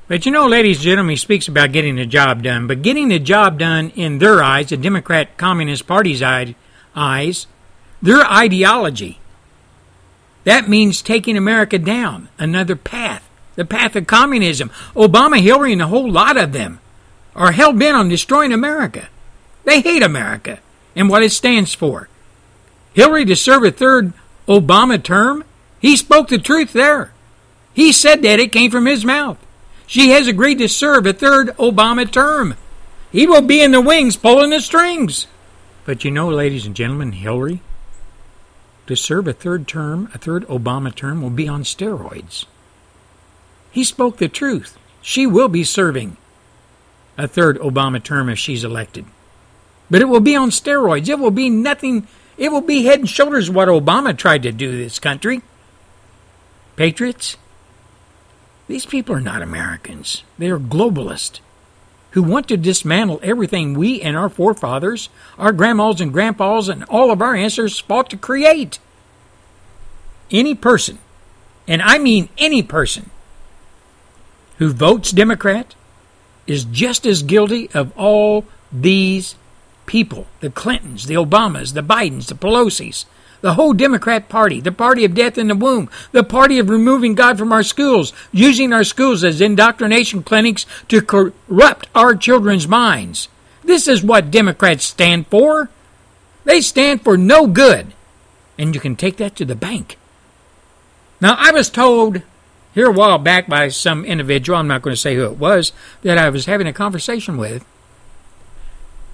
But 0.08 0.26
you 0.26 0.32
know, 0.32 0.48
ladies 0.48 0.78
and 0.78 0.86
gentlemen, 0.86 1.12
he 1.12 1.18
speaks 1.18 1.48
about 1.48 1.72
getting 1.72 1.96
the 1.96 2.06
job 2.06 2.44
done. 2.44 2.68
But 2.68 2.82
getting 2.82 3.08
the 3.08 3.20
job 3.20 3.58
done 3.58 3.92
in 3.92 4.18
their 4.18 4.44
eyes, 4.44 4.70
the 4.70 4.78
Democrat 4.78 5.38
Communist 5.38 5.88
Party's 5.88 6.22
eyes, 6.22 7.48
their 8.04 8.22
ideology, 8.26 9.18
that 10.44 10.68
means 10.68 11.02
taking 11.02 11.38
America 11.38 11.80
down 11.80 12.28
another 12.38 12.76
path, 12.76 13.28
the 13.56 13.64
path 13.64 13.96
of 13.96 14.08
communism. 14.08 14.70
Obama, 14.94 15.40
Hillary, 15.40 15.72
and 15.72 15.82
a 15.82 15.88
whole 15.88 16.12
lot 16.12 16.36
of 16.36 16.52
them 16.52 16.82
are 17.34 17.54
hell 17.54 17.72
bent 17.72 17.96
on 17.96 18.10
destroying 18.10 18.52
America. 18.52 19.08
They 19.64 19.80
hate 19.80 20.04
America 20.04 20.60
and 20.98 21.10
what 21.10 21.24
it 21.24 21.32
stands 21.32 21.74
for. 21.74 22.10
Hillary 22.94 23.24
to 23.24 23.38
serve 23.38 23.64
a 23.64 23.72
third 23.72 24.12
Obama 24.50 25.02
term? 25.02 25.46
He 25.80 25.96
spoke 25.96 26.28
the 26.28 26.38
truth 26.38 26.74
there. 26.74 27.14
He 27.74 27.94
said 27.94 28.22
that 28.24 28.40
it 28.40 28.52
came 28.52 28.70
from 28.70 28.86
his 28.86 29.06
mouth. 29.06 29.38
She 29.88 30.10
has 30.10 30.28
agreed 30.28 30.60
to 30.60 30.68
serve 30.68 31.06
a 31.06 31.14
third 31.14 31.56
Obama 31.58 32.10
term. 32.12 32.56
He 33.14 33.26
will 33.26 33.42
be 33.42 33.62
in 33.62 33.72
the 33.72 33.80
wings 33.80 34.18
pulling 34.18 34.50
the 34.50 34.60
strings. 34.60 35.28
But 35.86 36.04
you 36.04 36.12
know, 36.12 36.28
ladies 36.28 36.66
and 36.66 36.76
gentlemen, 36.76 37.14
Hillary, 37.14 37.62
to 38.88 38.96
serve 38.96 39.28
a 39.28 39.34
third 39.34 39.68
term, 39.68 40.10
a 40.14 40.18
third 40.18 40.46
Obama 40.48 40.94
term, 40.94 41.22
will 41.22 41.30
be 41.30 41.48
on 41.48 41.64
steroids. 41.64 42.46
He 43.72 43.84
spoke 43.84 44.18
the 44.18 44.28
truth. 44.28 44.78
She 45.02 45.26
will 45.26 45.48
be 45.48 45.64
serving 45.64 46.18
a 47.18 47.28
third 47.28 47.58
Obama 47.60 48.04
term 48.04 48.30
if 48.30 48.40
she's 48.40 48.64
elected. 48.64 49.06
But 49.90 50.02
it 50.02 50.10
will 50.10 50.20
be 50.20 50.36
on 50.36 50.50
steroids. 50.50 51.10
It 51.10 51.20
will 51.20 51.32
be 51.32 51.50
nothing. 51.50 52.08
It 52.38 52.52
will 52.52 52.62
be 52.62 52.84
head 52.84 53.00
and 53.00 53.10
shoulders 53.10 53.50
what 53.50 53.68
Obama 53.68 54.18
tried 54.18 54.44
to 54.44 54.52
do 54.52 54.72
to 54.72 54.78
this 54.78 55.00
country. 55.00 55.42
Patriots, 56.76 57.38
these 58.68 58.86
people 58.86 59.16
are 59.16 59.22
not 59.22 59.42
Americans. 59.42 60.24
They 60.38 60.50
are 60.50 60.60
globalists 60.60 61.40
who 62.14 62.22
want 62.22 62.48
to 62.48 62.58
dismantle 62.58 63.20
everything 63.24 63.74
we 63.74 64.00
and 64.02 64.16
our 64.16 64.30
forefathers, 64.30 65.10
our 65.38 65.52
grandmas 65.52 66.00
and 66.00 66.14
grandpas, 66.14 66.70
and 66.70 66.84
all 66.86 67.12
of 67.12 67.22
our 67.22 67.36
ancestors 67.36 67.80
fought 67.80 68.10
to 68.10 68.18
create. 68.18 68.80
Any 70.30 70.54
person, 70.54 71.00
and 71.68 71.82
I 71.82 71.98
mean 71.98 72.30
any 72.38 72.62
person, 72.62 73.10
who 74.60 74.72
votes 74.72 75.12
Democrat 75.12 75.74
is 76.46 76.66
just 76.66 77.06
as 77.06 77.24
guilty 77.24 77.70
of 77.74 77.92
all 77.98 78.46
these 78.72 79.36
people 79.86 80.28
the 80.40 80.50
Clintons, 80.50 81.08
the 81.08 81.16
Obamas, 81.16 81.74
the 81.74 81.82
Bidens, 81.82 82.28
the 82.28 82.36
Pelosi's, 82.36 83.06
the 83.44 83.56
whole 83.56 83.74
Democrat 83.74 84.30
Party, 84.30 84.62
the 84.62 84.72
party 84.72 85.04
of 85.04 85.14
death 85.14 85.38
in 85.38 85.50
the 85.50 85.56
womb, 85.56 85.90
the 86.14 86.24
party 86.24 86.60
of 86.60 86.70
removing 86.70 87.14
God 87.14 87.38
from 87.38 87.52
our 87.52 87.62
schools, 87.62 88.14
using 88.32 88.72
our 88.72 88.86
schools 88.86 89.22
as 89.22 89.42
indoctrination 89.42 90.24
clinics 90.24 90.66
to 90.88 91.02
corrupt 91.02 91.88
our 91.94 92.16
children's 92.16 92.70
minds. 92.70 93.28
This 93.62 93.86
is 93.86 94.02
what 94.02 94.32
Democrats 94.32 94.86
stand 94.86 95.28
for. 95.28 95.70
They 96.46 96.62
stand 96.62 97.02
for 97.04 97.18
no 97.18 97.46
good. 97.46 97.94
And 98.58 98.74
you 98.74 98.80
can 98.80 98.96
take 98.96 99.18
that 99.18 99.36
to 99.36 99.46
the 99.46 99.56
bank. 99.56 99.98
Now, 101.20 101.36
I 101.38 101.52
was 101.52 101.70
told 101.70 102.22
here 102.74 102.88
a 102.88 102.94
while 102.94 103.18
back 103.18 103.50
by 103.50 103.68
some 103.68 104.06
individual, 104.06 104.58
I'm 104.58 104.70
not 104.70 104.84
going 104.84 104.96
to 104.96 105.02
say 105.02 105.16
who 105.16 105.26
it 105.26 105.38
was, 105.38 105.74
that 106.02 106.18
I 106.18 106.30
was 106.30 106.46
having 106.46 106.68
a 106.68 106.74
conversation 106.74 107.36
with, 107.36 107.66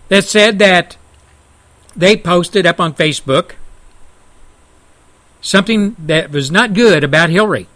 that 0.09 0.25
said 0.25 0.59
that 0.59 0.97
they 1.95 2.15
posted 2.15 2.67
up 2.67 2.79
on 2.79 2.93
Facebook 2.93 3.53
something 5.41 5.95
that 5.99 6.31
was 6.31 6.51
not 6.51 6.73
good 6.73 7.03
about 7.03 7.29
Hillary. 7.29 7.67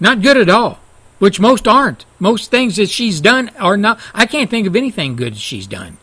Not 0.00 0.22
good 0.22 0.36
at 0.36 0.48
all, 0.48 0.80
which 1.18 1.40
most 1.40 1.68
aren't. 1.68 2.04
Most 2.18 2.50
things 2.50 2.76
that 2.76 2.90
she's 2.90 3.20
done 3.20 3.50
are 3.58 3.76
not. 3.76 4.00
I 4.12 4.26
can't 4.26 4.50
think 4.50 4.66
of 4.66 4.76
anything 4.76 5.16
good 5.16 5.36
she's 5.36 5.66
done. 5.66 5.98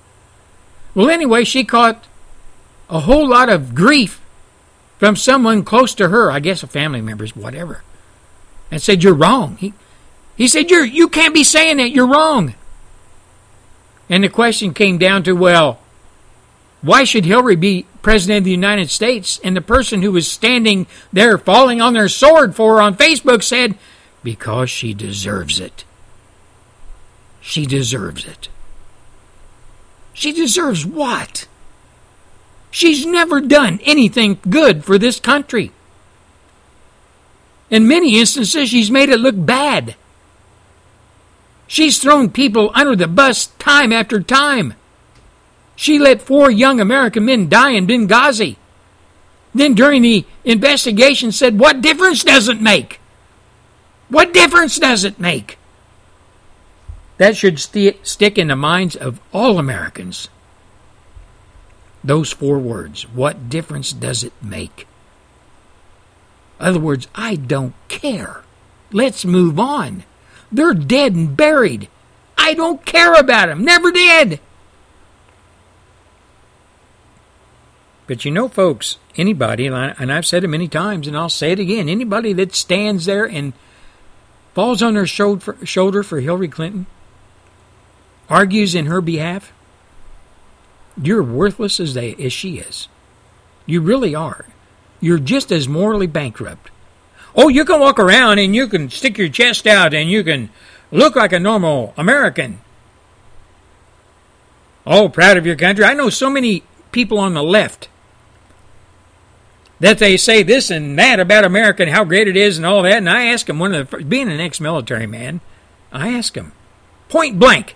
Well, 0.96 1.10
anyway, 1.10 1.44
she 1.44 1.64
caught 1.64 2.06
a 2.90 3.02
whole 3.02 3.28
lot 3.28 3.50
of 3.50 3.74
grief 3.76 4.22
from 4.98 5.16
someone 5.16 5.64
close 5.64 5.96
to 5.96 6.10
her, 6.10 6.32
I 6.32 6.40
guess 6.40 6.64
a 6.64 6.68
family 6.68 7.02
member's, 7.02 7.36
whatever, 7.36 7.84
and 8.70 8.82
said, 8.82 9.04
You're 9.04 9.14
wrong. 9.14 9.58
He, 9.58 9.74
he 10.36 10.48
said, 10.48 10.70
You're, 10.70 10.86
You 10.86 11.08
can't 11.08 11.34
be 11.34 11.44
saying 11.44 11.78
that. 11.78 11.92
You're 11.92 12.08
wrong. 12.08 12.56
And 14.10 14.26
the 14.26 14.30
question 14.30 14.74
came 14.74 14.98
down 14.98 15.24
to, 15.24 15.32
well, 15.32 15.80
why 16.82 17.06
should 17.06 17.24
Hillary 17.24 17.56
be 17.56 17.86
president 18.02 18.40
of 18.40 18.44
the 18.46 18.52
United 18.52 18.90
States? 18.90 19.40
And 19.44 19.56
the 19.56 19.62
person 19.62 20.02
who 20.02 20.12
was 20.12 20.28
standing 20.28 20.88
there 21.12 21.38
falling 21.38 21.82
on 21.82 21.94
their 21.94 22.10
sword 22.10 22.56
for 22.56 22.76
her 22.76 22.82
on 22.82 22.96
Facebook 22.96 23.44
said, 23.44 23.78
because 24.24 24.70
she 24.70 24.94
deserves 24.94 25.60
it. 25.60 25.84
She 27.40 27.66
deserves 27.66 28.26
it. 28.26 28.50
She 30.14 30.32
deserves 30.32 30.86
what? 30.86 31.48
She's 32.70 33.06
never 33.06 33.42
done 33.42 33.80
anything 33.84 34.40
good 34.50 34.86
for 34.86 34.98
this 34.98 35.20
country. 35.20 35.72
In 37.70 37.88
many 37.88 38.20
instances, 38.20 38.70
she's 38.70 38.92
made 38.92 39.10
it 39.10 39.20
look 39.20 39.36
bad. 39.38 39.96
She's 41.68 42.00
thrown 42.00 42.30
people 42.30 42.70
under 42.74 42.96
the 42.96 43.08
bus 43.08 43.48
time 43.58 43.94
after 43.94 44.20
time. 44.20 44.74
She 45.82 45.98
let 45.98 46.22
four 46.22 46.52
young 46.52 46.80
American 46.80 47.26
men 47.26 47.50
die 47.50 47.72
in 47.72 47.88
Benghazi. 47.88 48.58
Then 49.52 49.74
during 49.74 50.04
the 50.04 50.28
investigation 50.46 51.32
said, 51.32 51.58
What 51.58 51.82
difference 51.82 52.24
does 52.24 52.48
it 52.48 52.62
make? 52.62 53.00
What 54.08 54.32
difference 54.32 54.78
does 54.78 55.04
it 55.04 55.20
make? 55.20 55.58
That 57.18 57.36
should 57.36 57.60
st- 57.60 58.06
stick 58.06 58.38
in 58.38 58.50
the 58.50 58.56
minds 58.56 58.96
of 58.96 59.20
all 59.34 59.58
Americans. 59.58 60.30
Those 62.04 62.32
four 62.32 62.60
words. 62.60 63.10
What 63.10 63.50
difference 63.50 63.92
does 63.92 64.24
it 64.24 64.34
make? 64.40 64.86
In 66.60 66.68
other 66.68 66.80
words, 66.80 67.08
I 67.16 67.34
don't 67.38 67.74
care. 67.88 68.44
Let's 68.92 69.26
move 69.26 69.60
on. 69.60 70.04
They're 70.52 70.76
dead 70.76 71.16
and 71.16 71.36
buried. 71.36 71.90
I 72.38 72.54
don't 72.54 72.86
care 72.86 73.16
about 73.16 73.48
them. 73.48 73.66
Never 73.66 73.92
did. 73.92 74.40
But 78.12 78.26
you 78.26 78.32
know, 78.32 78.50
folks, 78.50 78.98
anybody, 79.16 79.66
and, 79.66 79.74
I, 79.74 79.96
and 79.98 80.12
I've 80.12 80.26
said 80.26 80.44
it 80.44 80.50
many 80.50 80.68
times, 80.68 81.08
and 81.08 81.16
I'll 81.16 81.30
say 81.30 81.54
it 81.54 81.62
again 81.62 81.88
anybody 81.88 82.34
that 82.34 82.54
stands 82.54 83.06
there 83.06 83.24
and 83.24 83.54
falls 84.54 84.84
on 84.84 84.96
their 84.96 85.08
shoulder 85.08 86.04
for 86.04 86.20
Hillary 86.20 86.50
Clinton, 86.50 86.88
argues 88.28 88.76
in 88.76 88.88
her 88.88 89.00
behalf, 89.00 89.54
you're 91.02 91.24
worthless 91.24 91.80
as, 91.80 91.94
they, 91.94 92.14
as 92.16 92.34
she 92.34 92.58
is. 92.58 92.90
You 93.66 93.80
really 93.80 94.14
are. 94.14 94.46
You're 95.00 95.18
just 95.18 95.50
as 95.50 95.70
morally 95.70 96.06
bankrupt. 96.06 96.70
Oh, 97.34 97.48
you 97.48 97.64
can 97.64 97.80
walk 97.80 97.98
around 97.98 98.40
and 98.40 98.54
you 98.54 98.68
can 98.68 98.90
stick 98.90 99.18
your 99.18 99.30
chest 99.30 99.66
out 99.66 99.94
and 99.94 100.12
you 100.12 100.22
can 100.22 100.50
look 100.92 101.16
like 101.16 101.32
a 101.32 101.40
normal 101.40 101.94
American. 101.96 102.60
Oh, 104.86 105.08
proud 105.08 105.38
of 105.38 105.46
your 105.46 105.56
country. 105.56 105.86
I 105.86 105.94
know 105.94 106.10
so 106.10 106.30
many 106.30 106.64
people 106.92 107.18
on 107.18 107.36
the 107.36 107.42
left 107.42 107.88
that 109.82 109.98
they 109.98 110.16
say 110.16 110.44
this 110.44 110.70
and 110.70 110.98
that 111.00 111.20
about 111.20 111.44
America 111.44 111.82
and 111.82 111.92
how 111.92 112.04
great 112.04 112.28
it 112.28 112.38
is 112.38 112.56
and 112.56 112.66
all 112.66 112.84
that. 112.84 112.98
And 112.98 113.10
I 113.10 113.26
ask 113.26 113.50
him, 113.50 113.58
one 113.58 113.74
of 113.74 113.90
the 113.90 114.04
being 114.04 114.32
an 114.32 114.40
ex-military 114.40 115.08
man, 115.08 115.42
I 115.92 116.10
ask 116.14 116.36
him, 116.36 116.52
point 117.10 117.40
blank, 117.40 117.76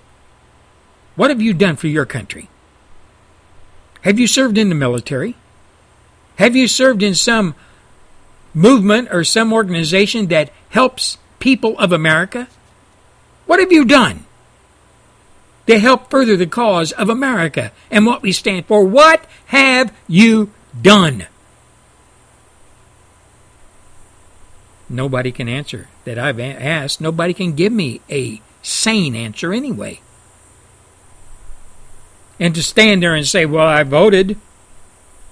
what 1.16 1.32
have 1.32 1.41
you 1.41 1.51
done 1.51 1.76
for 1.76 1.88
your 1.88 2.06
country? 2.06 2.47
Have 4.01 4.20
you 4.20 4.28
served 4.28 4.56
in 4.56 4.70
the 4.70 4.76
military? 4.76 5.36
Have 6.36 6.56
you 6.56 6.68
served 6.68 7.01
in 7.01 7.16
some 7.16 7.56
movement 8.53 9.10
or 9.12 9.24
some 9.24 9.51
organization 9.51 10.28
that 10.28 10.51
helps 10.70 11.18
people 11.39 11.76
of 11.80 11.91
America? 11.91 12.47
What 13.47 13.60
have 13.60 13.72
you 13.72 13.84
done 13.84 14.26
to 15.66 15.80
help 15.80 16.12
further 16.12 16.38
the 16.38 16.45
cause 16.45 16.91
of 16.91 17.10
America 17.10 17.72
and 17.89 18.06
what 18.06 18.22
we 18.22 18.32
stand 18.32 18.68
for? 18.68 18.84
What 18.84 19.26
have 19.47 19.91
you 20.08 20.51
done? 20.80 21.26
Nobody 24.90 25.32
can 25.32 25.50
answer 25.50 25.88
that 26.04 26.20
I've 26.20 26.40
asked. 26.40 27.02
Nobody 27.02 27.34
can 27.34 27.54
give 27.54 27.74
me 27.74 28.02
a 28.10 28.42
sane 28.62 29.16
answer 29.16 29.54
anyway. 29.54 30.00
And 32.40 32.54
to 32.56 32.62
stand 32.62 33.02
there 33.02 33.16
and 33.16 33.26
say, 33.26 33.46
well, 33.46 33.66
I 33.66 33.84
voted. 33.84 34.38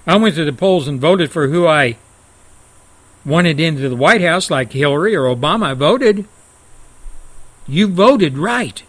I 0.06 0.16
went 0.16 0.34
to 0.36 0.44
the 0.44 0.52
polls 0.52 0.88
and 0.88 1.00
voted 1.00 1.30
for 1.30 1.48
who 1.48 1.66
I 1.66 1.96
wanted 3.24 3.60
into 3.60 3.88
the 3.88 3.96
White 3.96 4.20
House, 4.20 4.50
like 4.50 4.72
Hillary 4.72 5.14
or 5.14 5.24
Obama. 5.24 5.66
I 5.66 5.74
voted. 5.74 6.26
You 7.66 7.88
voted 7.88 8.36
right. 8.36 8.82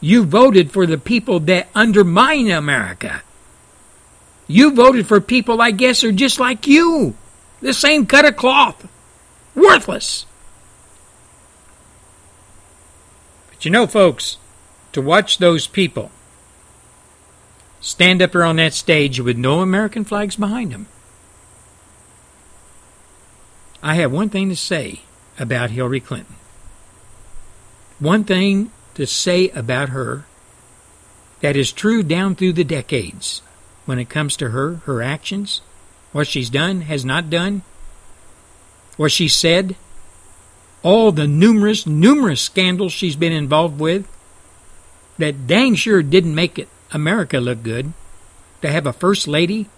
You 0.00 0.24
voted 0.24 0.70
for 0.70 0.86
the 0.86 0.98
people 0.98 1.40
that 1.40 1.68
undermine 1.74 2.50
America. 2.50 3.22
You 4.46 4.74
voted 4.74 5.06
for 5.06 5.20
people, 5.20 5.60
I 5.60 5.72
guess, 5.72 6.04
are 6.04 6.12
just 6.12 6.38
like 6.40 6.66
you. 6.66 7.14
The 7.60 7.74
same 7.74 8.06
cut 8.06 8.24
of 8.24 8.36
cloth. 8.36 8.88
Worthless. 9.54 10.26
But 13.50 13.64
you 13.64 13.70
know, 13.70 13.86
folks, 13.86 14.36
to 14.92 15.02
watch 15.02 15.38
those 15.38 15.66
people 15.66 16.10
stand 17.80 18.20
up 18.22 18.32
there 18.32 18.44
on 18.44 18.56
that 18.56 18.74
stage 18.74 19.20
with 19.20 19.36
no 19.36 19.60
American 19.60 20.04
flags 20.04 20.36
behind 20.36 20.72
them, 20.72 20.86
I 23.82 23.94
have 23.94 24.12
one 24.12 24.28
thing 24.28 24.48
to 24.48 24.56
say 24.56 25.00
about 25.38 25.70
Hillary 25.70 26.00
Clinton. 26.00 26.34
One 27.98 28.24
thing 28.24 28.70
to 28.94 29.06
say 29.06 29.48
about 29.50 29.90
her 29.90 30.24
that 31.40 31.56
is 31.56 31.72
true 31.72 32.02
down 32.02 32.34
through 32.34 32.54
the 32.54 32.64
decades 32.64 33.42
when 33.86 33.98
it 33.98 34.08
comes 34.08 34.36
to 34.36 34.50
her, 34.50 34.76
her 34.86 35.02
actions, 35.02 35.60
what 36.12 36.26
she's 36.26 36.50
done, 36.50 36.82
has 36.82 37.04
not 37.04 37.30
done, 37.30 37.62
what 38.98 39.12
she 39.12 39.28
said, 39.28 39.76
all 40.82 41.12
the 41.12 41.26
numerous, 41.26 41.86
numerous 41.86 42.42
scandals 42.42 42.92
she's 42.92 43.16
been 43.16 43.32
involved 43.32 43.80
with 43.80 44.06
that 45.16 45.46
dang 45.46 45.74
sure 45.74 46.02
didn't 46.02 46.34
make 46.34 46.58
it 46.58 46.68
America 46.92 47.38
look 47.38 47.62
good. 47.62 47.92
To 48.60 48.68
have 48.68 48.86
a 48.86 48.92
first 48.92 49.28
lady, 49.28 49.68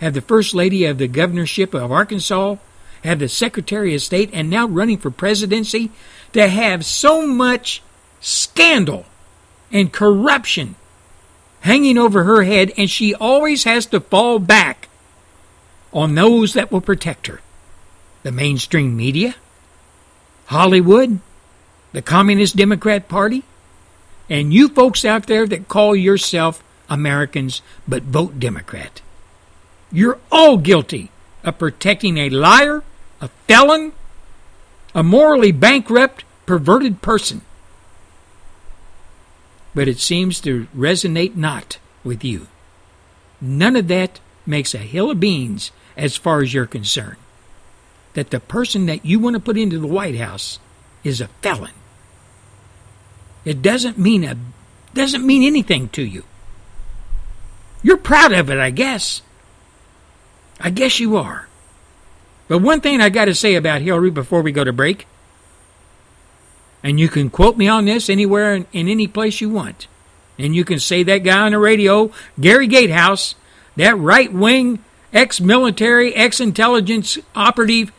have 0.00 0.12
the 0.12 0.20
first 0.20 0.54
lady 0.54 0.84
of 0.84 0.98
the 0.98 1.06
governorship 1.06 1.72
of 1.72 1.92
Arkansas, 1.92 2.56
have 3.04 3.20
the 3.20 3.28
secretary 3.28 3.94
of 3.94 4.02
state, 4.02 4.30
and 4.32 4.50
now 4.50 4.66
running 4.66 4.98
for 4.98 5.10
presidency, 5.10 5.90
to 6.32 6.48
have 6.48 6.84
so 6.84 7.26
much 7.26 7.80
scandal 8.20 9.06
and 9.70 9.92
corruption 9.92 10.74
hanging 11.60 11.96
over 11.96 12.24
her 12.24 12.42
head, 12.42 12.72
and 12.76 12.90
she 12.90 13.14
always 13.14 13.62
has 13.64 13.86
to 13.86 14.00
fall 14.00 14.40
back 14.40 14.88
on 15.92 16.16
those 16.16 16.54
that 16.54 16.72
will 16.72 16.80
protect 16.80 17.28
her 17.28 17.40
the 18.28 18.32
mainstream 18.32 18.94
media, 18.94 19.34
Hollywood, 20.48 21.18
the 21.92 22.02
Communist 22.02 22.56
Democrat 22.56 23.08
Party, 23.08 23.42
and 24.28 24.52
you 24.52 24.68
folks 24.68 25.02
out 25.02 25.26
there 25.28 25.46
that 25.46 25.66
call 25.66 25.96
yourself 25.96 26.62
Americans 26.90 27.62
but 27.88 28.02
vote 28.02 28.38
Democrat. 28.38 29.00
You're 29.90 30.18
all 30.30 30.58
guilty 30.58 31.10
of 31.42 31.58
protecting 31.58 32.18
a 32.18 32.28
liar, 32.28 32.82
a 33.22 33.28
felon, 33.46 33.92
a 34.94 35.02
morally 35.02 35.50
bankrupt, 35.50 36.24
perverted 36.44 37.00
person. 37.00 37.40
But 39.74 39.88
it 39.88 40.00
seems 40.00 40.38
to 40.42 40.66
resonate 40.76 41.34
not 41.34 41.78
with 42.04 42.22
you. 42.22 42.48
None 43.40 43.76
of 43.76 43.88
that 43.88 44.20
makes 44.44 44.74
a 44.74 44.78
hill 44.84 45.10
of 45.10 45.18
beans 45.18 45.70
as 45.96 46.18
far 46.18 46.42
as 46.42 46.52
you're 46.52 46.66
concerned. 46.66 47.16
That 48.14 48.30
the 48.30 48.40
person 48.40 48.86
that 48.86 49.04
you 49.04 49.18
want 49.20 49.34
to 49.34 49.40
put 49.40 49.58
into 49.58 49.78
the 49.78 49.86
White 49.86 50.16
House 50.16 50.58
is 51.04 51.20
a 51.20 51.28
felon. 51.42 51.72
It 53.44 53.62
doesn't 53.62 53.98
mean 53.98 54.24
a 54.24 54.36
doesn't 54.94 55.26
mean 55.26 55.42
anything 55.42 55.88
to 55.90 56.02
you. 56.02 56.24
You're 57.82 57.96
proud 57.96 58.32
of 58.32 58.50
it, 58.50 58.58
I 58.58 58.70
guess. 58.70 59.22
I 60.60 60.70
guess 60.70 60.98
you 60.98 61.16
are. 61.16 61.48
But 62.48 62.58
one 62.58 62.80
thing 62.80 63.00
I 63.00 63.10
got 63.10 63.26
to 63.26 63.34
say 63.34 63.54
about 63.54 63.82
Hillary 63.82 64.10
before 64.10 64.42
we 64.42 64.52
go 64.52 64.64
to 64.64 64.72
break, 64.72 65.06
and 66.82 66.98
you 66.98 67.08
can 67.08 67.30
quote 67.30 67.56
me 67.56 67.68
on 67.68 67.84
this 67.84 68.08
anywhere 68.08 68.54
in, 68.54 68.66
in 68.72 68.88
any 68.88 69.06
place 69.06 69.40
you 69.40 69.50
want, 69.50 69.86
and 70.38 70.56
you 70.56 70.64
can 70.64 70.78
say 70.78 71.02
that 71.02 71.18
guy 71.18 71.40
on 71.40 71.52
the 71.52 71.58
radio, 71.58 72.10
Gary 72.40 72.66
Gatehouse, 72.66 73.34
that 73.76 73.96
right 73.98 74.32
wing, 74.32 74.82
ex 75.12 75.40
military, 75.40 76.14
ex 76.14 76.40
intelligence 76.40 77.18
operative 77.34 77.92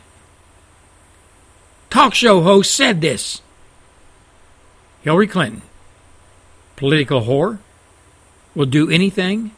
talk 1.89 2.13
show 2.13 2.41
host 2.41 2.73
said 2.73 3.01
this. 3.01 3.41
Hillary 5.01 5.27
Clinton, 5.27 5.61
political 6.75 7.21
whore, 7.21 7.59
will 8.53 8.65
do 8.65 8.89
anything 8.89 9.51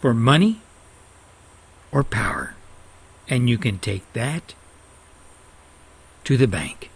for 0.00 0.14
money 0.14 0.60
or 1.90 2.04
power. 2.04 2.54
And 3.28 3.48
you 3.50 3.58
can 3.58 3.78
take 3.78 4.10
that 4.12 4.54
to 6.24 6.36
the 6.36 6.46
bank. 6.46 6.90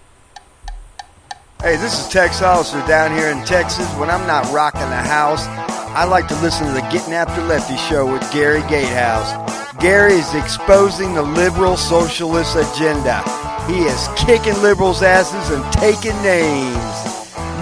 Hey, 1.60 1.76
this 1.76 2.00
is 2.00 2.08
Tex 2.08 2.40
Hollister 2.40 2.84
down 2.86 3.16
here 3.16 3.28
in 3.28 3.44
Texas. 3.44 3.88
When 3.94 4.10
I'm 4.10 4.26
not 4.26 4.52
rocking 4.52 4.80
the 4.80 4.96
house, 4.96 5.46
I 5.94 6.04
like 6.04 6.26
to 6.28 6.40
listen 6.40 6.66
to 6.66 6.72
the 6.72 6.80
Getting 6.90 7.12
After 7.12 7.42
Lefty 7.42 7.76
show 7.76 8.10
with 8.10 8.22
Gary 8.32 8.62
Gatehouse. 8.62 9.32
Gary 9.78 10.14
is 10.14 10.34
exposing 10.34 11.14
the 11.14 11.22
liberal 11.22 11.76
socialist 11.76 12.56
agenda. 12.56 13.22
He 13.68 13.84
is 13.84 14.08
kicking 14.16 14.60
liberals' 14.60 15.02
asses 15.02 15.50
and 15.50 15.72
taking 15.74 16.20
names. 16.20 16.76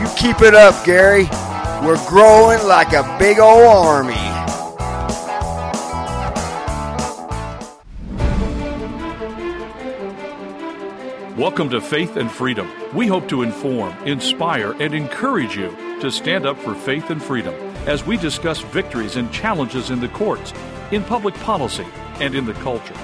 You 0.01 0.09
keep 0.17 0.41
it 0.41 0.55
up, 0.55 0.83
Gary. 0.83 1.25
We're 1.87 2.03
growing 2.09 2.67
like 2.67 2.95
a 2.95 3.17
big 3.19 3.39
old 3.39 3.67
army. 3.67 4.15
Welcome 11.37 11.69
to 11.69 11.83
Faith 11.83 12.17
and 12.17 12.31
Freedom. 12.31 12.67
We 12.95 13.07
hope 13.07 13.29
to 13.29 13.43
inform, 13.43 13.93
inspire, 14.07 14.73
and 14.81 14.95
encourage 14.95 15.55
you 15.55 15.77
to 16.01 16.11
stand 16.11 16.47
up 16.47 16.57
for 16.59 16.75
faith 16.75 17.11
and 17.11 17.23
freedom 17.23 17.55
as 17.87 18.07
we 18.07 18.17
discuss 18.17 18.61
victories 18.61 19.17
and 19.17 19.31
challenges 19.31 19.91
in 19.91 20.01
the 20.01 20.09
courts, 20.09 20.55
in 20.93 21.05
public 21.05 21.35
policy, 21.35 21.87
and 22.21 22.35
in 22.35 22.47
the 22.47 22.55
culture. 22.55 22.97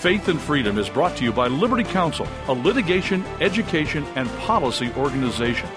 Faith 0.00 0.28
and 0.28 0.40
Freedom 0.40 0.78
is 0.78 0.88
brought 0.88 1.14
to 1.18 1.24
you 1.24 1.30
by 1.30 1.46
Liberty 1.46 1.84
Counsel, 1.84 2.26
a 2.48 2.54
litigation, 2.54 3.22
education, 3.42 4.02
and 4.16 4.30
policy 4.38 4.90
organization. 4.96 5.68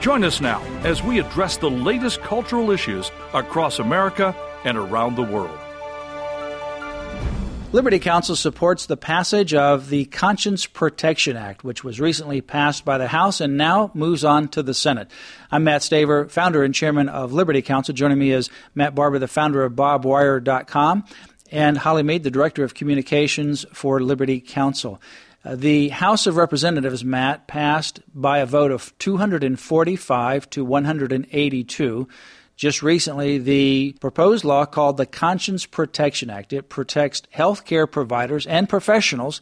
Join 0.00 0.24
us 0.24 0.40
now 0.40 0.60
as 0.82 1.00
we 1.00 1.20
address 1.20 1.58
the 1.58 1.70
latest 1.70 2.20
cultural 2.20 2.72
issues 2.72 3.12
across 3.32 3.78
America 3.78 4.34
and 4.64 4.76
around 4.76 5.14
the 5.14 5.22
world. 5.22 5.56
Liberty 7.70 8.00
Counsel 8.00 8.34
supports 8.34 8.86
the 8.86 8.96
passage 8.96 9.54
of 9.54 9.90
the 9.90 10.06
Conscience 10.06 10.66
Protection 10.66 11.36
Act, 11.36 11.62
which 11.62 11.84
was 11.84 12.00
recently 12.00 12.40
passed 12.40 12.84
by 12.84 12.98
the 12.98 13.06
House 13.06 13.40
and 13.40 13.56
now 13.56 13.92
moves 13.94 14.24
on 14.24 14.48
to 14.48 14.62
the 14.64 14.74
Senate. 14.74 15.08
I'm 15.52 15.62
Matt 15.62 15.82
Staver, 15.82 16.28
founder 16.28 16.64
and 16.64 16.74
chairman 16.74 17.08
of 17.08 17.32
Liberty 17.32 17.62
Counsel. 17.62 17.94
Joining 17.94 18.18
me 18.18 18.32
is 18.32 18.50
Matt 18.74 18.96
Barber, 18.96 19.20
the 19.20 19.28
founder 19.28 19.62
of 19.62 19.74
BarbWire.com, 19.74 21.04
and 21.50 21.78
Holly 21.78 22.02
Mead, 22.02 22.22
the 22.22 22.30
director 22.30 22.64
of 22.64 22.74
communications 22.74 23.64
for 23.72 24.00
Liberty 24.00 24.40
Counsel. 24.40 25.00
Uh, 25.44 25.54
the 25.56 25.88
House 25.88 26.26
of 26.26 26.36
Representatives, 26.36 27.04
Matt, 27.04 27.46
passed 27.46 28.00
by 28.14 28.38
a 28.38 28.46
vote 28.46 28.70
of 28.70 28.96
245 28.98 30.50
to 30.50 30.64
182 30.64 32.08
just 32.58 32.82
recently 32.82 33.38
the 33.38 33.94
proposed 34.00 34.44
law 34.44 34.66
called 34.66 34.96
the 34.96 35.06
Conscience 35.06 35.64
Protection 35.64 36.28
Act. 36.28 36.52
It 36.52 36.68
protects 36.68 37.22
healthcare 37.32 37.88
providers 37.88 38.48
and 38.48 38.68
professionals, 38.68 39.40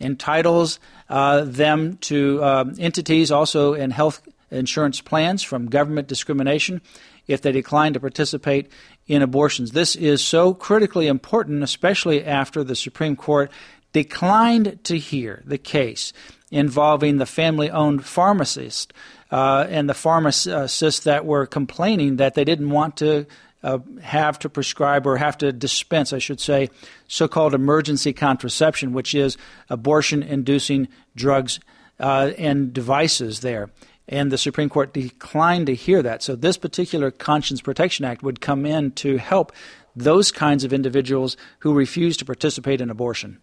entitles 0.00 0.80
uh, 1.10 1.42
them 1.44 1.98
to 1.98 2.42
uh, 2.42 2.64
entities 2.78 3.30
also 3.30 3.74
in 3.74 3.90
health 3.90 4.26
insurance 4.50 5.02
plans 5.02 5.42
from 5.42 5.68
government 5.68 6.08
discrimination 6.08 6.80
if 7.26 7.42
they 7.42 7.52
decline 7.52 7.92
to 7.92 8.00
participate 8.00 8.70
in 9.06 9.22
abortions. 9.22 9.72
This 9.72 9.96
is 9.96 10.22
so 10.22 10.54
critically 10.54 11.06
important, 11.06 11.62
especially 11.62 12.24
after 12.24 12.64
the 12.64 12.74
Supreme 12.74 13.16
Court 13.16 13.50
declined 13.92 14.78
to 14.84 14.98
hear 14.98 15.42
the 15.46 15.58
case 15.58 16.12
involving 16.50 17.16
the 17.16 17.26
family 17.26 17.70
owned 17.70 18.04
pharmacist 18.04 18.92
uh, 19.30 19.66
and 19.68 19.88
the 19.88 19.94
pharmacists 19.94 21.00
that 21.00 21.24
were 21.24 21.46
complaining 21.46 22.16
that 22.16 22.34
they 22.34 22.44
didn't 22.44 22.70
want 22.70 22.96
to 22.98 23.26
uh, 23.62 23.78
have 24.00 24.38
to 24.38 24.48
prescribe 24.48 25.06
or 25.06 25.16
have 25.16 25.38
to 25.38 25.52
dispense, 25.52 26.12
I 26.12 26.18
should 26.18 26.40
say, 26.40 26.70
so 27.08 27.26
called 27.26 27.54
emergency 27.54 28.12
contraception, 28.12 28.92
which 28.92 29.14
is 29.14 29.36
abortion 29.68 30.22
inducing 30.22 30.88
drugs 31.16 31.58
uh, 31.98 32.32
and 32.38 32.72
devices 32.72 33.40
there. 33.40 33.70
And 34.08 34.30
the 34.30 34.38
Supreme 34.38 34.68
Court 34.68 34.92
declined 34.92 35.66
to 35.66 35.74
hear 35.74 36.02
that. 36.02 36.22
So, 36.22 36.36
this 36.36 36.56
particular 36.56 37.10
Conscience 37.10 37.60
Protection 37.60 38.04
Act 38.04 38.22
would 38.22 38.40
come 38.40 38.64
in 38.64 38.92
to 38.92 39.16
help 39.16 39.52
those 39.96 40.30
kinds 40.30 40.62
of 40.62 40.72
individuals 40.72 41.36
who 41.60 41.74
refuse 41.74 42.16
to 42.18 42.24
participate 42.24 42.80
in 42.80 42.90
abortion. 42.90 43.40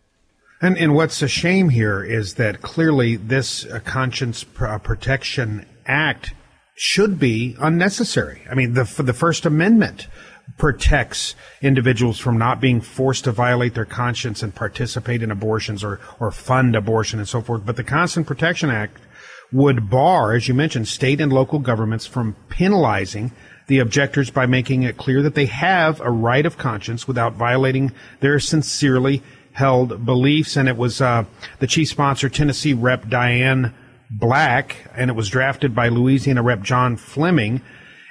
And, 0.61 0.77
and 0.77 0.95
what's 0.95 1.21
a 1.21 1.27
shame 1.27 1.69
here 1.69 2.01
is 2.03 2.35
that 2.35 2.61
clearly 2.61 3.17
this 3.17 3.65
uh, 3.65 3.79
conscience 3.79 4.45
pr- 4.45 4.67
uh, 4.67 4.79
protection 4.79 5.65
act 5.85 6.33
should 6.75 7.19
be 7.19 7.55
unnecessary. 7.59 8.43
I 8.49 8.55
mean, 8.55 8.73
the 8.73 8.85
the 9.03 9.13
First 9.13 9.45
Amendment 9.45 10.07
protects 10.57 11.35
individuals 11.61 12.19
from 12.19 12.37
not 12.37 12.61
being 12.61 12.81
forced 12.81 13.25
to 13.25 13.31
violate 13.31 13.73
their 13.73 13.85
conscience 13.85 14.41
and 14.41 14.53
participate 14.55 15.21
in 15.21 15.31
abortions 15.31 15.83
or 15.83 15.99
or 16.19 16.31
fund 16.31 16.75
abortion 16.75 17.19
and 17.19 17.27
so 17.27 17.41
forth. 17.41 17.65
But 17.65 17.75
the 17.75 17.83
Conscience 17.83 18.25
Protection 18.25 18.69
Act 18.69 18.97
would 19.53 19.89
bar, 19.89 20.33
as 20.33 20.47
you 20.47 20.53
mentioned, 20.53 20.87
state 20.87 21.21
and 21.21 21.31
local 21.31 21.59
governments 21.59 22.05
from 22.05 22.35
penalizing 22.49 23.31
the 23.67 23.79
objectors 23.79 24.29
by 24.29 24.45
making 24.45 24.83
it 24.83 24.97
clear 24.97 25.21
that 25.21 25.35
they 25.35 25.45
have 25.45 26.01
a 26.01 26.09
right 26.09 26.45
of 26.45 26.57
conscience 26.57 27.07
without 27.07 27.33
violating 27.33 27.91
their 28.19 28.39
sincerely 28.39 29.21
held 29.53 30.05
beliefs. 30.05 30.57
And 30.57 30.67
it 30.67 30.75
was 30.75 30.99
uh, 30.99 31.25
the 31.59 31.67
chief 31.67 31.87
sponsor, 31.87 32.27
Tennessee 32.27 32.73
Rep. 32.73 33.07
Diane 33.07 33.73
Black, 34.09 34.75
and 34.95 35.09
it 35.09 35.13
was 35.13 35.29
drafted 35.29 35.73
by 35.73 35.87
Louisiana 35.87 36.43
Rep. 36.43 36.61
John 36.61 36.97
Fleming. 36.97 37.61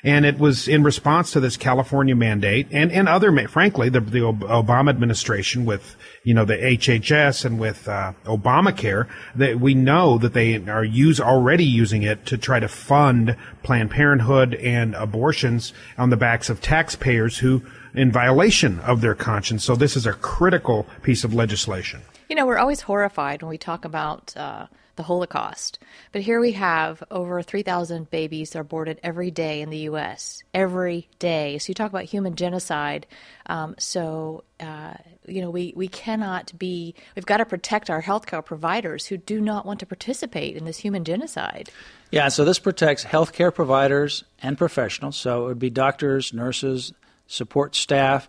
And 0.05 0.27
it 0.27 0.39
was 0.39 0.67
in 0.67 0.83
response 0.83 1.31
to 1.33 1.41
this 1.41 1.57
California 1.57 2.17
mandate 2.17 2.67
and, 2.73 2.91
and 2.91 3.09
other, 3.09 3.47
frankly, 3.47 3.89
the, 3.89 4.01
the 4.01 4.19
Obama 4.19 4.91
administration 4.91 5.65
with, 5.65 5.95
you 6.25 6.35
know, 6.35 6.45
the 6.45 6.57
HHS 6.57 7.45
and 7.45 7.61
with 7.61 7.87
uh, 7.87 8.13
Obamacare, 8.25 9.09
that 9.37 9.61
we 9.61 9.75
know 9.75 10.19
that 10.19 10.33
they 10.33 10.57
are 10.69 10.85
use 10.85 11.21
already 11.21 11.65
using 11.65 12.03
it 12.03 12.27
to 12.27 12.37
try 12.37 12.59
to 12.59 12.67
fund 12.67 13.37
Planned 13.63 13.93
Parenthood 13.93 14.55
and 14.55 14.97
abortions 14.97 15.73
on 15.97 16.11
the 16.11 16.17
backs 16.17 16.51
of 16.51 16.61
taxpayers 16.61 17.39
who, 17.39 17.63
in 17.95 18.11
violation 18.11 18.81
of 18.81 19.03
their 19.03 19.15
conscience. 19.15 19.63
So 19.63 19.77
this 19.77 19.97
is 19.97 20.05
a 20.05 20.15
critical 20.15 20.85
piece 21.03 21.23
of 21.23 21.33
legislation. 21.33 22.01
You 22.29 22.35
know, 22.35 22.47
we're 22.47 22.59
always 22.59 22.81
horrified 22.81 23.43
when 23.43 23.51
we 23.51 23.59
talk 23.59 23.85
about 23.85 24.37
uh, 24.37 24.67
the 24.97 25.03
Holocaust. 25.03 25.79
But 26.13 26.23
here 26.23 26.41
we 26.41 26.53
have 26.53 27.03
over 27.11 27.43
3,000 27.43 28.11
babies 28.11 28.55
are 28.57 28.61
aborted 28.61 29.01
every 29.03 29.31
day 29.31 29.61
in 29.61 29.71
the 29.71 29.79
U.S. 29.79 30.43
Every 30.53 31.09
day. 31.19 31.59
So 31.59 31.71
you 31.71 31.75
talk 31.75 31.91
about 31.91 32.05
human 32.05 32.37
genocide. 32.37 33.07
Um, 33.47 33.75
so, 33.79 34.45
uh, 34.61 34.95
you 35.27 35.41
know, 35.41 35.51
we, 35.51 35.73
we 35.75 35.89
cannot 35.89 36.57
be, 36.59 36.95
we've 37.17 37.27
got 37.27 37.39
to 37.39 37.45
protect 37.45 37.91
our 37.91 38.03
healthcare 38.03 38.45
providers 38.45 39.07
who 39.07 39.17
do 39.17 39.41
not 39.41 39.67
want 39.67 39.81
to 39.81 39.87
participate 39.87 40.57
in 40.57 40.65
this 40.65 40.79
human 40.79 41.05
genocide. 41.05 41.71
Yeah, 42.11 42.29
so 42.29 42.45
this 42.45 42.59
protects 42.59 43.05
healthcare 43.05 43.55
providers 43.55 44.25
and 44.43 44.59
professionals. 44.59 45.17
So 45.17 45.45
it 45.45 45.49
would 45.49 45.59
be 45.59 45.71
doctors, 45.71 46.33
nurses, 46.33 46.93
support 47.27 47.75
staff, 47.75 48.29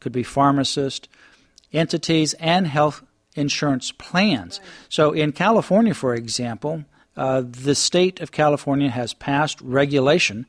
could 0.00 0.12
be 0.12 0.22
pharmacists, 0.22 1.08
entities, 1.72 2.34
and 2.34 2.66
health 2.66 3.02
insurance 3.34 3.92
plans. 3.92 4.60
So 4.88 5.12
in 5.12 5.32
California, 5.32 5.94
for 5.94 6.14
example, 6.14 6.84
uh, 7.16 7.42
the 7.44 7.74
state 7.74 8.20
of 8.20 8.32
California 8.32 8.90
has 8.90 9.14
passed 9.14 9.60
regulation 9.60 10.46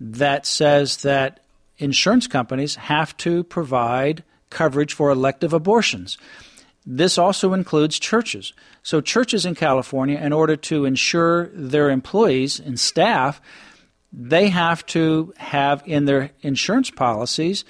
that 0.00 0.46
says 0.46 0.98
that 0.98 1.40
insurance 1.78 2.26
companies 2.26 2.76
have 2.76 3.16
to 3.18 3.44
provide 3.44 4.24
coverage 4.50 4.94
for 4.94 5.10
elective 5.10 5.52
abortions. 5.52 6.16
This 6.86 7.16
also 7.18 7.54
includes 7.54 7.98
churches. 7.98 8.52
So, 8.82 9.00
churches 9.00 9.46
in 9.46 9.54
California, 9.54 10.18
in 10.18 10.32
order 10.32 10.56
to 10.56 10.84
ensure 10.84 11.46
their 11.54 11.90
employees 11.90 12.60
and 12.60 12.78
staff, 12.78 13.40
they 14.12 14.48
have 14.48 14.84
to 14.86 15.32
have 15.38 15.82
in 15.86 16.04
their 16.04 16.30
insurance 16.42 16.90
policies 16.90 17.64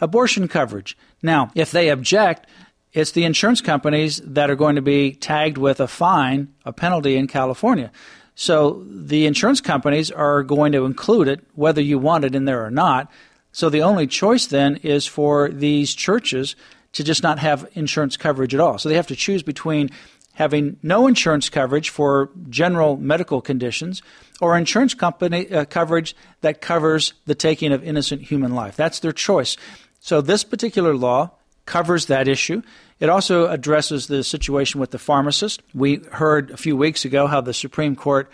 abortion 0.00 0.48
coverage. 0.48 0.96
Now, 1.22 1.50
if 1.54 1.70
they 1.70 1.88
object, 1.88 2.48
it's 2.92 3.12
the 3.12 3.24
insurance 3.24 3.60
companies 3.60 4.20
that 4.24 4.50
are 4.50 4.56
going 4.56 4.76
to 4.76 4.82
be 4.82 5.12
tagged 5.12 5.58
with 5.58 5.80
a 5.80 5.88
fine, 5.88 6.54
a 6.64 6.72
penalty 6.72 7.16
in 7.16 7.26
California. 7.26 7.92
So 8.34 8.84
the 8.88 9.26
insurance 9.26 9.60
companies 9.60 10.10
are 10.10 10.42
going 10.42 10.72
to 10.72 10.84
include 10.84 11.28
it 11.28 11.44
whether 11.54 11.80
you 11.80 11.98
want 11.98 12.24
it 12.24 12.34
in 12.34 12.44
there 12.44 12.64
or 12.64 12.70
not. 12.70 13.10
So 13.52 13.68
the 13.68 13.82
only 13.82 14.06
choice 14.06 14.46
then 14.46 14.76
is 14.76 15.06
for 15.06 15.48
these 15.48 15.94
churches 15.94 16.54
to 16.92 17.04
just 17.04 17.22
not 17.22 17.38
have 17.40 17.68
insurance 17.74 18.16
coverage 18.16 18.54
at 18.54 18.60
all. 18.60 18.78
So 18.78 18.88
they 18.88 18.94
have 18.94 19.08
to 19.08 19.16
choose 19.16 19.42
between 19.42 19.90
having 20.34 20.76
no 20.84 21.08
insurance 21.08 21.48
coverage 21.48 21.90
for 21.90 22.30
general 22.48 22.96
medical 22.96 23.40
conditions 23.40 24.02
or 24.40 24.56
insurance 24.56 24.94
company 24.94 25.50
uh, 25.50 25.64
coverage 25.64 26.14
that 26.42 26.60
covers 26.60 27.14
the 27.26 27.34
taking 27.34 27.72
of 27.72 27.82
innocent 27.82 28.22
human 28.22 28.54
life. 28.54 28.76
That's 28.76 29.00
their 29.00 29.12
choice. 29.12 29.56
So 29.98 30.20
this 30.20 30.44
particular 30.44 30.94
law 30.94 31.32
covers 31.68 32.06
that 32.06 32.28
issue. 32.28 32.62
It 32.98 33.10
also 33.10 33.46
addresses 33.46 34.06
the 34.06 34.24
situation 34.24 34.80
with 34.80 34.90
the 34.90 34.98
pharmacist. 34.98 35.62
We 35.74 36.00
heard 36.10 36.50
a 36.50 36.56
few 36.56 36.76
weeks 36.76 37.04
ago 37.04 37.26
how 37.26 37.42
the 37.42 37.52
Supreme 37.52 37.94
Court 37.94 38.32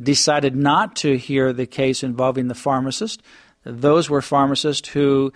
decided 0.00 0.54
not 0.54 0.94
to 0.96 1.16
hear 1.16 1.54
the 1.54 1.66
case 1.66 2.02
involving 2.02 2.48
the 2.48 2.54
pharmacist. 2.54 3.22
Those 3.64 4.10
were 4.10 4.20
pharmacists 4.20 4.90
who 4.90 5.32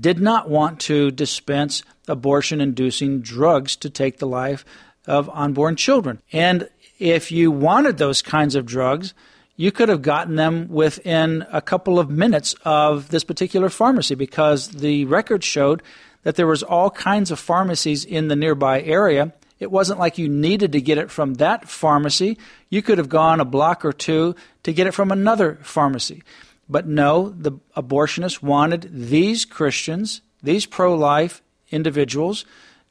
did 0.00 0.20
not 0.20 0.48
want 0.48 0.78
to 0.82 1.10
dispense 1.10 1.82
abortion 2.06 2.60
inducing 2.60 3.22
drugs 3.22 3.74
to 3.76 3.90
take 3.90 4.18
the 4.18 4.28
life 4.28 4.64
of 5.06 5.28
unborn 5.30 5.74
children. 5.74 6.22
And 6.32 6.68
if 7.00 7.32
you 7.32 7.50
wanted 7.50 7.98
those 7.98 8.22
kinds 8.22 8.54
of 8.54 8.66
drugs, 8.66 9.14
you 9.56 9.72
could 9.72 9.88
have 9.88 10.02
gotten 10.02 10.36
them 10.36 10.68
within 10.68 11.44
a 11.52 11.60
couple 11.60 11.98
of 11.98 12.08
minutes 12.08 12.54
of 12.64 13.08
this 13.08 13.24
particular 13.24 13.68
pharmacy 13.68 14.14
because 14.14 14.68
the 14.68 15.04
record 15.06 15.42
showed 15.42 15.82
that 16.28 16.36
there 16.36 16.46
was 16.46 16.62
all 16.62 16.90
kinds 16.90 17.30
of 17.30 17.38
pharmacies 17.38 18.04
in 18.04 18.28
the 18.28 18.36
nearby 18.36 18.82
area. 18.82 19.32
It 19.58 19.70
wasn't 19.70 19.98
like 19.98 20.18
you 20.18 20.28
needed 20.28 20.72
to 20.72 20.80
get 20.82 20.98
it 20.98 21.10
from 21.10 21.32
that 21.36 21.70
pharmacy. 21.70 22.36
You 22.68 22.82
could 22.82 22.98
have 22.98 23.08
gone 23.08 23.40
a 23.40 23.46
block 23.46 23.82
or 23.82 23.94
two 23.94 24.36
to 24.64 24.74
get 24.74 24.86
it 24.86 24.92
from 24.92 25.10
another 25.10 25.58
pharmacy. 25.62 26.22
But 26.68 26.86
no, 26.86 27.30
the 27.30 27.52
abortionists 27.74 28.42
wanted 28.42 28.90
these 28.92 29.46
Christians, 29.46 30.20
these 30.42 30.66
pro 30.66 30.94
life 30.94 31.40
individuals, 31.70 32.44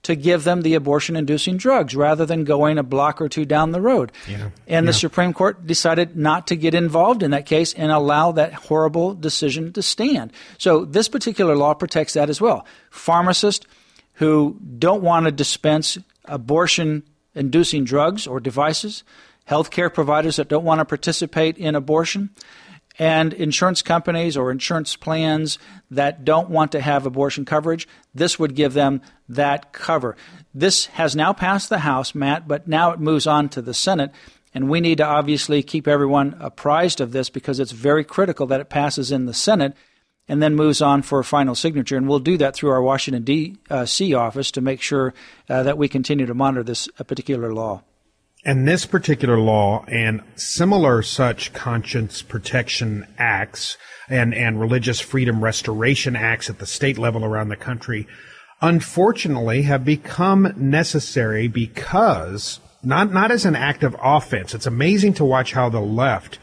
to 0.08 0.16
give 0.16 0.45
them 0.45 0.62
the 0.62 0.74
abortion 0.76 1.18
inducing 1.18 1.58
drugs 1.58 1.93
rather 1.93 2.26
than 2.26 2.45
going 2.45 2.78
a 2.78 2.84
block 2.84 3.20
or 3.20 3.28
two 3.28 3.43
down 3.43 3.74
the 3.74 3.82
road. 3.82 4.14
Yeah. 4.26 4.51
And 4.66 4.86
yeah. 4.86 4.91
the 4.91 4.93
Supreme 4.93 5.34
Court 5.34 5.68
decided 5.68 6.16
not 6.16 6.47
to 6.47 6.55
get 6.55 6.74
involved 6.74 7.24
in 7.24 7.32
that 7.32 7.45
case 7.45 7.74
and 7.74 7.91
allow 7.91 8.32
that 8.32 8.53
horrible 8.53 9.14
decision 9.14 9.74
to 9.74 9.82
stand. 9.82 10.32
So 10.60 10.86
this 10.86 11.10
particular 11.10 11.58
law 11.58 11.74
protects 11.74 12.14
that 12.14 12.30
as 12.30 12.39
well. 12.39 12.66
Pharmacists 12.89 13.66
who 14.14 14.58
don't 14.80 15.03
want 15.03 15.26
to 15.26 15.32
dispense 15.34 15.97
abortion 16.24 17.03
inducing 17.36 17.84
drugs 17.84 18.28
or 18.28 18.39
devices, 18.39 19.03
healthcare 19.49 19.93
providers 19.93 20.38
that 20.38 20.47
don't 20.47 20.64
want 20.64 20.80
to 20.80 20.86
participate 20.86 21.58
in 21.58 21.76
abortion, 21.76 22.30
and 23.00 23.34
insurance 23.34 23.82
companies 23.82 24.36
or 24.36 24.52
insurance 24.52 24.95
plans 24.95 25.60
that 25.91 26.26
don't 26.26 26.50
want 26.50 26.72
to 26.72 26.82
have 26.82 27.06
abortion 27.06 27.45
coverage, 27.45 27.88
this 28.14 28.39
would 28.39 28.56
give 28.56 28.74
them 28.74 29.02
that 29.30 29.72
cover. 29.72 30.16
This 30.54 30.88
has 30.88 31.16
now 31.16 31.34
passed 31.34 31.70
the 31.70 31.80
House, 31.80 32.16
Matt, 32.16 32.48
but 32.48 32.68
now 32.68 32.91
it 32.91 33.00
moves 33.00 33.28
on 33.28 33.50
to 33.50 33.62
the 33.62 33.74
Senate. 33.74 34.12
And 34.54 34.70
we 34.70 34.82
need 34.82 34.98
to 34.98 35.06
obviously 35.06 35.62
keep 35.62 35.88
everyone 35.88 36.36
apprised 36.39 37.00
of 37.00 37.12
this 37.12 37.30
because 37.30 37.60
it's 37.60 37.72
very 37.72 38.04
critical 38.04 38.48
that 38.48 38.62
it 38.62 38.70
passes 38.70 39.12
in 39.12 39.26
the 39.26 39.34
Senate 39.34 39.76
and 40.28 40.41
then 40.41 40.56
moves 40.56 40.82
on 40.82 41.02
for 41.04 41.20
a 41.20 41.24
final 41.24 41.56
signature. 41.56 41.95
And 41.95 42.08
we'll 42.08 42.20
do 42.20 42.38
that 42.38 42.56
through 42.56 42.72
our 42.72 42.82
Washington, 42.82 43.24
D.C. 43.24 44.14
office 44.14 44.52
to 44.52 44.62
make 44.62 44.82
sure 44.82 45.14
uh, 45.50 45.64
that 45.64 45.78
we 45.78 45.88
continue 45.88 46.26
to 46.26 46.34
monitor 46.34 46.64
this 46.64 46.89
uh, 47.00 47.04
particular 47.04 47.54
law. 47.54 47.84
And 48.48 48.66
this 48.66 48.86
particular 48.86 49.38
law 49.38 49.84
and 49.89 50.22
similar 50.38 51.02
such 51.02 51.52
conscience 51.52 52.22
protection 52.22 53.06
acts 53.18 53.78
and, 54.08 54.34
and 54.34 54.58
religious 54.58 55.02
freedom 55.02 55.43
restoration 55.43 56.16
acts 56.16 56.50
at 56.50 56.58
the 56.58 56.66
state 56.66 56.98
level 56.98 57.26
around 57.26 57.50
the 57.50 57.58
country, 57.58 58.08
unfortunately 58.62 59.64
have 59.64 59.84
become 59.84 60.54
necessary 60.56 61.50
because 61.50 62.62
not, 62.82 63.12
not 63.12 63.32
as 63.32 63.43
an 63.43 63.58
act 63.58 63.84
of 63.84 63.98
offense. 64.02 64.56
It's 64.56 64.66
amazing 64.66 65.16
to 65.16 65.26
watch 65.26 65.52
how 65.52 65.68
the 65.68 65.82
left 65.82 66.39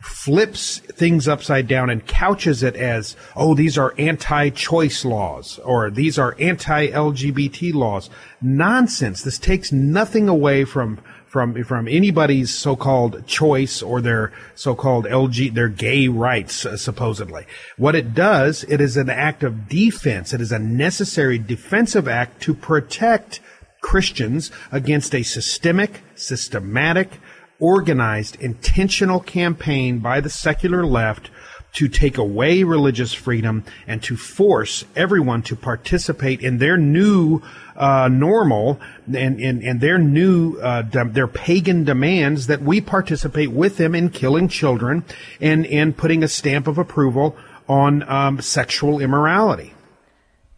flips 0.00 0.78
things 0.78 1.26
upside 1.26 1.66
down 1.66 1.90
and 1.90 2.06
couches 2.06 2.62
it 2.62 2.76
as, 2.76 3.16
oh, 3.34 3.56
these 3.56 3.76
are 3.76 3.94
anti-choice 3.98 5.04
laws 5.04 5.58
or 5.64 5.90
these 5.90 6.20
are 6.20 6.36
anti-LGBT 6.38 7.74
laws. 7.74 8.08
Nonsense. 8.40 9.22
This 9.22 9.40
takes 9.40 9.72
nothing 9.72 10.28
away 10.28 10.64
from 10.64 11.00
from 11.28 11.62
from 11.64 11.86
anybody's 11.86 12.52
so-called 12.52 13.26
choice 13.26 13.82
or 13.82 14.00
their 14.00 14.32
so-called 14.54 15.04
LG 15.04 15.54
their 15.54 15.68
gay 15.68 16.08
rights 16.08 16.64
uh, 16.64 16.76
supposedly. 16.76 17.46
What 17.76 17.94
it 17.94 18.14
does, 18.14 18.64
it 18.64 18.80
is 18.80 18.96
an 18.96 19.10
act 19.10 19.42
of 19.42 19.68
defense. 19.68 20.32
It 20.32 20.40
is 20.40 20.52
a 20.52 20.58
necessary 20.58 21.38
defensive 21.38 22.08
act 22.08 22.42
to 22.42 22.54
protect 22.54 23.40
Christians 23.80 24.50
against 24.72 25.14
a 25.14 25.22
systemic, 25.22 26.00
systematic, 26.14 27.20
organized, 27.60 28.36
intentional 28.40 29.20
campaign 29.20 29.98
by 29.98 30.20
the 30.20 30.30
secular 30.30 30.86
left 30.86 31.30
to 31.74 31.88
take 31.88 32.18
away 32.18 32.62
religious 32.62 33.12
freedom 33.12 33.64
and 33.86 34.02
to 34.02 34.16
force 34.16 34.84
everyone 34.96 35.42
to 35.42 35.54
participate 35.54 36.40
in 36.40 36.58
their 36.58 36.76
new 36.76 37.42
uh, 37.76 38.08
normal 38.08 38.80
and, 39.06 39.40
and, 39.40 39.62
and 39.62 39.80
their 39.80 39.98
new 39.98 40.58
uh, 40.58 40.82
their 40.82 41.28
pagan 41.28 41.84
demands 41.84 42.48
that 42.48 42.62
we 42.62 42.80
participate 42.80 43.52
with 43.52 43.76
them 43.76 43.94
in 43.94 44.10
killing 44.10 44.48
children 44.48 45.04
and 45.40 45.66
and 45.66 45.96
putting 45.96 46.22
a 46.22 46.28
stamp 46.28 46.66
of 46.66 46.78
approval 46.78 47.36
on 47.68 48.02
um, 48.08 48.40
sexual 48.40 49.00
immorality. 49.00 49.74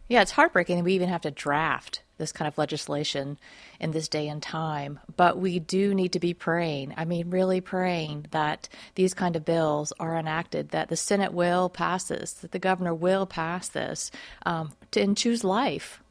Yeah, 0.07 0.21
it's 0.21 0.31
heartbreaking 0.31 0.77
that 0.77 0.83
we 0.83 0.93
even 0.93 1.09
have 1.09 1.21
to 1.21 1.31
draft 1.31 2.01
this 2.17 2.31
kind 2.31 2.47
of 2.47 2.57
legislation 2.57 3.37
in 3.81 3.91
this 3.91 4.07
day 4.07 4.29
and 4.29 4.41
time. 4.41 4.99
But 5.17 5.39
we 5.39 5.59
do 5.59 5.93
need 5.93 6.13
to 6.13 6.19
be 6.19 6.33
praying. 6.33 6.93
I 6.95 7.03
mean, 7.03 7.31
really 7.31 7.59
praying 7.59 8.27
that 8.31 8.69
these 8.95 9.13
kind 9.13 9.35
of 9.35 9.43
bills 9.43 9.91
are 9.99 10.15
enacted, 10.15 10.69
that 10.69 10.87
the 10.87 10.95
Senate 10.95 11.33
will 11.33 11.67
pass 11.67 12.05
this, 12.05 12.31
that 12.33 12.51
the 12.51 12.59
governor 12.59 12.93
will 12.93 13.25
pass 13.25 13.67
this, 13.67 14.11
um, 14.45 14.71
to, 14.91 15.01
and 15.01 15.17
choose 15.17 15.43
life. 15.43 16.01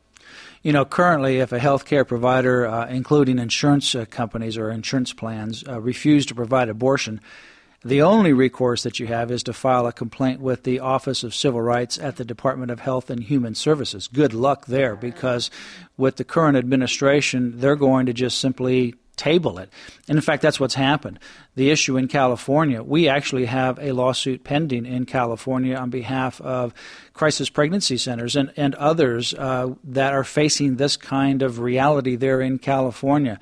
You 0.62 0.72
know, 0.72 0.84
currently, 0.84 1.38
if 1.38 1.52
a 1.52 1.58
healthcare 1.58 2.06
provider, 2.06 2.66
uh, 2.66 2.88
including 2.88 3.38
insurance 3.38 3.94
uh, 3.94 4.04
companies 4.04 4.58
or 4.58 4.70
insurance 4.70 5.12
plans, 5.12 5.64
uh, 5.66 5.80
refuse 5.80 6.26
to 6.26 6.34
provide 6.34 6.68
abortion, 6.68 7.20
the 7.82 8.02
only 8.02 8.32
recourse 8.32 8.82
that 8.82 9.00
you 9.00 9.06
have 9.06 9.30
is 9.30 9.42
to 9.44 9.54
file 9.54 9.86
a 9.86 9.92
complaint 9.92 10.40
with 10.40 10.64
the 10.64 10.80
Office 10.80 11.24
of 11.24 11.34
Civil 11.34 11.62
Rights 11.62 11.98
at 11.98 12.16
the 12.16 12.24
Department 12.24 12.70
of 12.70 12.80
Health 12.80 13.08
and 13.08 13.22
Human 13.22 13.54
Services. 13.54 14.06
Good 14.06 14.34
luck 14.34 14.66
there 14.66 14.96
because 14.96 15.50
with 15.96 16.16
the 16.16 16.24
current 16.24 16.58
administration, 16.58 17.60
they're 17.60 17.76
going 17.76 18.04
to 18.06 18.12
just 18.12 18.38
simply 18.38 18.96
table 19.16 19.58
it. 19.58 19.70
And 20.08 20.16
in 20.16 20.22
fact, 20.22 20.42
that's 20.42 20.58
what's 20.58 20.74
happened. 20.74 21.18
The 21.54 21.70
issue 21.70 21.96
in 21.96 22.08
California, 22.08 22.82
we 22.82 23.08
actually 23.08 23.44
have 23.46 23.78
a 23.78 23.92
lawsuit 23.92 24.44
pending 24.44 24.86
in 24.86 25.04
California 25.04 25.76
on 25.76 25.90
behalf 25.90 26.40
of 26.40 26.72
crisis 27.12 27.50
pregnancy 27.50 27.98
centers 27.98 28.34
and, 28.34 28.50
and 28.56 28.74
others 28.76 29.34
uh, 29.34 29.74
that 29.84 30.14
are 30.14 30.24
facing 30.24 30.76
this 30.76 30.96
kind 30.96 31.42
of 31.42 31.58
reality 31.60 32.16
there 32.16 32.40
in 32.40 32.58
California. 32.58 33.38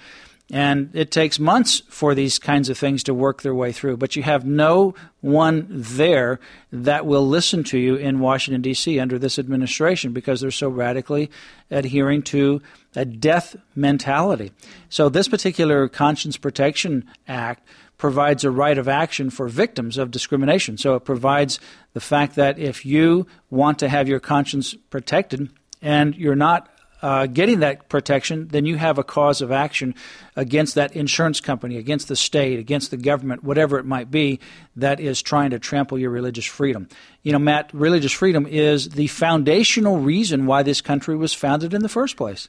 And 0.50 0.90
it 0.94 1.10
takes 1.10 1.38
months 1.38 1.82
for 1.90 2.14
these 2.14 2.38
kinds 2.38 2.70
of 2.70 2.78
things 2.78 3.02
to 3.02 3.12
work 3.12 3.42
their 3.42 3.54
way 3.54 3.70
through. 3.70 3.98
But 3.98 4.16
you 4.16 4.22
have 4.22 4.46
no 4.46 4.94
one 5.20 5.66
there 5.68 6.40
that 6.72 7.04
will 7.04 7.26
listen 7.26 7.64
to 7.64 7.78
you 7.78 7.96
in 7.96 8.20
Washington, 8.20 8.62
D.C. 8.62 8.98
under 8.98 9.18
this 9.18 9.38
administration 9.38 10.14
because 10.14 10.40
they're 10.40 10.50
so 10.50 10.70
radically 10.70 11.30
adhering 11.70 12.22
to 12.22 12.62
a 12.96 13.04
death 13.04 13.56
mentality. 13.74 14.50
So, 14.88 15.10
this 15.10 15.28
particular 15.28 15.86
Conscience 15.86 16.38
Protection 16.38 17.04
Act 17.26 17.68
provides 17.98 18.42
a 18.42 18.50
right 18.50 18.78
of 18.78 18.88
action 18.88 19.28
for 19.28 19.48
victims 19.48 19.98
of 19.98 20.10
discrimination. 20.10 20.78
So, 20.78 20.94
it 20.94 21.04
provides 21.04 21.60
the 21.92 22.00
fact 22.00 22.36
that 22.36 22.58
if 22.58 22.86
you 22.86 23.26
want 23.50 23.78
to 23.80 23.88
have 23.90 24.08
your 24.08 24.20
conscience 24.20 24.72
protected 24.88 25.50
and 25.82 26.14
you're 26.16 26.34
not 26.34 26.70
uh, 27.02 27.26
getting 27.26 27.60
that 27.60 27.88
protection, 27.88 28.48
then 28.48 28.66
you 28.66 28.76
have 28.76 28.98
a 28.98 29.04
cause 29.04 29.40
of 29.40 29.52
action 29.52 29.94
against 30.36 30.74
that 30.74 30.94
insurance 30.96 31.40
company, 31.40 31.76
against 31.76 32.08
the 32.08 32.16
state, 32.16 32.58
against 32.58 32.90
the 32.90 32.96
government, 32.96 33.44
whatever 33.44 33.78
it 33.78 33.86
might 33.86 34.10
be, 34.10 34.40
that 34.76 35.00
is 35.00 35.22
trying 35.22 35.50
to 35.50 35.58
trample 35.58 35.98
your 35.98 36.10
religious 36.10 36.46
freedom. 36.46 36.88
You 37.22 37.32
know, 37.32 37.38
Matt, 37.38 37.72
religious 37.72 38.12
freedom 38.12 38.46
is 38.46 38.90
the 38.90 39.06
foundational 39.08 39.98
reason 39.98 40.46
why 40.46 40.62
this 40.62 40.80
country 40.80 41.16
was 41.16 41.34
founded 41.34 41.74
in 41.74 41.82
the 41.82 41.88
first 41.88 42.16
place. 42.16 42.48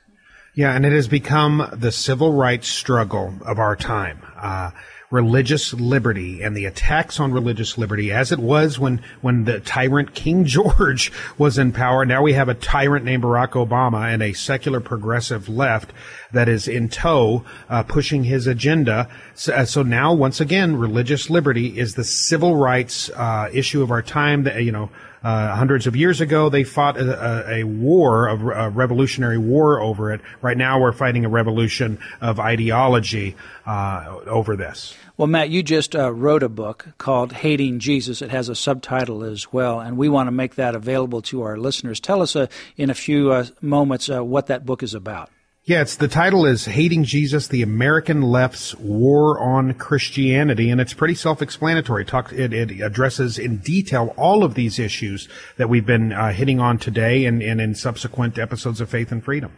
Yeah, 0.55 0.75
and 0.75 0.85
it 0.85 0.91
has 0.91 1.07
become 1.07 1.69
the 1.71 1.91
civil 1.91 2.33
rights 2.33 2.67
struggle 2.67 3.33
of 3.45 3.59
our 3.59 3.75
time. 3.75 4.19
Uh, 4.35 4.71
religious 5.11 5.73
liberty 5.73 6.41
and 6.41 6.55
the 6.55 6.65
attacks 6.65 7.19
on 7.19 7.31
religious 7.31 7.77
liberty 7.77 8.11
as 8.11 8.31
it 8.31 8.39
was 8.39 8.77
when, 8.77 9.01
when 9.21 9.45
the 9.45 9.59
tyrant 9.59 10.13
King 10.13 10.45
George 10.49 11.11
was 11.37 11.57
in 11.57 11.71
power. 11.71 12.05
Now 12.05 12.21
we 12.21 12.33
have 12.33 12.49
a 12.49 12.53
tyrant 12.53 13.05
named 13.05 13.23
Barack 13.23 13.51
Obama 13.51 14.13
and 14.13 14.21
a 14.21 14.33
secular 14.33 14.79
progressive 14.79 15.49
left 15.49 15.91
that 16.31 16.47
is 16.47 16.67
in 16.67 16.89
tow, 16.89 17.43
uh, 17.69 17.83
pushing 17.83 18.23
his 18.23 18.45
agenda. 18.45 19.09
So, 19.33 19.53
uh, 19.53 19.65
so, 19.65 19.83
now, 19.83 20.13
once 20.13 20.39
again, 20.39 20.75
religious 20.75 21.29
liberty 21.29 21.79
is 21.79 21.95
the 21.95 22.03
civil 22.03 22.55
rights 22.55 23.09
uh, 23.15 23.49
issue 23.51 23.81
of 23.81 23.91
our 23.91 24.01
time. 24.01 24.43
That 24.43 24.63
you 24.63 24.71
know, 24.71 24.91
uh, 25.23 25.55
hundreds 25.55 25.87
of 25.87 25.95
years 25.95 26.21
ago, 26.21 26.49
they 26.49 26.63
fought 26.63 26.97
a, 26.97 27.49
a, 27.49 27.59
a 27.59 27.63
war, 27.63 28.27
a, 28.27 28.65
a, 28.65 28.69
revolutionary 28.69 29.37
war 29.37 29.81
over 29.81 30.13
it. 30.13 30.21
Right 30.41 30.57
now, 30.57 30.79
we're 30.79 30.91
fighting 30.91 31.25
a 31.25 31.29
revolution 31.29 31.99
of 32.21 32.39
ideology 32.39 33.35
uh, 33.65 34.19
over 34.25 34.55
this. 34.55 34.95
Well, 35.17 35.27
Matt, 35.27 35.49
you 35.49 35.63
just 35.63 35.95
uh, 35.95 36.13
wrote 36.13 36.43
a 36.43 36.49
book 36.49 36.87
called 36.97 37.33
Hating 37.33 37.79
Jesus. 37.79 38.21
It 38.21 38.31
has 38.31 38.47
a 38.47 38.55
subtitle 38.55 39.23
as 39.23 39.51
well, 39.51 39.81
and 39.81 39.97
we 39.97 40.07
want 40.07 40.27
to 40.27 40.31
make 40.31 40.55
that 40.55 40.75
available 40.75 41.21
to 41.23 41.41
our 41.41 41.57
listeners. 41.57 41.99
Tell 41.99 42.21
us 42.21 42.35
uh, 42.35 42.47
in 42.77 42.89
a 42.89 42.95
few 42.95 43.31
uh, 43.31 43.45
moments 43.61 44.07
what 44.07 44.47
that 44.47 44.65
book 44.65 44.81
is 44.81 44.93
about. 44.93 45.29
Yeah, 45.69 45.81
it's 45.81 45.97
the 45.97 46.07
title 46.07 46.47
is 46.47 46.65
Hating 46.65 47.03
Jesus, 47.03 47.47
the 47.47 47.61
American 47.61 48.23
Left's 48.23 48.73
War 48.77 49.39
on 49.39 49.75
Christianity, 49.75 50.71
and 50.71 50.81
it's 50.81 50.95
pretty 50.95 51.13
self-explanatory. 51.13 52.07
It, 52.31 52.53
it 52.53 52.81
addresses 52.81 53.37
in 53.37 53.57
detail 53.57 54.15
all 54.17 54.43
of 54.43 54.55
these 54.55 54.79
issues 54.79 55.29
that 55.57 55.69
we've 55.69 55.85
been 55.85 56.11
uh, 56.11 56.31
hitting 56.31 56.59
on 56.59 56.79
today 56.79 57.25
and, 57.25 57.43
and 57.43 57.61
in 57.61 57.75
subsequent 57.75 58.39
episodes 58.39 58.81
of 58.81 58.89
Faith 58.89 59.11
and 59.11 59.23
Freedom. 59.23 59.51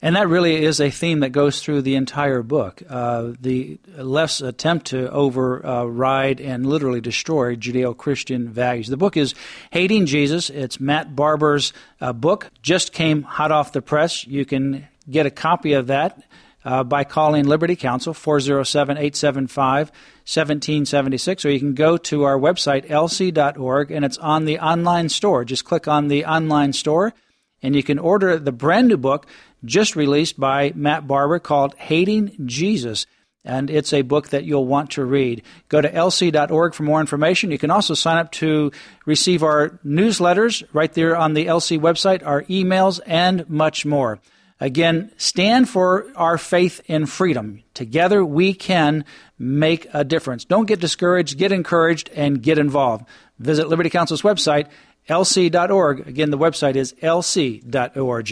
And 0.00 0.14
that 0.14 0.28
really 0.28 0.64
is 0.64 0.80
a 0.80 0.88
theme 0.88 1.18
that 1.18 1.30
goes 1.30 1.60
through 1.60 1.82
the 1.82 1.96
entire 1.96 2.44
book. 2.44 2.80
Uh, 2.88 3.32
the 3.40 3.80
left's 3.96 4.40
attempt 4.40 4.86
to 4.86 5.10
override 5.10 6.40
and 6.40 6.64
literally 6.64 7.00
destroy 7.00 7.56
Judeo 7.56 7.96
Christian 7.96 8.48
values. 8.48 8.86
The 8.86 8.96
book 8.96 9.16
is 9.16 9.34
Hating 9.72 10.06
Jesus. 10.06 10.48
It's 10.48 10.78
Matt 10.78 11.16
Barber's 11.16 11.72
uh, 12.00 12.12
book, 12.12 12.52
just 12.62 12.92
came 12.92 13.22
hot 13.22 13.50
off 13.50 13.72
the 13.72 13.82
press. 13.82 14.24
You 14.28 14.44
can 14.44 14.86
get 15.10 15.26
a 15.26 15.30
copy 15.30 15.72
of 15.74 15.88
that 15.88 16.22
uh, 16.64 16.84
by 16.84 17.04
calling 17.04 17.46
Liberty 17.46 17.76
Counsel 17.76 18.14
407 18.14 18.96
875 18.96 19.88
1776, 19.88 21.44
or 21.44 21.50
you 21.50 21.58
can 21.58 21.74
go 21.74 21.96
to 21.96 22.24
our 22.24 22.38
website, 22.38 22.86
lc.org, 22.88 23.90
and 23.90 24.04
it's 24.04 24.18
on 24.18 24.44
the 24.44 24.58
online 24.58 25.08
store. 25.08 25.44
Just 25.44 25.64
click 25.64 25.88
on 25.88 26.08
the 26.08 26.24
online 26.24 26.72
store, 26.72 27.12
and 27.62 27.74
you 27.74 27.82
can 27.82 27.98
order 27.98 28.38
the 28.38 28.52
brand 28.52 28.88
new 28.88 28.96
book 28.96 29.26
just 29.64 29.96
released 29.96 30.38
by 30.38 30.72
Matt 30.74 31.06
Barber 31.06 31.38
called 31.38 31.74
Hating 31.76 32.36
Jesus. 32.46 33.06
And 33.42 33.70
it's 33.70 33.94
a 33.94 34.02
book 34.02 34.28
that 34.28 34.44
you'll 34.44 34.66
want 34.66 34.90
to 34.92 35.04
read. 35.04 35.42
Go 35.70 35.80
to 35.80 35.90
lc.org 35.90 36.74
for 36.74 36.82
more 36.82 37.00
information. 37.00 37.50
You 37.50 37.56
can 37.56 37.70
also 37.70 37.94
sign 37.94 38.18
up 38.18 38.30
to 38.32 38.70
receive 39.06 39.42
our 39.42 39.70
newsletters 39.84 40.62
right 40.74 40.92
there 40.92 41.16
on 41.16 41.32
the 41.32 41.46
LC 41.46 41.80
website, 41.80 42.24
our 42.24 42.42
emails, 42.44 43.00
and 43.06 43.48
much 43.48 43.86
more. 43.86 44.20
Again, 44.60 45.10
stand 45.16 45.68
for 45.68 46.06
our 46.14 46.36
faith 46.36 46.82
in 46.86 47.06
freedom. 47.06 47.62
Together 47.72 48.22
we 48.22 48.52
can 48.52 49.04
make 49.38 49.88
a 49.94 50.04
difference. 50.04 50.44
Don't 50.44 50.66
get 50.66 50.80
discouraged, 50.80 51.38
get 51.38 51.50
encouraged, 51.50 52.10
and 52.14 52.42
get 52.42 52.58
involved. 52.58 53.06
Visit 53.38 53.68
Liberty 53.68 53.88
Counsel's 53.88 54.20
website, 54.20 54.68
lc.org. 55.08 56.06
Again, 56.06 56.30
the 56.30 56.38
website 56.38 56.76
is 56.76 56.92
lc.org. 57.02 58.30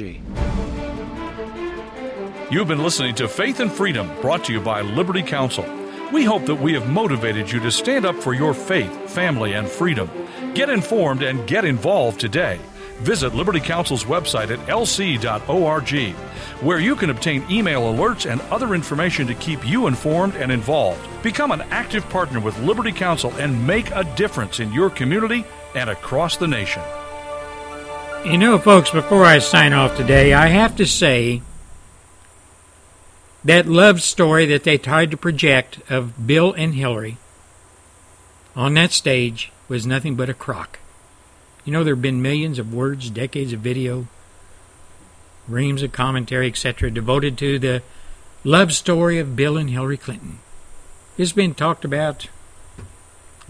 You've 2.51 2.69
been 2.69 2.83
listening 2.83 3.15
to 3.17 3.29
Faith 3.29 3.61
and 3.61 3.73
Freedom, 3.73 4.11
brought 4.21 4.45
to 4.45 4.53
you 4.53 4.61
by 4.61 4.83
Liberty 4.83 5.23
Counsel. 5.23 5.65
We 6.13 6.25
hope 6.25 6.47
that 6.47 6.55
we 6.57 6.73
have 6.75 6.89
motivated 6.89 7.51
you 7.51 7.61
to 7.61 7.71
stand 7.71 8.07
up 8.07 8.17
for 8.17 8.33
your 8.33 8.55
faith, 8.55 9.11
family, 9.11 9.53
and 9.53 9.69
freedom. 9.69 10.11
Get 10.55 10.71
informed 10.71 11.23
and 11.23 11.47
get 11.47 11.67
involved 11.67 12.21
today. 12.21 12.59
Visit 13.01 13.35
Liberty 13.35 13.61
Counsel's 13.61 14.05
website 14.05 14.51
at 14.51 14.59
lc.org, 14.67 16.15
where 16.63 16.81
you 16.81 16.97
can 16.97 17.11
obtain 17.11 17.45
email 17.51 17.83
alerts 17.83 18.31
and 18.31 18.41
other 18.51 18.75
information 18.75 19.27
to 19.27 19.35
keep 19.35 19.67
you 19.67 19.87
informed 19.87 20.35
and 20.35 20.51
involved. 20.51 21.01
Become 21.23 21.53
an 21.53 21.63
active 21.71 22.09
partner 22.11 22.41
with 22.41 22.59
Liberty 22.59 22.93
Counsel 22.93 23.33
and 23.35 23.67
make 23.67 23.91
a 23.93 24.05
difference 24.17 24.61
in 24.61 24.73
your 24.73 24.91
community 24.91 25.45
and 25.75 25.89
across 25.89 26.37
the 26.37 26.49
nation. 26.49 26.83
You 28.25 28.37
know, 28.37 28.59
folks, 28.59 28.91
before 28.91 29.25
I 29.25 29.39
sign 29.39 29.73
off 29.73 29.97
today, 29.97 30.35
I 30.35 30.49
have 30.49 30.75
to 30.77 30.87
say 30.87 31.41
that 33.45 33.67
love 33.67 34.03
story 34.03 34.45
that 34.47 34.65
they 34.65 34.77
tried 34.77 35.13
to 35.13 35.17
project 35.17 35.79
of 35.89 36.27
Bill 36.27 36.53
and 36.53 36.75
Hillary 36.75 37.17
on 38.57 38.75
that 38.75 38.91
stage 38.91 39.53
was 39.69 39.87
nothing 39.87 40.17
but 40.17 40.29
a 40.29 40.35
crock. 40.35 40.81
You 41.69 41.73
know, 41.73 41.85
there 41.85 41.95
have 41.95 42.01
been 42.01 42.23
millions 42.23 42.59
of 42.59 42.73
words, 42.73 43.11
decades 43.11 43.53
of 43.53 43.61
video, 43.61 44.07
reams 45.47 45.83
of 45.83 45.93
commentary, 45.93 46.47
etc., 46.47 46.91
devoted 46.91 47.37
to 47.37 47.59
the 47.59 47.83
love 48.43 48.73
story 48.73 49.19
of 49.19 49.37
Bill 49.37 49.59
and 49.59 49.69
Hillary 49.69 49.99
Clinton. 49.99 50.39
It's 51.19 51.33
been 51.33 51.53
talked 51.53 51.85
about, 51.85 52.29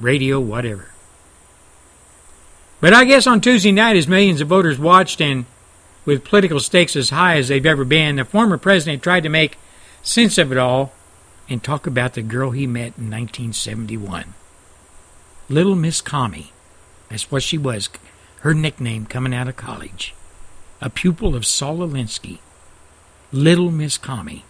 radio, 0.00 0.40
whatever. 0.40 0.90
But 2.80 2.92
I 2.92 3.04
guess 3.04 3.28
on 3.28 3.40
Tuesday 3.40 3.70
night, 3.70 3.94
as 3.94 4.08
millions 4.08 4.40
of 4.40 4.48
voters 4.48 4.80
watched 4.80 5.20
and 5.20 5.46
with 6.04 6.24
political 6.24 6.58
stakes 6.58 6.96
as 6.96 7.10
high 7.10 7.36
as 7.36 7.46
they've 7.46 7.64
ever 7.64 7.84
been, 7.84 8.16
the 8.16 8.24
former 8.24 8.58
president 8.58 9.00
tried 9.00 9.22
to 9.22 9.28
make 9.28 9.58
sense 10.02 10.38
of 10.38 10.50
it 10.50 10.58
all 10.58 10.92
and 11.48 11.62
talk 11.62 11.86
about 11.86 12.14
the 12.14 12.22
girl 12.22 12.50
he 12.50 12.66
met 12.66 12.98
in 12.98 13.12
1971. 13.12 14.34
Little 15.48 15.76
Miss 15.76 16.00
Commie. 16.00 16.50
That's 17.08 17.30
what 17.30 17.42
she 17.42 17.58
was 17.58 17.88
her 18.40 18.54
nickname 18.54 19.06
coming 19.06 19.34
out 19.34 19.48
of 19.48 19.56
college. 19.56 20.14
A 20.80 20.90
pupil 20.90 21.34
of 21.34 21.44
Saul 21.44 21.78
Alinsky, 21.78 22.38
Little 23.32 23.70
Miss 23.70 23.98
Commie. 23.98 24.44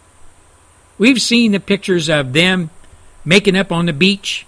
We've 0.98 1.22
seen 1.22 1.52
the 1.52 1.60
pictures 1.60 2.10
of 2.10 2.32
them 2.32 2.70
making 3.24 3.56
up 3.56 3.72
on 3.72 3.86
the 3.86 3.92
beach, 3.92 4.46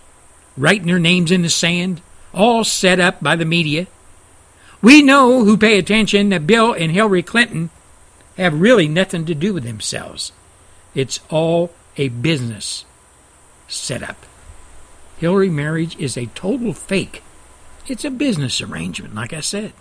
writing 0.56 0.86
their 0.86 0.98
names 0.98 1.30
in 1.30 1.42
the 1.42 1.48
sand, 1.48 2.02
all 2.34 2.64
set 2.64 3.00
up 3.00 3.22
by 3.22 3.36
the 3.36 3.44
media. 3.44 3.86
We 4.82 5.02
know 5.02 5.44
who 5.44 5.56
pay 5.56 5.78
attention 5.78 6.30
that 6.30 6.46
Bill 6.46 6.72
and 6.72 6.92
Hillary 6.92 7.22
Clinton 7.22 7.70
have 8.36 8.60
really 8.60 8.88
nothing 8.88 9.24
to 9.26 9.34
do 9.34 9.54
with 9.54 9.64
themselves. 9.64 10.32
It's 10.94 11.20
all 11.28 11.72
a 11.96 12.08
business 12.08 12.84
setup. 13.68 14.26
Hillary 15.18 15.50
marriage 15.50 15.96
is 15.98 16.16
a 16.16 16.26
total 16.26 16.72
fake. 16.72 17.22
It's 17.90 18.04
a 18.04 18.10
business 18.10 18.60
arrangement, 18.60 19.16
like 19.16 19.32
I 19.32 19.40
said. 19.40 19.72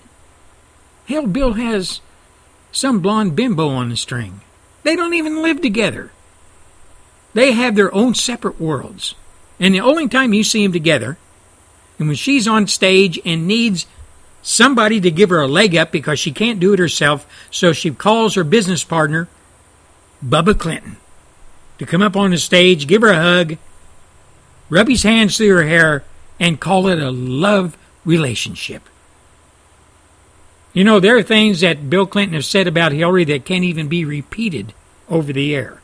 Hell, 1.08 1.28
Bill 1.28 1.54
has 1.54 2.02
some 2.72 3.02
blonde 3.02 3.36
bimbo 3.36 3.68
on 3.68 3.90
the 3.90 3.96
string. 3.96 4.42
They 4.82 4.96
don't 4.96 5.14
even 5.14 5.44
live 5.44 5.62
together. 5.62 6.10
They 7.36 7.52
have 7.52 7.76
their 7.76 7.94
own 7.94 8.16
separate 8.16 8.60
worlds. 8.60 9.14
And 9.60 9.76
the 9.76 9.82
only 9.82 10.08
time 10.08 10.34
you 10.34 10.44
see 10.44 10.64
them 10.64 10.72
together, 10.74 11.20
and 12.00 12.08
when 12.08 12.18
she's 12.18 12.48
on 12.48 12.66
stage 12.66 13.20
and 13.24 13.46
needs 13.46 13.86
somebody 14.42 15.00
to 15.02 15.12
give 15.12 15.30
her 15.30 15.42
a 15.42 15.48
leg 15.48 15.76
up 15.76 15.92
because 15.92 16.20
she 16.20 16.32
can't 16.32 16.60
do 16.60 16.74
it 16.74 16.80
herself, 16.80 17.28
so 17.52 17.74
she 17.74 17.92
calls 17.92 18.34
her 18.34 18.44
business 18.44 18.84
partner, 18.84 19.28
Bubba 20.26 20.58
Clinton, 20.58 20.98
to 21.78 21.86
come 21.86 22.02
up 22.02 22.16
on 22.16 22.32
the 22.32 22.40
stage, 22.40 22.88
give 22.88 23.04
her 23.04 23.12
a 23.12 23.22
hug, 23.22 23.58
rub 24.68 24.88
his 24.88 25.04
hands 25.04 25.38
through 25.38 25.58
her 25.58 25.68
hair, 25.68 26.04
and 26.40 26.60
call 26.60 26.88
it 26.88 26.98
a 26.98 27.12
love 27.12 27.78
relationship. 28.10 28.82
You 30.74 30.84
know, 30.84 31.00
there 31.00 31.16
are 31.16 31.24
things 31.24 31.62
that 31.62 31.90
Bill 31.90 32.08
Clinton 32.08 32.34
has 32.34 32.48
said 32.48 32.68
about 32.68 32.92
Hillary 32.92 33.24
that 33.26 33.46
can't 33.46 33.64
even 33.64 33.88
be 33.88 34.04
repeated 34.04 34.74
over 35.08 35.32
the 35.32 35.56
air. 35.56 35.80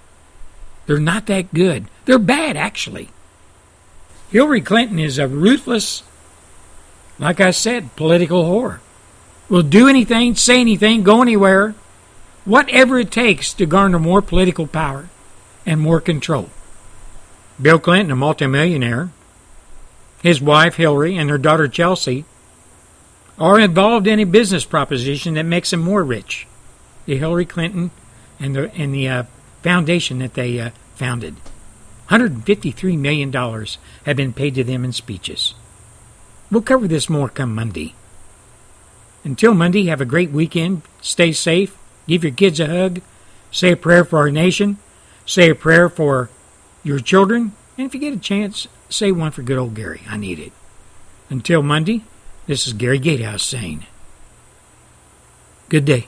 They're 0.88 0.99
not 0.99 1.28
that 1.28 1.53
good. 1.53 1.86
They're 2.05 2.19
bad, 2.19 2.57
actually. 2.57 3.09
Hillary 4.32 4.61
Clinton 4.61 4.97
is 4.97 5.19
a 5.19 5.28
ruthless, 5.28 6.01
like 7.19 7.39
I 7.39 7.51
said, 7.51 7.95
political 7.95 8.43
whore. 8.43 8.80
Will 9.47 9.61
do 9.61 9.88
anything, 9.88 10.36
say 10.36 10.59
anything, 10.59 11.03
go 11.03 11.21
anywhere, 11.21 11.76
whatever 12.43 12.97
it 12.97 13.11
takes 13.11 13.53
to 13.53 13.67
garner 13.67 13.99
more 13.99 14.21
political 14.21 14.65
power 14.65 15.09
and 15.65 15.80
more 15.80 16.01
control. 16.01 16.49
Bill 17.61 17.80
Clinton, 17.80 18.11
a 18.11 18.15
multimillionaire, 18.15 19.09
his 20.26 20.41
wife 20.41 20.76
Hillary 20.76 21.15
and 21.17 21.30
her 21.30 21.38
daughter 21.38 21.67
Chelsea 21.67 22.26
are 23.38 23.59
involved 23.59 24.07
in 24.07 24.19
a 24.19 24.23
business 24.23 24.65
proposition 24.65 25.36
that 25.36 25.43
makes 25.43 25.69
them 25.69 25.82
more 25.82 26.03
rich. 26.03 26.47
The 27.05 27.17
Hillary 27.17 27.45
Clinton 27.45 27.91
and 28.39 28.55
the 28.55 28.73
and 28.73 28.91
the 28.91 29.07
uh, 29.07 29.23
foundation 29.61 30.17
that 30.19 30.34
they 30.34 30.59
uh, 30.59 30.71
founded, 30.95 31.36
153 32.07 32.97
million 32.97 33.30
dollars 33.30 33.78
have 34.05 34.17
been 34.17 34.34
paid 34.34 34.55
to 34.55 34.63
them 34.63 34.84
in 34.84 34.93
speeches. 34.93 35.53
We'll 36.49 36.63
cover 36.63 36.88
this 36.88 37.07
more 37.07 37.30
come 37.30 37.53
Monday. 37.53 37.93
Until 39.23 39.53
Monday, 39.53 39.86
have 39.86 40.01
a 40.01 40.05
great 40.05 40.32
weekend. 40.32 40.82
Stay 41.01 41.34
safe. 41.34 41.78
Give 42.07 42.23
your 42.23 42.34
kids 42.34 42.59
a 42.59 42.65
hug. 42.65 43.01
Say 43.51 43.73
a 43.73 43.78
prayer 43.78 44.03
for 44.03 44.17
our 44.17 44.32
nation. 44.32 44.78
Say 45.28 45.51
a 45.51 45.55
prayer 45.55 45.88
for 45.88 46.32
your 46.84 46.99
children. 46.99 47.53
And 47.78 47.86
if 47.86 47.93
you 47.93 47.99
get 47.99 48.13
a 48.13 48.19
chance, 48.19 48.67
say 48.90 49.12
one 49.12 49.32
for 49.32 49.42
good 49.42 49.58
old 49.58 49.76
Gary. 49.76 50.02
I 50.08 50.18
need 50.18 50.40
it. 50.40 50.52
Until 51.30 51.62
Monday, 51.62 52.04
this 52.48 52.68
is 52.68 52.74
Gary 52.74 53.00
Gatehouse 53.00 53.44
saying, 53.44 53.86
Good 55.70 55.86
day. 55.86 56.08